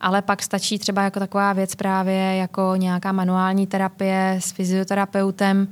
ale 0.02 0.22
pak 0.22 0.44
stačí 0.44 0.80
třeba 0.80 1.02
jako 1.02 1.20
taková 1.20 1.54
věc 1.54 1.76
právě 1.76 2.36
jako 2.36 2.74
nějaká 2.76 3.12
manuální 3.12 3.68
terapie 3.68 4.38
s 4.42 4.52
fyzioterapeutem, 4.52 5.68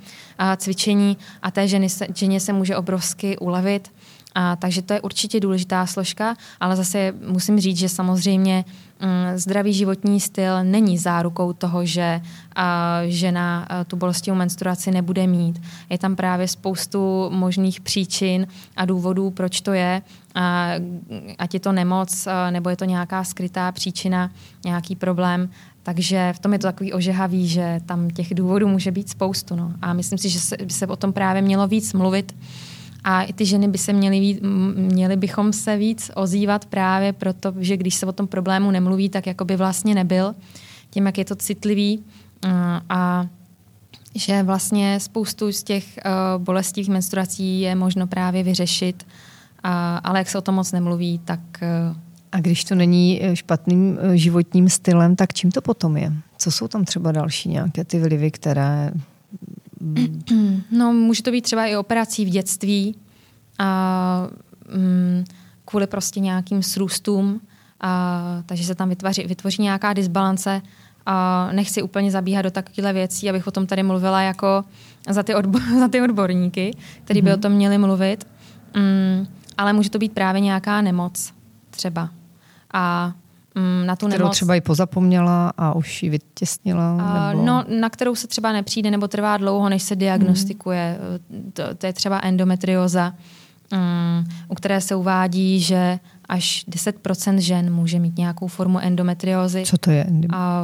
cvičení 0.57 1.17
a 1.41 1.51
té 1.51 1.67
ženy 1.67 1.87
ženě 2.15 2.39
se 2.39 2.53
může 2.53 2.77
obrovsky 2.77 3.37
ulevit 3.37 3.91
A, 4.35 4.55
takže 4.55 4.81
to 4.81 4.93
je 4.93 5.01
určitě 5.01 5.39
důležitá 5.39 5.85
složka, 5.85 6.35
ale 6.59 6.75
zase 6.75 7.13
musím 7.27 7.59
říct, 7.59 7.77
že 7.77 7.89
samozřejmě 7.89 8.65
mm, 8.99 9.37
zdravý 9.37 9.73
životní 9.73 10.19
styl 10.19 10.63
není 10.63 10.97
zárukou 10.97 11.53
toho, 11.53 11.85
že 11.85 12.21
a, 12.55 12.99
žena 13.05 13.67
a, 13.69 13.83
tu 13.83 13.95
bolestivou 13.95 14.37
menstruaci 14.37 14.91
nebude 14.91 15.27
mít. 15.27 15.61
Je 15.89 15.97
tam 15.97 16.15
právě 16.15 16.47
spoustu 16.47 17.29
možných 17.29 17.81
příčin 17.81 18.47
a 18.75 18.85
důvodů, 18.85 19.29
proč 19.29 19.61
to 19.61 19.73
je. 19.73 20.01
A, 20.35 20.71
ať 21.39 21.53
je 21.53 21.59
to 21.59 21.71
nemoc, 21.71 22.27
a, 22.27 22.51
nebo 22.51 22.69
je 22.69 22.75
to 22.75 22.85
nějaká 22.85 23.23
skrytá 23.23 23.71
příčina, 23.71 24.31
nějaký 24.65 24.95
problém. 24.95 25.49
Takže 25.83 26.33
v 26.35 26.39
tom 26.39 26.53
je 26.53 26.59
to 26.59 26.67
takový 26.67 26.93
ožehavý, 26.93 27.47
že 27.47 27.81
tam 27.85 28.09
těch 28.09 28.33
důvodů 28.33 28.67
může 28.67 28.91
být 28.91 29.09
spoustu. 29.09 29.55
No. 29.55 29.73
A 29.81 29.93
myslím 29.93 30.17
si, 30.17 30.29
že 30.29 30.39
se, 30.39 30.57
by 30.57 30.69
se 30.69 30.87
o 30.87 30.95
tom 30.95 31.13
právě 31.13 31.41
mělo 31.41 31.67
víc 31.67 31.93
mluvit. 31.93 32.35
A 33.03 33.21
i 33.21 33.33
ty 33.33 33.45
ženy 33.45 33.67
by 33.67 33.77
se 33.77 33.93
měly, 33.93 34.19
víc, 34.19 34.39
měly 34.75 35.15
bychom 35.15 35.53
se 35.53 35.77
víc 35.77 36.11
ozývat 36.15 36.65
právě 36.65 37.13
proto, 37.13 37.53
že 37.59 37.77
když 37.77 37.95
se 37.95 38.05
o 38.05 38.11
tom 38.11 38.27
problému 38.27 38.71
nemluví, 38.71 39.09
tak 39.09 39.27
jako 39.27 39.45
by 39.45 39.55
vlastně 39.55 39.95
nebyl. 39.95 40.35
Tím, 40.89 41.05
jak 41.05 41.17
je 41.17 41.25
to 41.25 41.35
citlivý 41.35 42.03
a 42.89 43.27
že 44.15 44.43
vlastně 44.43 44.99
spoustu 44.99 45.51
z 45.51 45.63
těch 45.63 45.99
uh, 46.05 46.43
bolestivých 46.43 46.89
menstruací 46.89 47.61
je 47.61 47.75
možno 47.75 48.07
právě 48.07 48.43
vyřešit, 48.43 49.05
ale 50.03 50.19
jak 50.19 50.29
se 50.29 50.37
o 50.37 50.41
tom 50.41 50.55
moc 50.55 50.71
nemluví, 50.71 51.19
tak 51.25 51.39
uh, 51.89 51.97
a 52.33 52.39
když 52.39 52.63
to 52.63 52.75
není 52.75 53.19
eh, 53.23 53.35
špatným 53.35 53.99
životním 54.13 54.69
stylem, 54.69 55.15
tak 55.15 55.33
čím 55.33 55.51
to 55.51 55.61
potom 55.61 55.97
je? 55.97 56.13
Co 56.37 56.51
jsou 56.51 56.67
tam 56.67 56.85
třeba 56.85 57.11
další 57.11 57.49
nějaké 57.49 57.83
ty 57.83 57.99
vlivy, 57.99 58.31
které... 58.31 58.91
No, 60.71 60.93
může 60.93 61.23
to 61.23 61.31
být 61.31 61.41
třeba 61.41 61.65
i 61.65 61.75
operací 61.75 62.25
v 62.25 62.29
dětství, 62.29 62.95
a, 63.59 64.27
mm, 64.75 65.23
kvůli 65.65 65.87
prostě 65.87 66.19
nějakým 66.19 66.63
srůstům, 66.63 67.41
a, 67.81 68.43
takže 68.45 68.63
se 68.63 68.75
tam 68.75 68.89
vytvoří, 68.89 69.23
vytvoří 69.23 69.61
nějaká 69.61 69.93
disbalance. 69.93 70.61
A 71.05 71.49
nechci 71.51 71.81
úplně 71.81 72.11
zabíhat 72.11 72.41
do 72.41 72.51
takovýchhle 72.51 72.93
věcí, 72.93 73.29
abych 73.29 73.47
o 73.47 73.51
tom 73.51 73.67
tady 73.67 73.83
mluvila 73.83 74.21
jako 74.21 74.63
za 75.09 75.23
ty, 75.23 75.35
odbo- 75.35 75.79
za 75.79 75.87
ty 75.87 76.01
odborníky, 76.01 76.71
kteří 77.03 77.19
mm-hmm. 77.19 77.23
by 77.23 77.29
o 77.31 77.33
mhm. 77.33 77.41
tom 77.41 77.51
měli 77.51 77.77
mluvit. 77.77 78.27
Mm, 78.75 79.27
ale 79.57 79.73
může 79.73 79.89
to 79.89 79.97
být 79.97 80.13
právě 80.13 80.41
nějaká 80.41 80.81
nemoc 80.81 81.33
třeba 81.69 82.09
a 82.73 83.13
mm, 83.55 83.85
na 83.85 83.95
tu 83.95 84.07
kterou 84.07 84.23
nemoc... 84.23 84.35
třeba 84.35 84.55
i 84.55 84.61
pozapomněla 84.61 85.53
a 85.57 85.75
už 85.75 86.03
ji 86.03 86.09
vytěsnila? 86.09 86.97
Nebo... 87.31 87.45
No, 87.45 87.65
na 87.79 87.89
kterou 87.89 88.15
se 88.15 88.27
třeba 88.27 88.51
nepřijde 88.51 88.91
nebo 88.91 89.07
trvá 89.07 89.37
dlouho, 89.37 89.69
než 89.69 89.83
se 89.83 89.95
diagnostikuje. 89.95 90.97
Mm. 91.29 91.51
To, 91.51 91.63
to 91.75 91.85
je 91.85 91.93
třeba 91.93 92.19
endometrioza, 92.23 93.13
um, 93.73 94.25
u 94.47 94.55
které 94.55 94.81
se 94.81 94.95
uvádí, 94.95 95.59
že 95.59 95.99
až 96.29 96.65
10% 96.69 97.37
žen 97.37 97.73
může 97.73 97.99
mít 97.99 98.17
nějakou 98.17 98.47
formu 98.47 98.79
endometriozy. 98.79 99.63
Co 99.65 99.77
to 99.77 99.91
je? 99.91 100.07
A 100.33 100.63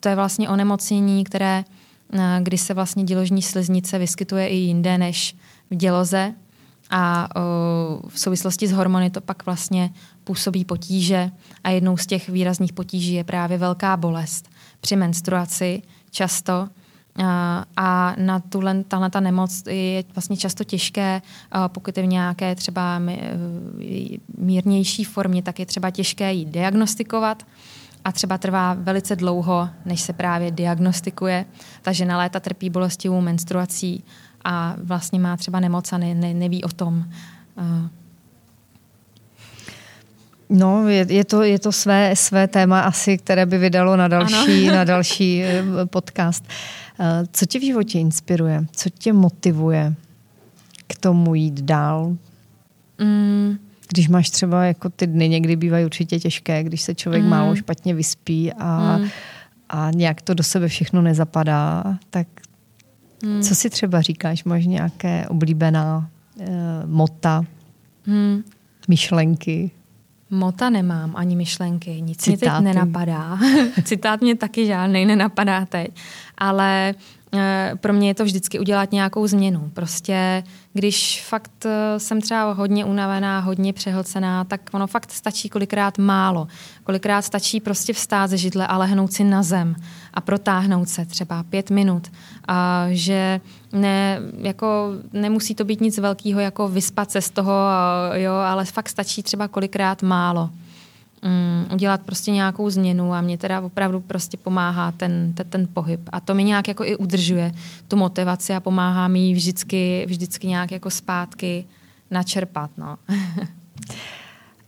to 0.00 0.08
je 0.08 0.14
vlastně 0.14 0.48
onemocnění, 0.48 1.24
které, 1.24 1.64
kdy 2.40 2.58
se 2.58 2.74
vlastně 2.74 3.04
děložní 3.04 3.42
sliznice 3.42 3.98
vyskytuje 3.98 4.48
i 4.48 4.56
jinde 4.56 4.98
než 4.98 5.36
v 5.70 5.74
děloze, 5.74 6.34
a 6.90 7.28
uh, 7.36 8.10
v 8.10 8.20
souvislosti 8.20 8.66
s 8.66 8.72
hormony 8.72 9.10
to 9.10 9.20
pak 9.20 9.46
vlastně 9.46 9.90
působí 10.24 10.64
potíže 10.64 11.30
a 11.64 11.70
jednou 11.70 11.96
z 11.96 12.06
těch 12.06 12.28
výrazných 12.28 12.72
potíží 12.72 13.14
je 13.14 13.24
právě 13.24 13.58
velká 13.58 13.96
bolest 13.96 14.48
při 14.80 14.96
menstruaci 14.96 15.82
často 16.10 16.68
a 17.76 18.14
na 18.18 18.40
tuhle 18.40 18.84
ta 18.84 19.20
nemoc 19.20 19.62
je 19.66 20.04
vlastně 20.14 20.36
často 20.36 20.64
těžké, 20.64 21.22
pokud 21.68 21.96
je 21.96 22.02
v 22.02 22.06
nějaké 22.06 22.54
třeba 22.54 23.00
mírnější 24.38 25.04
formě, 25.04 25.42
tak 25.42 25.58
je 25.58 25.66
třeba 25.66 25.90
těžké 25.90 26.32
ji 26.32 26.44
diagnostikovat 26.44 27.46
a 28.04 28.12
třeba 28.12 28.38
trvá 28.38 28.74
velice 28.74 29.16
dlouho, 29.16 29.68
než 29.84 30.00
se 30.00 30.12
právě 30.12 30.50
diagnostikuje. 30.50 31.44
Ta 31.82 31.92
žena 31.92 32.18
léta 32.18 32.40
trpí 32.40 32.70
bolestivou 32.70 33.20
menstruací 33.20 34.04
a 34.44 34.74
vlastně 34.82 35.20
má 35.20 35.36
třeba 35.36 35.60
nemoc 35.60 35.92
a 35.92 35.98
ne, 35.98 36.14
ne, 36.14 36.34
neví 36.34 36.64
o 36.64 36.68
tom. 36.68 37.04
No, 40.48 40.88
je, 40.88 41.06
je, 41.08 41.24
to, 41.24 41.42
je 41.42 41.58
to 41.58 41.72
své, 41.72 42.16
své 42.16 42.48
téma 42.48 42.80
asi, 42.80 43.18
které 43.18 43.46
by 43.46 43.58
vydalo 43.58 43.96
na 43.96 44.08
další, 44.08 44.66
na 44.66 44.84
další 44.94 45.42
eh, 45.42 45.64
podcast. 45.84 46.44
Uh, 47.00 47.06
co 47.32 47.46
tě 47.46 47.58
v 47.58 47.62
životě 47.62 47.98
inspiruje? 47.98 48.64
Co 48.72 48.90
tě 48.90 49.12
motivuje 49.12 49.94
k 50.86 50.96
tomu 50.98 51.34
jít 51.34 51.60
dál? 51.60 52.16
Mm. 52.98 53.58
Když 53.88 54.08
máš 54.08 54.30
třeba 54.30 54.64
jako 54.64 54.88
ty 54.88 55.06
dny, 55.06 55.28
někdy 55.28 55.56
bývají 55.56 55.84
určitě 55.84 56.20
těžké, 56.20 56.62
když 56.62 56.82
se 56.82 56.94
člověk 56.94 57.22
mm. 57.22 57.28
málo 57.28 57.56
špatně 57.56 57.94
vyspí 57.94 58.52
a, 58.52 58.98
mm. 58.98 59.08
a 59.68 59.90
nějak 59.94 60.22
to 60.22 60.34
do 60.34 60.42
sebe 60.42 60.68
všechno 60.68 61.02
nezapadá, 61.02 61.84
tak 62.10 62.26
Hmm. 63.24 63.42
Co 63.42 63.54
si 63.54 63.70
třeba 63.70 64.00
říkáš? 64.00 64.44
Máš 64.44 64.66
nějaké 64.66 65.28
oblíbená 65.28 66.10
uh, 66.36 66.46
mota, 66.86 67.44
hmm. 68.06 68.42
myšlenky? 68.88 69.70
Mota 70.34 70.70
nemám, 70.70 71.12
ani 71.16 71.36
myšlenky, 71.36 72.02
nic 72.02 72.18
Citáty. 72.18 72.62
mě 72.62 72.72
teď 72.72 72.74
nenapadá. 72.74 73.38
Citát 73.84 74.20
mě 74.20 74.36
taky 74.36 74.66
žádný 74.66 75.06
nenapadá 75.06 75.66
teď. 75.66 75.88
Ale 76.38 76.94
Eh, 77.36 77.72
pro 77.80 77.92
mě 77.92 78.08
je 78.08 78.14
to 78.14 78.24
vždycky 78.24 78.58
udělat 78.58 78.92
nějakou 78.92 79.26
změnu. 79.26 79.70
Prostě 79.74 80.42
když 80.72 81.24
fakt 81.28 81.66
eh, 81.66 82.00
jsem 82.00 82.20
třeba 82.20 82.52
hodně 82.52 82.84
unavená, 82.84 83.40
hodně 83.40 83.72
přehlcená, 83.72 84.44
tak 84.44 84.60
ono 84.72 84.86
fakt 84.86 85.10
stačí 85.10 85.48
kolikrát 85.48 85.98
málo. 85.98 86.48
Kolikrát 86.84 87.22
stačí 87.22 87.60
prostě 87.60 87.92
vstát 87.92 88.30
ze 88.30 88.36
židle 88.36 88.66
a 88.66 88.78
lehnout 88.78 89.12
si 89.12 89.24
na 89.24 89.42
zem 89.42 89.76
a 90.14 90.20
protáhnout 90.20 90.88
se 90.88 91.06
třeba 91.06 91.42
pět 91.42 91.70
minut. 91.70 92.10
A 92.48 92.86
že 92.90 93.40
ne, 93.74 94.20
jako 94.38 94.90
nemusí 95.12 95.54
to 95.54 95.64
být 95.64 95.80
nic 95.80 95.98
velkého, 95.98 96.40
jako 96.40 96.68
vyspat 96.68 97.10
se 97.10 97.20
z 97.20 97.30
toho, 97.30 97.52
jo, 98.12 98.32
ale 98.32 98.64
fakt 98.64 98.88
stačí 98.88 99.22
třeba 99.22 99.48
kolikrát 99.48 100.02
málo 100.02 100.50
um, 101.24 101.66
udělat 101.72 102.00
prostě 102.00 102.30
nějakou 102.30 102.70
změnu 102.70 103.14
a 103.14 103.20
mě 103.20 103.38
teda 103.38 103.60
opravdu 103.60 104.00
prostě 104.00 104.36
pomáhá 104.36 104.92
ten, 104.92 105.32
ten, 105.34 105.46
ten 105.48 105.68
pohyb. 105.72 106.00
A 106.12 106.20
to 106.20 106.34
mi 106.34 106.44
nějak 106.44 106.68
jako 106.68 106.84
i 106.84 106.96
udržuje 106.96 107.52
tu 107.88 107.96
motivaci 107.96 108.54
a 108.54 108.60
pomáhá 108.60 109.08
mi 109.08 109.34
vždycky, 109.34 110.04
vždycky 110.08 110.46
nějak 110.46 110.70
jako 110.70 110.90
zpátky 110.90 111.64
načerpat. 112.10 112.70
No. 112.76 112.96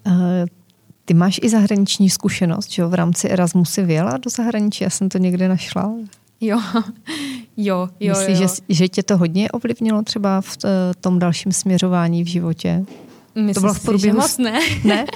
uh, 0.06 0.12
ty 1.04 1.14
máš 1.14 1.40
i 1.42 1.48
zahraniční 1.48 2.10
zkušenost, 2.10 2.70
že 2.70 2.82
jo? 2.82 2.88
V 2.88 2.94
rámci 2.94 3.28
Erasmu 3.28 3.64
si 3.64 3.82
vyjela 3.82 4.16
do 4.16 4.30
zahraničí, 4.30 4.84
já 4.84 4.90
jsem 4.90 5.08
to 5.08 5.18
někde 5.18 5.48
našla. 5.48 5.92
Jo, 6.40 6.60
jo, 7.56 7.88
jo. 8.00 8.14
Myslíš, 8.18 8.38
jo. 8.38 8.48
Že, 8.48 8.54
že 8.68 8.88
tě 8.88 9.02
to 9.02 9.16
hodně 9.16 9.50
ovlivnilo 9.50 10.02
třeba 10.02 10.40
v 10.40 10.56
tom 11.00 11.18
dalším 11.18 11.52
směřování 11.52 12.24
v 12.24 12.26
životě? 12.26 12.84
Myslím 13.34 13.54
to 13.54 13.60
bylo 13.60 13.74
v 13.74 13.84
průběhu... 13.84 14.00
si, 14.00 14.06
že 14.06 14.12
moc 14.12 14.38
ne. 14.38 14.60
Ne? 14.84 15.06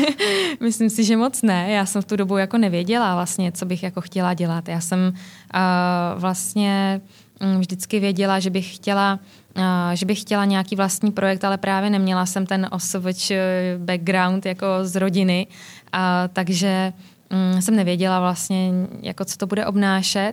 Myslím 0.60 0.90
si, 0.90 1.04
že 1.04 1.16
moc 1.16 1.42
ne. 1.42 1.70
Já 1.70 1.86
jsem 1.86 2.02
v 2.02 2.04
tu 2.04 2.16
dobu 2.16 2.36
jako 2.36 2.58
nevěděla 2.58 3.14
vlastně, 3.14 3.52
co 3.52 3.66
bych 3.66 3.82
jako 3.82 4.00
chtěla 4.00 4.34
dělat. 4.34 4.68
Já 4.68 4.80
jsem 4.80 4.98
uh, 5.08 6.20
vlastně 6.20 7.00
um, 7.40 7.60
vždycky 7.60 8.00
věděla, 8.00 8.40
že 8.40 8.50
bych 8.50 8.74
chtěla 8.74 9.18
Uh, 9.56 9.94
že 9.94 10.06
bych 10.06 10.20
chtěla 10.20 10.44
nějaký 10.44 10.76
vlastní 10.76 11.12
projekt, 11.12 11.44
ale 11.44 11.58
právě 11.58 11.90
neměla 11.90 12.26
jsem 12.26 12.46
ten 12.46 12.68
osvč 12.70 13.32
background 13.78 14.46
jako 14.46 14.66
z 14.82 14.96
rodiny, 14.96 15.46
uh, 15.94 16.00
takže 16.32 16.92
um, 17.54 17.62
jsem 17.62 17.76
nevěděla 17.76 18.20
vlastně, 18.20 18.70
jako 19.02 19.24
co 19.24 19.36
to 19.36 19.46
bude 19.46 19.66
obnášet, 19.66 20.32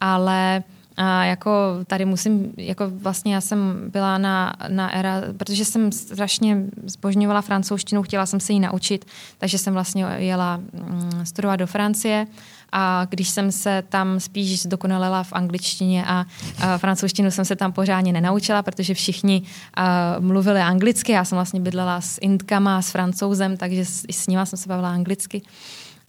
ale 0.00 0.62
a 1.00 1.24
jako 1.24 1.50
tady 1.86 2.04
musím, 2.04 2.52
jako 2.56 2.90
vlastně 2.90 3.34
já 3.34 3.40
jsem 3.40 3.90
byla 3.90 4.18
na, 4.18 4.52
na 4.68 4.94
era, 4.94 5.22
protože 5.36 5.64
jsem 5.64 5.92
strašně 5.92 6.62
zbožňovala 6.86 7.40
francouzštinu, 7.40 8.02
chtěla 8.02 8.26
jsem 8.26 8.40
se 8.40 8.52
ji 8.52 8.60
naučit, 8.60 9.04
takže 9.38 9.58
jsem 9.58 9.72
vlastně 9.74 10.06
jela 10.16 10.56
mm, 10.56 11.26
studovat 11.26 11.56
do 11.56 11.66
Francie 11.66 12.26
a 12.72 13.06
když 13.10 13.28
jsem 13.28 13.52
se 13.52 13.82
tam 13.88 14.20
spíš 14.20 14.62
zdokonalela 14.62 15.22
v 15.22 15.32
angličtině 15.32 16.04
a, 16.06 16.24
a 16.60 16.78
francouzštinu 16.78 17.30
jsem 17.30 17.44
se 17.44 17.56
tam 17.56 17.72
pořádně 17.72 18.12
nenaučila, 18.12 18.62
protože 18.62 18.94
všichni 18.94 19.42
a, 19.74 20.16
mluvili 20.18 20.60
anglicky, 20.60 21.12
já 21.12 21.24
jsem 21.24 21.36
vlastně 21.36 21.60
bydlela 21.60 22.00
s 22.00 22.18
Indkama, 22.20 22.82
s 22.82 22.90
francouzem, 22.90 23.56
takže 23.56 23.84
s, 23.84 24.04
s 24.10 24.26
nima 24.26 24.46
jsem 24.46 24.58
se 24.58 24.68
bavila 24.68 24.90
anglicky. 24.90 25.42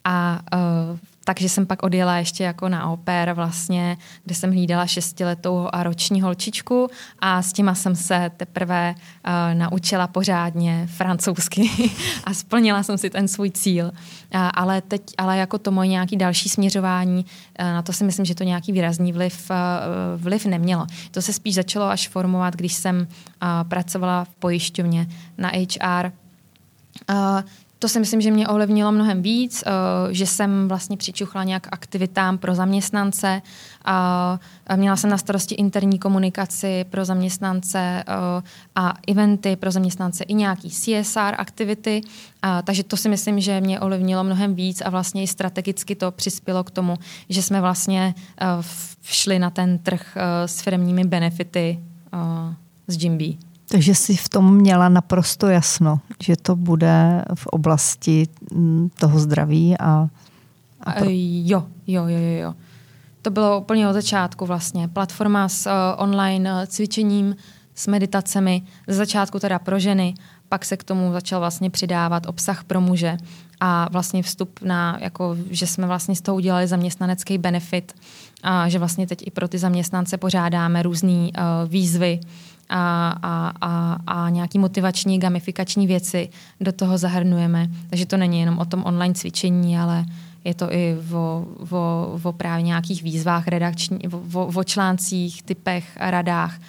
A 0.03 0.39
uh, 0.53 0.99
takže 1.23 1.49
jsem 1.49 1.65
pak 1.65 1.83
odjela 1.83 2.17
ještě 2.17 2.43
jako 2.43 2.69
na 2.69 2.89
oper 2.89 3.33
vlastně, 3.33 3.97
kde 4.23 4.35
jsem 4.35 4.51
hlídala 4.51 4.87
šestiletou 4.87 5.67
a 5.71 5.83
roční 5.83 6.21
holčičku 6.21 6.87
a 7.19 7.41
s 7.41 7.53
těma 7.53 7.75
jsem 7.75 7.95
se 7.95 8.31
teprve 8.37 8.95
uh, 8.95 9.59
naučila 9.59 10.07
pořádně 10.07 10.87
francouzsky 10.95 11.69
a 12.23 12.33
splnila 12.33 12.83
jsem 12.83 12.97
si 12.97 13.09
ten 13.09 13.27
svůj 13.27 13.51
cíl. 13.51 13.85
Uh, 13.85 13.91
ale 14.53 14.81
teď, 14.81 15.01
ale 15.17 15.37
jako 15.37 15.57
to 15.57 15.71
moje 15.71 15.87
nějaký 15.87 16.17
další 16.17 16.49
směřování, 16.49 17.25
uh, 17.59 17.65
na 17.65 17.81
to 17.81 17.93
si 17.93 18.03
myslím, 18.03 18.25
že 18.25 18.35
to 18.35 18.43
nějaký 18.43 18.71
výrazný 18.71 19.13
vliv, 19.13 19.51
uh, 19.51 19.55
vliv 20.21 20.45
nemělo. 20.45 20.87
To 21.11 21.21
se 21.21 21.33
spíš 21.33 21.55
začalo 21.55 21.85
až 21.85 22.07
formovat, 22.07 22.55
když 22.55 22.73
jsem 22.73 22.97
uh, 22.97 23.07
pracovala 23.69 24.23
v 24.23 24.35
pojišťovně 24.35 25.07
na 25.37 25.49
HR. 25.49 26.11
Uh, 27.09 27.41
to 27.79 27.89
si 27.89 27.99
myslím, 27.99 28.21
že 28.21 28.31
mě 28.31 28.47
ovlivnilo 28.47 28.91
mnohem 28.91 29.21
víc, 29.21 29.63
uh, 29.67 30.11
že 30.11 30.25
jsem 30.25 30.67
vlastně 30.67 30.97
přičuchla 30.97 31.43
nějak 31.43 31.67
aktivitám 31.71 32.37
pro 32.37 32.55
zaměstnance. 32.55 33.41
Uh, 33.87 34.77
měla 34.77 34.95
jsem 34.95 35.09
na 35.09 35.17
starosti 35.17 35.55
interní 35.55 35.99
komunikaci 35.99 36.85
pro 36.89 37.05
zaměstnance 37.05 38.03
uh, 38.07 38.43
a 38.75 38.93
eventy 39.07 39.55
pro 39.55 39.71
zaměstnance 39.71 40.23
i 40.23 40.33
nějaký 40.33 40.69
CSR 40.69 41.35
aktivity. 41.37 42.01
Takže 42.63 42.83
to 42.83 42.97
si 42.97 43.09
myslím, 43.09 43.39
že 43.39 43.61
mě 43.61 43.79
ovlivnilo 43.79 44.23
mnohem 44.23 44.55
víc 44.55 44.81
a 44.81 44.89
vlastně 44.89 45.23
i 45.23 45.27
strategicky 45.27 45.95
to 45.95 46.11
přispělo 46.11 46.63
k 46.63 46.71
tomu, 46.71 46.95
že 47.29 47.43
jsme 47.43 47.61
vlastně 47.61 48.15
uh, 48.41 48.47
všli 49.01 49.39
na 49.39 49.49
ten 49.49 49.79
trh 49.79 50.17
s 50.45 50.61
firmními 50.61 51.03
benefity 51.03 51.79
z 52.87 53.03
Jimby. 53.03 53.48
Takže 53.71 53.95
jsi 53.95 54.15
v 54.15 54.29
tom 54.29 54.55
měla 54.55 54.89
naprosto 54.89 55.47
jasno, 55.47 55.99
že 56.23 56.35
to 56.35 56.55
bude 56.55 57.25
v 57.33 57.47
oblasti 57.47 58.27
mm, 58.53 58.89
toho 58.99 59.19
zdraví 59.19 59.77
a... 59.79 60.07
a 60.81 60.91
pro... 60.91 61.05
Jo, 61.09 61.67
jo, 61.87 62.07
jo, 62.07 62.19
jo. 62.41 62.53
To 63.21 63.29
bylo 63.29 63.59
úplně 63.59 63.89
od 63.89 63.93
začátku 63.93 64.45
vlastně. 64.45 64.87
Platforma 64.87 65.49
s 65.49 65.65
uh, 65.65 65.71
online 66.03 66.53
uh, 66.53 66.65
cvičením, 66.65 67.35
s 67.75 67.87
meditacemi, 67.87 68.61
ze 68.87 68.95
začátku 68.95 69.39
teda 69.39 69.59
pro 69.59 69.79
ženy, 69.79 70.13
pak 70.49 70.65
se 70.65 70.77
k 70.77 70.83
tomu 70.83 71.13
začal 71.13 71.39
vlastně 71.39 71.69
přidávat 71.69 72.25
obsah 72.25 72.63
pro 72.63 72.81
muže 72.81 73.17
a 73.59 73.87
vlastně 73.91 74.23
vstup 74.23 74.59
na, 74.61 74.97
jako, 75.01 75.37
že 75.49 75.67
jsme 75.67 75.87
vlastně 75.87 76.15
z 76.15 76.21
toho 76.21 76.35
udělali 76.35 76.67
zaměstnanecký 76.67 77.37
benefit 77.37 77.95
a 78.43 78.69
že 78.69 78.79
vlastně 78.79 79.07
teď 79.07 79.27
i 79.27 79.31
pro 79.31 79.47
ty 79.47 79.57
zaměstnance 79.57 80.17
pořádáme 80.17 80.83
různé 80.83 81.11
uh, 81.11 81.29
výzvy, 81.67 82.19
a, 82.69 83.09
a, 83.23 83.53
a, 83.61 83.97
a 84.07 84.29
nějaký 84.29 84.59
motivační, 84.59 85.19
gamifikační 85.19 85.87
věci 85.87 86.29
do 86.61 86.71
toho 86.71 86.97
zahrnujeme. 86.97 87.69
Takže 87.89 88.05
to 88.05 88.17
není 88.17 88.39
jenom 88.39 88.59
o 88.59 88.65
tom 88.65 88.83
online 88.85 89.13
cvičení, 89.13 89.77
ale 89.77 90.05
je 90.43 90.53
to 90.53 90.73
i 90.73 90.97
o, 91.13 91.45
o, 91.71 92.19
o 92.23 92.33
právě 92.33 92.63
nějakých 92.63 93.03
výzvách 93.03 93.47
redakční, 93.47 93.99
o, 94.33 94.45
o 94.45 94.63
článcích, 94.63 95.43
typech, 95.43 95.97
radách. 95.99 96.59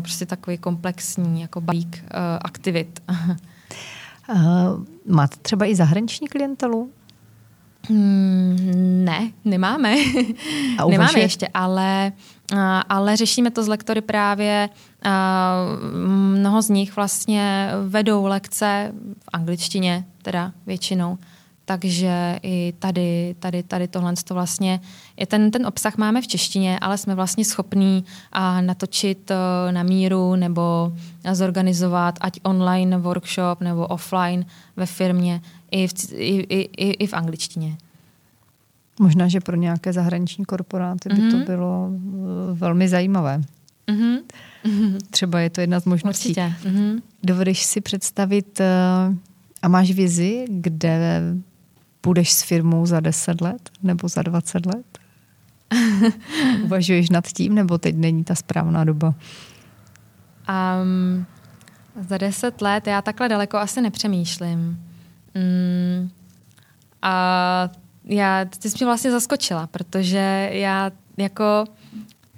Prostě 0.00 0.26
takový 0.26 0.58
komplexní 0.58 1.40
jako 1.40 1.60
balík 1.60 2.04
uh, 2.04 2.10
aktivit. 2.42 3.02
Uh, 3.10 4.84
máte 5.14 5.36
třeba 5.42 5.66
i 5.66 5.74
zahraniční 5.74 6.28
klientelu? 6.28 6.90
Hmm, 7.88 9.04
ne, 9.04 9.30
nemáme. 9.44 9.94
A 10.78 10.86
nemáme 10.88 11.20
ještě, 11.20 11.48
ale, 11.54 12.12
ale 12.88 13.16
řešíme 13.16 13.50
to 13.50 13.62
s 13.62 13.68
lektory 13.68 14.00
právě. 14.00 14.68
Mnoho 16.34 16.62
z 16.62 16.68
nich 16.68 16.96
vlastně 16.96 17.70
vedou 17.88 18.26
lekce 18.26 18.92
v 19.24 19.28
angličtině, 19.32 20.04
teda 20.22 20.52
většinou. 20.66 21.18
Takže 21.68 22.38
i 22.42 22.74
tady, 22.78 23.34
tady, 23.38 23.62
tady 23.62 23.88
tohle 23.88 24.14
to 24.24 24.34
vlastně, 24.34 24.80
je 25.16 25.26
ten, 25.26 25.50
ten 25.50 25.66
obsah 25.66 25.96
máme 25.96 26.22
v 26.22 26.26
češtině, 26.26 26.78
ale 26.78 26.98
jsme 26.98 27.14
vlastně 27.14 27.44
schopní 27.44 28.04
a 28.32 28.60
natočit 28.60 29.30
e, 29.30 29.34
na 29.72 29.82
míru 29.82 30.36
nebo 30.36 30.92
zorganizovat 31.32 32.18
ať 32.20 32.40
online 32.42 32.98
workshop 32.98 33.60
nebo 33.60 33.86
offline 33.86 34.46
ve 34.76 34.86
firmě 34.86 35.40
i 35.70 35.88
v, 35.88 35.92
i, 36.12 36.36
i, 36.76 36.90
i 36.90 37.06
v 37.06 37.14
angličtině. 37.14 37.76
Možná, 39.00 39.28
že 39.28 39.40
pro 39.40 39.56
nějaké 39.56 39.92
zahraniční 39.92 40.44
korporáty 40.44 41.08
by 41.08 41.14
mm-hmm. 41.14 41.30
to 41.30 41.36
mhm. 41.36 41.46
bylo 41.46 41.90
e, 41.90 42.54
velmi 42.54 42.88
zajímavé. 42.88 43.40
Mm-hmm. 43.88 44.18
Třeba 45.10 45.40
je 45.40 45.50
to 45.50 45.60
jedna 45.60 45.80
z 45.80 45.84
možností. 45.84 46.28
Určitě. 46.28 46.52
Mm-hmm. 46.64 47.02
Dovedeš 47.22 47.62
si 47.62 47.80
představit 47.80 48.60
e, 48.60 48.66
a 49.62 49.68
máš 49.68 49.90
vizi, 49.90 50.44
kde 50.48 51.22
budeš 52.02 52.32
s 52.32 52.42
firmou 52.42 52.86
za 52.86 53.00
10 53.00 53.40
let 53.40 53.70
nebo 53.82 54.08
za 54.08 54.22
20 54.22 54.66
let? 54.66 54.98
Uvažuješ 56.64 57.10
nad 57.10 57.26
tím, 57.26 57.54
nebo 57.54 57.78
teď 57.78 57.96
není 57.96 58.24
ta 58.24 58.34
správná 58.34 58.84
doba? 58.84 59.14
Um, 60.82 61.26
za 62.08 62.18
10 62.18 62.62
let 62.62 62.86
já 62.86 63.02
takhle 63.02 63.28
daleko 63.28 63.56
asi 63.56 63.80
nepřemýšlím. 63.80 64.58
Um, 64.58 66.10
a 67.02 67.70
já, 68.04 68.44
ty 68.44 68.70
jsi 68.70 68.76
mě 68.78 68.86
vlastně 68.86 69.10
zaskočila, 69.10 69.66
protože 69.66 70.50
já 70.52 70.90
jako 71.16 71.64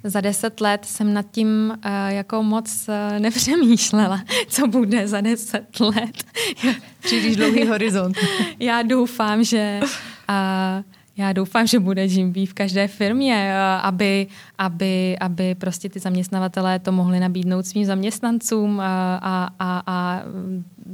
za 0.03 0.21
deset 0.21 0.61
let 0.61 0.85
jsem 0.85 1.13
nad 1.13 1.25
tím 1.31 1.73
uh, 1.85 1.91
jako 2.07 2.43
moc 2.43 2.89
uh, 2.89 3.19
nepřemýšlela, 3.19 4.23
co 4.47 4.67
bude 4.67 5.07
za 5.07 5.21
deset 5.21 5.79
let. 5.79 6.23
Příliš 6.99 7.35
dlouhý 7.35 7.67
horizont. 7.67 8.17
já 8.59 8.81
doufám, 8.81 9.43
že 9.43 9.79
uh, 9.83 10.83
já 11.17 11.33
doufám, 11.33 11.67
že 11.67 11.79
bude 11.79 12.05
Jimby 12.05 12.45
v 12.45 12.53
každé 12.53 12.87
firmě, 12.87 13.55
aby, 13.81 14.27
aby, 14.57 15.17
aby 15.19 15.55
prostě 15.55 15.89
ty 15.89 15.99
zaměstnavatelé 15.99 16.79
to 16.79 16.91
mohli 16.91 17.19
nabídnout 17.19 17.65
svým 17.65 17.85
zaměstnancům 17.85 18.79
a, 18.79 19.15
a, 19.15 19.49
a, 19.59 19.83
a 19.87 20.23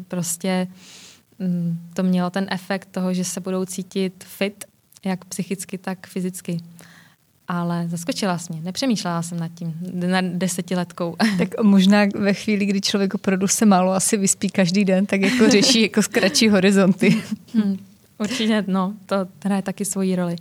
prostě 0.07 0.67
mm, 1.39 1.79
to 1.93 2.03
mělo 2.03 2.29
ten 2.29 2.47
efekt 2.49 2.89
toho, 2.91 3.13
že 3.13 3.23
se 3.23 3.39
budou 3.39 3.65
cítit 3.65 4.23
fit, 4.27 4.65
jak 5.05 5.25
psychicky, 5.25 5.77
tak 5.77 6.07
fyzicky 6.07 6.57
ale 7.47 7.85
zaskočila 7.87 8.37
jsi 8.37 8.53
mě. 8.53 8.61
Nepřemýšlela 8.61 9.21
jsem 9.21 9.39
nad 9.39 9.51
tím 9.55 9.73
na 10.07 10.21
desetiletkou. 10.21 11.15
Tak 11.37 11.63
možná 11.63 12.01
ve 12.15 12.33
chvíli, 12.33 12.65
kdy 12.65 12.81
člověk 12.81 13.13
opravdu 13.13 13.47
se 13.47 13.65
málo 13.65 13.91
asi 13.91 14.17
vyspí 14.17 14.49
každý 14.49 14.85
den, 14.85 15.05
tak 15.05 15.21
jako 15.21 15.49
řeší 15.49 15.81
jako 15.81 16.01
zkratší 16.01 16.49
horizonty. 16.49 17.21
Hmm, 17.53 17.77
určitě, 18.17 18.63
no, 18.67 18.93
to 19.05 19.15
hraje 19.43 19.61
taky 19.61 19.85
svoji 19.85 20.15
roli. 20.15 20.35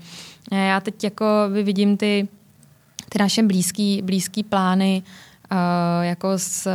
Já 0.53 0.81
teď 0.81 1.05
jako 1.05 1.27
vidím 1.63 1.97
ty, 1.97 2.29
ty 3.09 3.19
naše 3.19 3.43
blízký, 3.43 4.03
blízký 4.03 4.43
plány, 4.43 5.03
uh, 5.53 6.05
jako 6.05 6.33
s, 6.37 6.69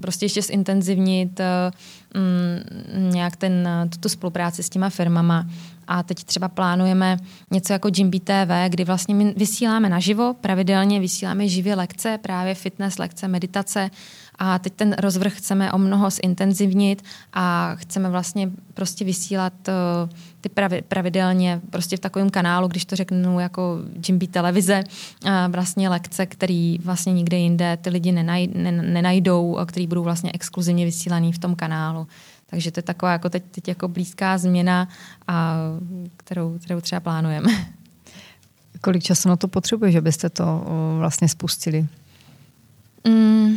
prostě 0.00 0.24
ještě 0.24 0.42
zintenzivnit 0.42 1.40
uh, 1.40 3.12
nějak 3.12 3.36
ten, 3.36 3.68
tuto 3.92 4.08
spolupráci 4.08 4.62
s 4.62 4.70
těma 4.70 4.90
firmama. 4.90 5.46
A 5.92 6.02
teď 6.02 6.24
třeba 6.24 6.48
plánujeme 6.48 7.16
něco 7.50 7.72
jako 7.72 7.88
Jimby 7.96 8.20
TV, 8.20 8.68
kdy 8.68 8.84
vlastně 8.84 9.14
my 9.14 9.34
vysíláme 9.36 9.88
naživo, 9.88 10.34
pravidelně 10.40 11.00
vysíláme 11.00 11.48
živě 11.48 11.74
lekce, 11.74 12.18
právě 12.22 12.54
fitness 12.54 12.98
lekce, 12.98 13.28
meditace. 13.28 13.90
A 14.38 14.58
teď 14.58 14.72
ten 14.72 14.94
rozvrh 14.98 15.32
chceme 15.32 15.72
o 15.72 15.78
mnoho 15.78 16.10
zintenzivnit 16.10 17.02
a 17.32 17.74
chceme 17.74 18.10
vlastně 18.10 18.50
prostě 18.74 19.04
vysílat 19.04 19.52
uh, 19.68 20.10
ty 20.40 20.48
pravi, 20.48 20.82
pravidelně 20.82 21.60
prostě 21.70 21.96
v 21.96 22.00
takovém 22.00 22.30
kanálu, 22.30 22.68
když 22.68 22.84
to 22.84 22.96
řeknu 22.96 23.40
jako 23.40 23.78
Jimby 24.08 24.26
televize, 24.26 24.84
uh, 25.24 25.30
vlastně 25.48 25.88
lekce, 25.88 26.26
které 26.26 26.76
vlastně 26.84 27.12
nikde 27.12 27.36
jinde 27.36 27.76
ty 27.76 27.90
lidi 27.90 28.12
nenaj, 28.12 28.46
nenajdou, 28.72 29.58
které 29.66 29.86
budou 29.86 30.02
vlastně 30.02 30.30
exkluzivně 30.34 30.84
vysílané 30.84 31.32
v 31.32 31.38
tom 31.38 31.54
kanálu. 31.54 32.06
Takže 32.52 32.70
to 32.70 32.78
je 32.78 32.82
taková 32.82 33.12
jako 33.12 33.28
teď, 33.28 33.42
teď 33.50 33.68
jako 33.68 33.88
blízká 33.88 34.38
změna, 34.38 34.88
a, 35.28 35.56
kterou, 36.16 36.58
kterou 36.58 36.80
třeba 36.80 37.00
plánujeme. 37.00 37.48
Kolik 38.80 39.02
času 39.02 39.28
na 39.28 39.36
to 39.36 39.48
potřebuje, 39.48 39.92
že 39.92 40.00
byste 40.00 40.30
to 40.30 40.64
vlastně 40.98 41.28
spustili? 41.28 41.86
Mm, 43.08 43.56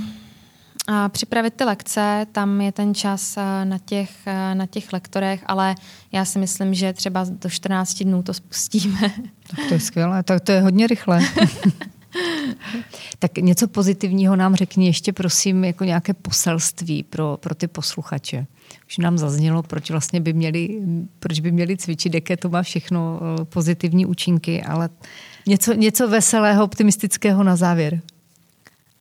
a 0.87 1.09
připravit 1.09 1.53
ty 1.53 1.63
lekce, 1.63 2.25
tam 2.31 2.61
je 2.61 2.71
ten 2.71 2.95
čas 2.95 3.35
na 3.63 3.77
těch, 3.85 4.09
na 4.53 4.65
těch 4.65 4.93
lektorech, 4.93 5.43
ale 5.45 5.75
já 6.11 6.25
si 6.25 6.39
myslím, 6.39 6.73
že 6.73 6.93
třeba 6.93 7.25
do 7.29 7.49
14 7.49 8.03
dnů 8.03 8.23
to 8.23 8.33
spustíme. 8.33 8.99
Tak 9.49 9.67
to 9.67 9.73
je 9.73 9.79
skvělé, 9.79 10.23
tak 10.23 10.43
to 10.43 10.51
je 10.51 10.61
hodně 10.61 10.87
rychle. 10.87 11.19
tak 13.19 13.37
něco 13.37 13.67
pozitivního 13.67 14.35
nám 14.35 14.55
řekni 14.55 14.85
ještě, 14.85 15.13
prosím, 15.13 15.63
jako 15.63 15.83
nějaké 15.83 16.13
poselství 16.13 17.03
pro, 17.03 17.37
pro 17.41 17.55
ty 17.55 17.67
posluchače. 17.67 18.47
Už 18.87 18.97
nám 18.97 19.17
zaznělo, 19.17 19.63
proč 19.63 19.91
vlastně 19.91 20.21
by 20.21 20.33
měli, 20.33 20.81
proč 21.19 21.39
by 21.39 21.51
měli 21.51 21.77
cvičit, 21.77 22.13
jaké 22.13 22.37
to 22.37 22.49
má 22.49 22.63
všechno 22.63 23.19
eh, 23.21 23.45
pozitivní 23.45 24.05
účinky, 24.05 24.63
ale 24.63 24.89
něco, 25.47 25.73
něco 25.73 26.07
veselého, 26.07 26.63
optimistického 26.63 27.43
na 27.43 27.55
závěr. 27.55 28.01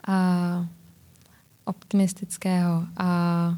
A, 0.07 0.67
optimistického. 1.65 2.85
A, 2.97 3.57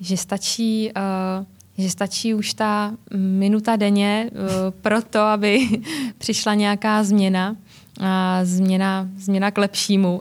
že 0.00 0.16
stačí 0.16 0.92
uh, 0.96 1.46
že 1.78 1.90
stačí 1.90 2.34
už 2.34 2.54
ta 2.54 2.94
minuta 3.16 3.76
denně 3.76 4.30
uh, 4.32 4.40
pro 4.70 5.02
to, 5.02 5.20
aby 5.20 5.68
přišla 6.18 6.54
nějaká 6.54 7.04
změna, 7.04 7.56
a 8.00 8.40
změna, 8.44 9.08
změna 9.16 9.50
k 9.50 9.58
lepšímu. 9.58 10.20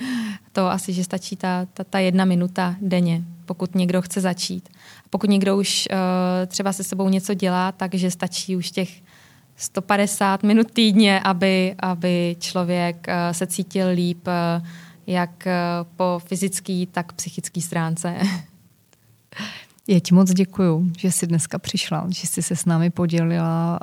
to 0.52 0.66
asi, 0.66 0.92
že 0.92 1.04
stačí 1.04 1.36
ta, 1.36 1.66
ta, 1.74 1.84
ta 1.84 1.98
jedna 1.98 2.24
minuta 2.24 2.76
denně, 2.80 3.24
pokud 3.46 3.74
někdo 3.74 4.02
chce 4.02 4.20
začít. 4.20 4.68
Pokud 5.10 5.30
někdo 5.30 5.56
už 5.56 5.88
uh, 5.90 5.96
třeba 6.46 6.72
se 6.72 6.84
sebou 6.84 7.08
něco 7.08 7.34
dělá, 7.34 7.72
takže 7.72 8.10
stačí 8.10 8.56
už 8.56 8.70
těch 8.70 9.02
150 9.56 10.42
minut 10.42 10.70
týdně, 10.70 11.20
aby, 11.20 11.74
aby 11.78 12.36
člověk 12.40 13.06
uh, 13.08 13.32
se 13.32 13.46
cítil 13.46 13.88
líp, 13.88 14.26
uh, 14.26 14.66
jak 15.06 15.30
uh, 15.46 15.52
po 15.96 16.20
fyzické, 16.24 16.84
tak 16.92 17.12
psychické 17.12 17.60
stránce. 17.60 18.18
Já 19.88 20.00
ti 20.00 20.14
moc 20.14 20.30
děkuju, 20.30 20.92
že 20.98 21.12
jsi 21.12 21.26
dneska 21.26 21.58
přišla, 21.58 22.06
že 22.08 22.26
jsi 22.26 22.42
se 22.42 22.56
s 22.56 22.64
námi 22.64 22.90
podělila 22.90 23.78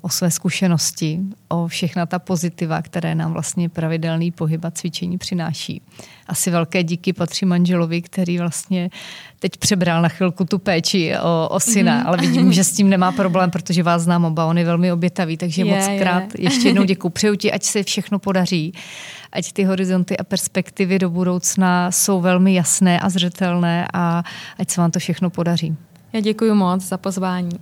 o 0.00 0.08
své 0.08 0.30
zkušenosti, 0.30 1.20
o 1.48 1.66
všechna 1.66 2.06
ta 2.06 2.18
pozitiva, 2.18 2.82
které 2.82 3.14
nám 3.14 3.32
vlastně 3.32 3.68
pravidelný 3.68 4.30
pohyb 4.30 4.64
a 4.64 4.70
cvičení 4.70 5.18
přináší. 5.18 5.82
Asi 6.26 6.50
velké 6.50 6.82
díky 6.82 7.12
patří 7.12 7.46
manželovi, 7.46 8.02
který 8.02 8.38
vlastně 8.38 8.90
teď 9.38 9.56
přebral 9.56 10.02
na 10.02 10.08
chvilku 10.08 10.44
tu 10.44 10.58
péči 10.58 11.14
o, 11.22 11.48
o 11.48 11.60
syna, 11.60 11.98
mm. 11.98 12.06
ale 12.06 12.16
vidím, 12.16 12.52
že 12.52 12.64
s 12.64 12.72
tím 12.72 12.88
nemá 12.88 13.12
problém, 13.22 13.50
protože 13.50 13.82
vás 13.82 14.02
znám 14.02 14.24
oba, 14.24 14.46
on 14.46 14.58
je 14.58 14.64
velmi 14.64 14.92
obětavý, 14.92 15.36
takže 15.36 15.62
je, 15.62 15.64
moc 15.64 15.98
krát 15.98 16.22
je. 16.22 16.44
ještě 16.44 16.68
jednou 16.68 16.84
děkuji. 16.84 17.08
Přeju 17.08 17.34
ti, 17.36 17.52
ať 17.52 17.62
se 17.62 17.82
všechno 17.82 18.18
podaří, 18.18 18.72
ať 19.32 19.52
ty 19.52 19.64
horizonty 19.64 20.16
a 20.16 20.24
perspektivy 20.24 20.98
do 20.98 21.10
budoucna 21.10 21.90
jsou 21.90 22.20
velmi 22.20 22.54
jasné 22.54 23.00
a 23.00 23.08
zřetelné 23.08 23.88
a 23.92 24.22
ať 24.58 24.70
se 24.70 24.80
vám 24.80 24.90
to 24.90 24.98
všechno 24.98 25.30
podaří. 25.30 25.76
Já 26.12 26.20
děkuji 26.20 26.54
moc 26.54 26.82
za 26.82 26.98
pozvání. 26.98 27.58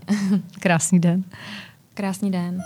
Krásný 0.61 1.01
den. 1.01 1.25
Krásný 1.95 2.31
den. 2.31 2.63